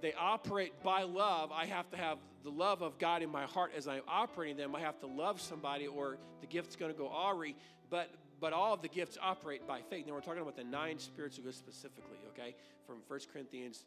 they 0.00 0.12
operate 0.14 0.82
by 0.82 1.02
love. 1.02 1.52
I 1.52 1.66
have 1.66 1.88
to 1.90 1.96
have 1.96 2.18
the 2.42 2.50
love 2.50 2.82
of 2.82 2.98
God 2.98 3.22
in 3.22 3.30
my 3.30 3.44
heart 3.44 3.72
as 3.76 3.86
I'm 3.86 4.02
operating 4.08 4.56
them. 4.56 4.74
I 4.74 4.80
have 4.80 4.98
to 5.00 5.06
love 5.06 5.40
somebody, 5.40 5.86
or 5.86 6.18
the 6.40 6.46
gift's 6.46 6.76
going 6.76 6.92
to 6.92 6.98
go 6.98 7.06
awry. 7.06 7.54
But 7.88 8.10
but 8.42 8.52
all 8.52 8.74
of 8.74 8.82
the 8.82 8.88
gifts 8.88 9.16
operate 9.22 9.66
by 9.68 9.80
faith. 9.88 10.04
Now 10.04 10.14
we're 10.14 10.20
talking 10.20 10.42
about 10.42 10.56
the 10.56 10.64
nine 10.64 10.98
spiritual 10.98 11.44
gifts 11.44 11.58
specifically, 11.58 12.18
okay? 12.34 12.56
From 12.88 12.96
1 13.06 13.20
Corinthians 13.32 13.84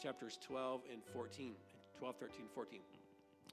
chapters 0.00 0.38
12 0.46 0.82
and 0.92 1.02
14, 1.12 1.52
12, 1.98 2.16
13, 2.16 2.36
14. 2.54 2.80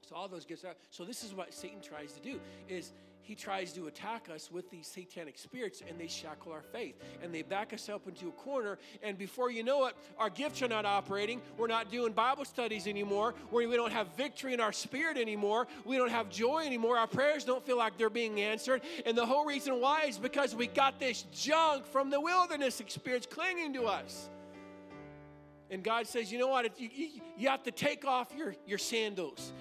So 0.08 0.16
all 0.16 0.28
those 0.28 0.45
gifts 0.45 0.64
are. 0.64 0.76
So 0.91 1.03
this 1.03 1.24
is 1.24 1.34
what 1.34 1.53
Satan 1.53 1.82
tries 1.82 2.14
to 2.14 2.20
do: 2.20 2.39
is 2.70 2.91
he 3.22 3.34
tries 3.34 3.74
to 3.74 3.88
attack 3.88 4.30
us 4.32 4.51
with 4.51 4.70
these 4.70 4.86
satanic 4.86 5.39
spirits, 5.39 5.82
and 5.89 5.99
they 5.99 6.06
shackle 6.06 6.51
our 6.51 6.62
faith, 6.62 6.93
and 7.24 7.34
they 7.34 7.41
back 7.41 7.74
us 7.74 7.89
up 7.89 8.08
into 8.08 8.28
a 8.28 8.32
corner. 8.34 8.78
And 9.01 9.18
before 9.18 9.49
you 9.49 9.64
know 9.64 9.88
it, 9.88 9.95
our 10.20 10.30
gifts 10.30 10.62
are 10.62 10.68
not 10.68 10.86
operating. 10.86 11.41
We're 11.58 11.66
not 11.66 11.89
doing 11.89 12.14
Bible 12.14 12.45
studies 12.45 12.86
anymore. 12.86 13.34
We 13.51 13.66
don't 13.76 13.91
have 13.91 14.16
victory 14.16 14.53
in 14.53 14.60
our 14.60 14.72
spirit 14.72 15.18
anymore. 15.18 15.66
We 15.86 15.97
don't 15.97 16.12
have 16.12 16.30
joy 16.30 16.68
anymore. 16.68 16.99
Our 16.99 17.08
prayers 17.08 17.43
don't 17.43 17.66
feel 17.66 17.78
like 17.78 17.97
they're 17.97 18.12
being 18.12 18.39
answered. 18.41 18.84
And 19.08 19.18
the 19.18 19.26
whole 19.26 19.45
reason 19.45 19.82
why 19.82 20.03
is 20.03 20.20
because 20.20 20.53
we 20.56 20.68
got 20.68 20.99
this 20.99 21.24
junk 21.34 21.88
from 21.88 22.12
the 22.12 22.22
wilderness 22.22 22.80
experience 22.80 23.26
clinging 23.26 23.74
to 23.74 23.86
us. 23.86 24.30
And 25.72 25.84
God 25.84 26.06
says, 26.06 26.32
you 26.32 26.38
know 26.38 26.49
what? 26.49 26.80
You, 26.80 27.10
you 27.39 27.49
have 27.49 27.64
to 27.64 27.72
take 27.72 28.06
off 28.06 28.32
your, 28.38 28.53
your 28.68 28.78
sandals. 28.78 29.51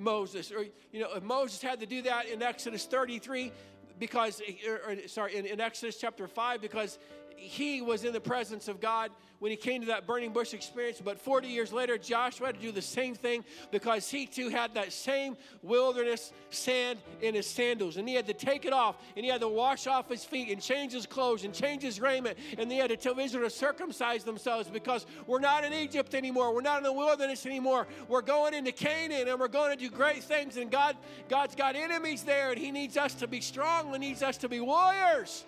Moses. 0.00 0.50
Or, 0.50 0.64
you 0.92 1.00
know, 1.00 1.08
Moses 1.22 1.62
had 1.62 1.80
to 1.80 1.86
do 1.86 2.02
that 2.02 2.28
in 2.28 2.42
Exodus 2.42 2.86
33 2.86 3.52
because, 3.98 4.42
or, 4.66 4.92
or, 4.92 5.08
sorry, 5.08 5.36
in, 5.36 5.46
in 5.46 5.60
Exodus 5.60 5.98
chapter 5.98 6.26
5 6.26 6.60
because 6.60 6.98
he 7.36 7.82
was 7.82 8.04
in 8.04 8.12
the 8.12 8.20
presence 8.20 8.68
of 8.68 8.80
God 8.80 9.10
when 9.40 9.50
he 9.50 9.56
came 9.56 9.80
to 9.80 9.86
that 9.88 10.06
burning 10.06 10.32
bush 10.32 10.54
experience. 10.54 11.00
But 11.02 11.18
40 11.18 11.48
years 11.48 11.72
later, 11.72 11.98
Joshua 11.98 12.46
had 12.46 12.56
to 12.56 12.60
do 12.60 12.70
the 12.70 12.82
same 12.82 13.14
thing 13.14 13.44
because 13.72 14.08
he 14.08 14.26
too 14.26 14.50
had 14.50 14.74
that 14.74 14.92
same 14.92 15.36
wilderness 15.62 16.32
sand 16.50 16.98
in 17.22 17.34
his 17.34 17.46
sandals. 17.46 17.96
And 17.96 18.08
he 18.08 18.14
had 18.14 18.26
to 18.26 18.34
take 18.34 18.66
it 18.66 18.72
off 18.72 18.96
and 19.16 19.24
he 19.24 19.30
had 19.30 19.40
to 19.40 19.48
wash 19.48 19.86
off 19.86 20.08
his 20.08 20.24
feet 20.24 20.50
and 20.50 20.60
change 20.60 20.92
his 20.92 21.06
clothes 21.06 21.44
and 21.44 21.52
change 21.54 21.82
his 21.82 22.00
raiment. 22.00 22.38
And 22.58 22.70
he 22.70 22.78
had 22.78 22.90
to 22.90 22.96
tell 22.96 23.18
Israel 23.18 23.44
to 23.44 23.50
circumcise 23.50 24.24
themselves 24.24 24.68
because 24.68 25.06
we're 25.26 25.40
not 25.40 25.64
in 25.64 25.72
Egypt 25.72 26.14
anymore. 26.14 26.54
We're 26.54 26.60
not 26.60 26.78
in 26.78 26.84
the 26.84 26.92
wilderness 26.92 27.46
anymore. 27.46 27.86
We're 28.08 28.22
going 28.22 28.54
into 28.54 28.72
Canaan 28.72 29.26
and 29.26 29.40
we're 29.40 29.48
going 29.48 29.76
to 29.76 29.82
do 29.82 29.90
great 29.90 30.22
things. 30.22 30.58
And 30.58 30.70
God, 30.70 30.96
God's 31.28 31.54
got 31.54 31.76
enemies 31.76 32.22
there 32.22 32.50
and 32.50 32.60
he 32.60 32.70
needs 32.70 32.98
us 32.98 33.14
to 33.14 33.26
be 33.26 33.40
strong. 33.40 33.90
He 33.92 33.98
needs 33.98 34.22
us 34.22 34.36
to 34.38 34.48
be 34.48 34.60
warriors. 34.60 35.44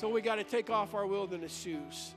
So 0.00 0.08
we 0.08 0.22
got 0.22 0.36
to 0.36 0.44
take 0.44 0.70
off 0.70 0.94
our 0.94 1.06
wilderness 1.06 1.54
shoes 1.54 2.14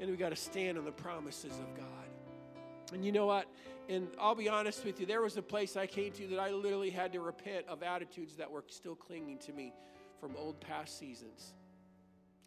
and 0.00 0.10
we 0.10 0.16
got 0.16 0.30
to 0.30 0.36
stand 0.36 0.78
on 0.78 0.86
the 0.86 0.92
promises 0.92 1.52
of 1.52 1.76
God. 1.76 2.94
And 2.94 3.04
you 3.04 3.12
know 3.12 3.26
what? 3.26 3.48
And 3.90 4.08
I'll 4.18 4.34
be 4.34 4.48
honest 4.48 4.82
with 4.82 4.98
you, 4.98 5.04
there 5.04 5.20
was 5.20 5.36
a 5.36 5.42
place 5.42 5.76
I 5.76 5.86
came 5.86 6.12
to 6.12 6.26
that 6.28 6.38
I 6.38 6.52
literally 6.52 6.88
had 6.88 7.12
to 7.12 7.20
repent 7.20 7.66
of 7.68 7.82
attitudes 7.82 8.36
that 8.36 8.50
were 8.50 8.64
still 8.68 8.94
clinging 8.94 9.36
to 9.40 9.52
me 9.52 9.74
from 10.18 10.34
old 10.38 10.58
past 10.58 10.98
seasons. 10.98 11.52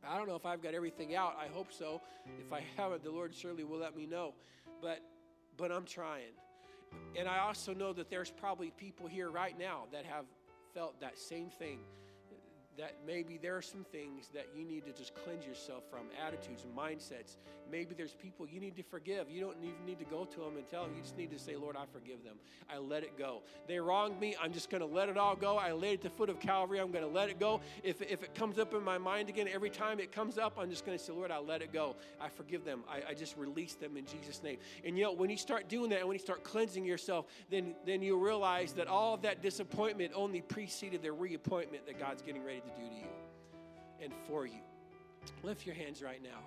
I 0.03 0.17
don't 0.17 0.27
know 0.27 0.35
if 0.35 0.47
I've 0.47 0.63
got 0.63 0.73
everything 0.73 1.13
out. 1.13 1.37
I 1.39 1.45
hope 1.53 1.71
so. 1.71 2.01
If 2.43 2.51
I 2.51 2.63
haven't, 2.75 3.03
the 3.03 3.11
Lord 3.11 3.35
surely 3.35 3.65
will 3.65 3.77
let 3.77 3.95
me 3.95 4.07
know. 4.07 4.33
But 4.81 5.03
but 5.57 5.71
I'm 5.71 5.85
trying. 5.85 6.33
And 7.15 7.27
I 7.27 7.37
also 7.37 7.71
know 7.71 7.93
that 7.93 8.09
there's 8.09 8.31
probably 8.31 8.71
people 8.77 9.05
here 9.05 9.29
right 9.29 9.55
now 9.59 9.83
that 9.91 10.05
have 10.05 10.25
felt 10.73 10.99
that 11.01 11.19
same 11.19 11.51
thing 11.51 11.81
that 12.77 12.93
maybe 13.05 13.39
there 13.41 13.57
are 13.57 13.61
some 13.61 13.83
things 13.91 14.29
that 14.33 14.47
you 14.55 14.63
need 14.63 14.85
to 14.85 14.93
just 14.93 15.15
cleanse 15.15 15.45
yourself 15.45 15.83
from 15.89 16.01
attitudes 16.25 16.63
and 16.63 16.75
mindsets. 16.75 17.37
Maybe 17.71 17.95
there's 17.95 18.13
people 18.13 18.47
you 18.47 18.59
need 18.59 18.75
to 18.77 18.83
forgive. 18.83 19.29
You 19.29 19.41
don't 19.41 19.57
even 19.61 19.85
need 19.85 19.99
to 19.99 20.05
go 20.05 20.25
to 20.25 20.39
them 20.39 20.57
and 20.57 20.67
tell 20.69 20.83
them. 20.83 20.93
You 20.95 21.01
just 21.01 21.17
need 21.17 21.31
to 21.31 21.39
say, 21.39 21.55
Lord, 21.55 21.75
I 21.75 21.85
forgive 21.91 22.23
them. 22.23 22.35
I 22.69 22.77
let 22.77 23.03
it 23.03 23.17
go. 23.17 23.41
They 23.67 23.79
wronged 23.79 24.19
me. 24.19 24.35
I'm 24.41 24.53
just 24.53 24.69
going 24.69 24.81
to 24.81 24.87
let 24.87 25.09
it 25.09 25.17
all 25.17 25.35
go. 25.35 25.57
I 25.57 25.71
laid 25.71 25.95
at 25.95 26.01
the 26.03 26.09
foot 26.09 26.29
of 26.29 26.39
Calvary. 26.39 26.79
I'm 26.79 26.91
going 26.91 27.03
to 27.03 27.09
let 27.09 27.29
it 27.29 27.39
go. 27.39 27.61
If, 27.83 28.01
if 28.01 28.23
it 28.23 28.35
comes 28.35 28.59
up 28.59 28.73
in 28.73 28.83
my 28.83 28.97
mind 28.97 29.27
again, 29.27 29.47
every 29.51 29.71
time 29.71 29.99
it 29.99 30.11
comes 30.11 30.37
up, 30.37 30.57
I'm 30.59 30.69
just 30.69 30.85
going 30.85 30.97
to 30.97 31.03
say, 31.03 31.11
Lord, 31.11 31.31
I 31.31 31.39
let 31.39 31.61
it 31.61 31.73
go. 31.73 31.95
I 32.21 32.29
forgive 32.29 32.63
them. 32.63 32.83
I, 32.89 33.11
I 33.11 33.13
just 33.15 33.35
release 33.37 33.73
them 33.73 33.97
in 33.97 34.05
Jesus' 34.05 34.41
name. 34.43 34.57
And 34.85 34.97
you 34.97 35.03
know, 35.03 35.13
when 35.13 35.29
you 35.29 35.37
start 35.37 35.67
doing 35.67 35.89
that 35.89 35.99
and 35.99 36.07
when 36.07 36.15
you 36.15 36.23
start 36.23 36.43
cleansing 36.43 36.85
yourself, 36.85 37.25
then, 37.49 37.73
then 37.85 38.01
you 38.01 38.17
realize 38.17 38.73
that 38.73 38.87
all 38.87 39.15
of 39.15 39.23
that 39.23 39.41
disappointment 39.41 40.11
only 40.15 40.41
preceded 40.41 41.01
the 41.01 41.11
reappointment 41.11 41.85
that 41.87 41.99
God's 41.99 42.21
getting 42.21 42.43
ready 42.43 42.61
to 42.69 42.81
do 42.81 42.87
to 42.87 42.95
you 42.95 43.07
and 44.01 44.13
for 44.27 44.45
you. 44.45 44.61
Lift 45.43 45.65
your 45.65 45.75
hands 45.75 46.01
right 46.01 46.21
now 46.21 46.39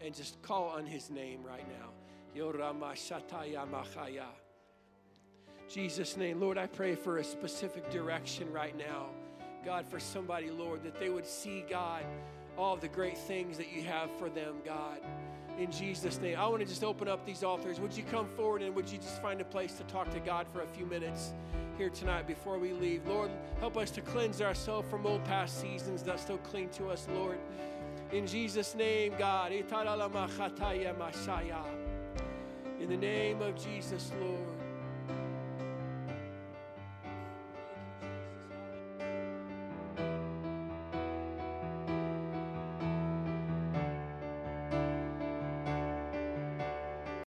and 0.00 0.14
just 0.14 0.40
call 0.42 0.68
on 0.68 0.86
his 0.86 1.10
name 1.10 1.42
right 1.44 1.66
now. 1.68 1.90
Jesus' 5.68 6.16
name, 6.16 6.40
Lord, 6.40 6.58
I 6.58 6.66
pray 6.66 6.94
for 6.94 7.18
a 7.18 7.24
specific 7.24 7.90
direction 7.90 8.52
right 8.52 8.76
now. 8.76 9.06
God, 9.64 9.86
for 9.86 10.00
somebody, 10.00 10.50
Lord, 10.50 10.82
that 10.84 10.98
they 10.98 11.10
would 11.10 11.26
see, 11.26 11.64
God, 11.68 12.04
all 12.56 12.76
the 12.76 12.88
great 12.88 13.18
things 13.18 13.56
that 13.58 13.72
you 13.72 13.82
have 13.82 14.10
for 14.18 14.28
them, 14.28 14.56
God. 14.64 14.98
In 15.58 15.70
Jesus' 15.70 16.18
name, 16.20 16.38
I 16.38 16.46
want 16.48 16.60
to 16.60 16.66
just 16.66 16.82
open 16.82 17.08
up 17.08 17.26
these 17.26 17.44
altars. 17.44 17.78
Would 17.78 17.96
you 17.96 18.02
come 18.04 18.26
forward 18.28 18.62
and 18.62 18.74
would 18.74 18.90
you 18.90 18.98
just 18.98 19.20
find 19.20 19.40
a 19.40 19.44
place 19.44 19.74
to 19.74 19.84
talk 19.84 20.10
to 20.10 20.20
God 20.20 20.46
for 20.52 20.62
a 20.62 20.66
few 20.66 20.86
minutes 20.86 21.34
here 21.80 21.88
tonight 21.88 22.26
before 22.26 22.58
we 22.58 22.74
leave? 22.74 23.06
Lord, 23.06 23.30
help 23.58 23.78
us 23.78 23.90
to 23.92 24.02
cleanse 24.02 24.42
ourselves 24.42 24.86
from 24.90 25.06
old 25.06 25.24
past 25.24 25.62
seasons 25.62 26.02
that 26.02 26.20
still 26.20 26.36
cling 26.36 26.68
to 26.72 26.90
us, 26.90 27.08
Lord. 27.14 27.38
In 28.12 28.26
Jesus' 28.26 28.74
name, 28.74 29.14
God. 29.18 29.50
In 29.50 29.66
the 32.86 32.96
name 32.98 33.40
of 33.40 33.56
Jesus, 33.56 34.12
Lord. 34.20 34.59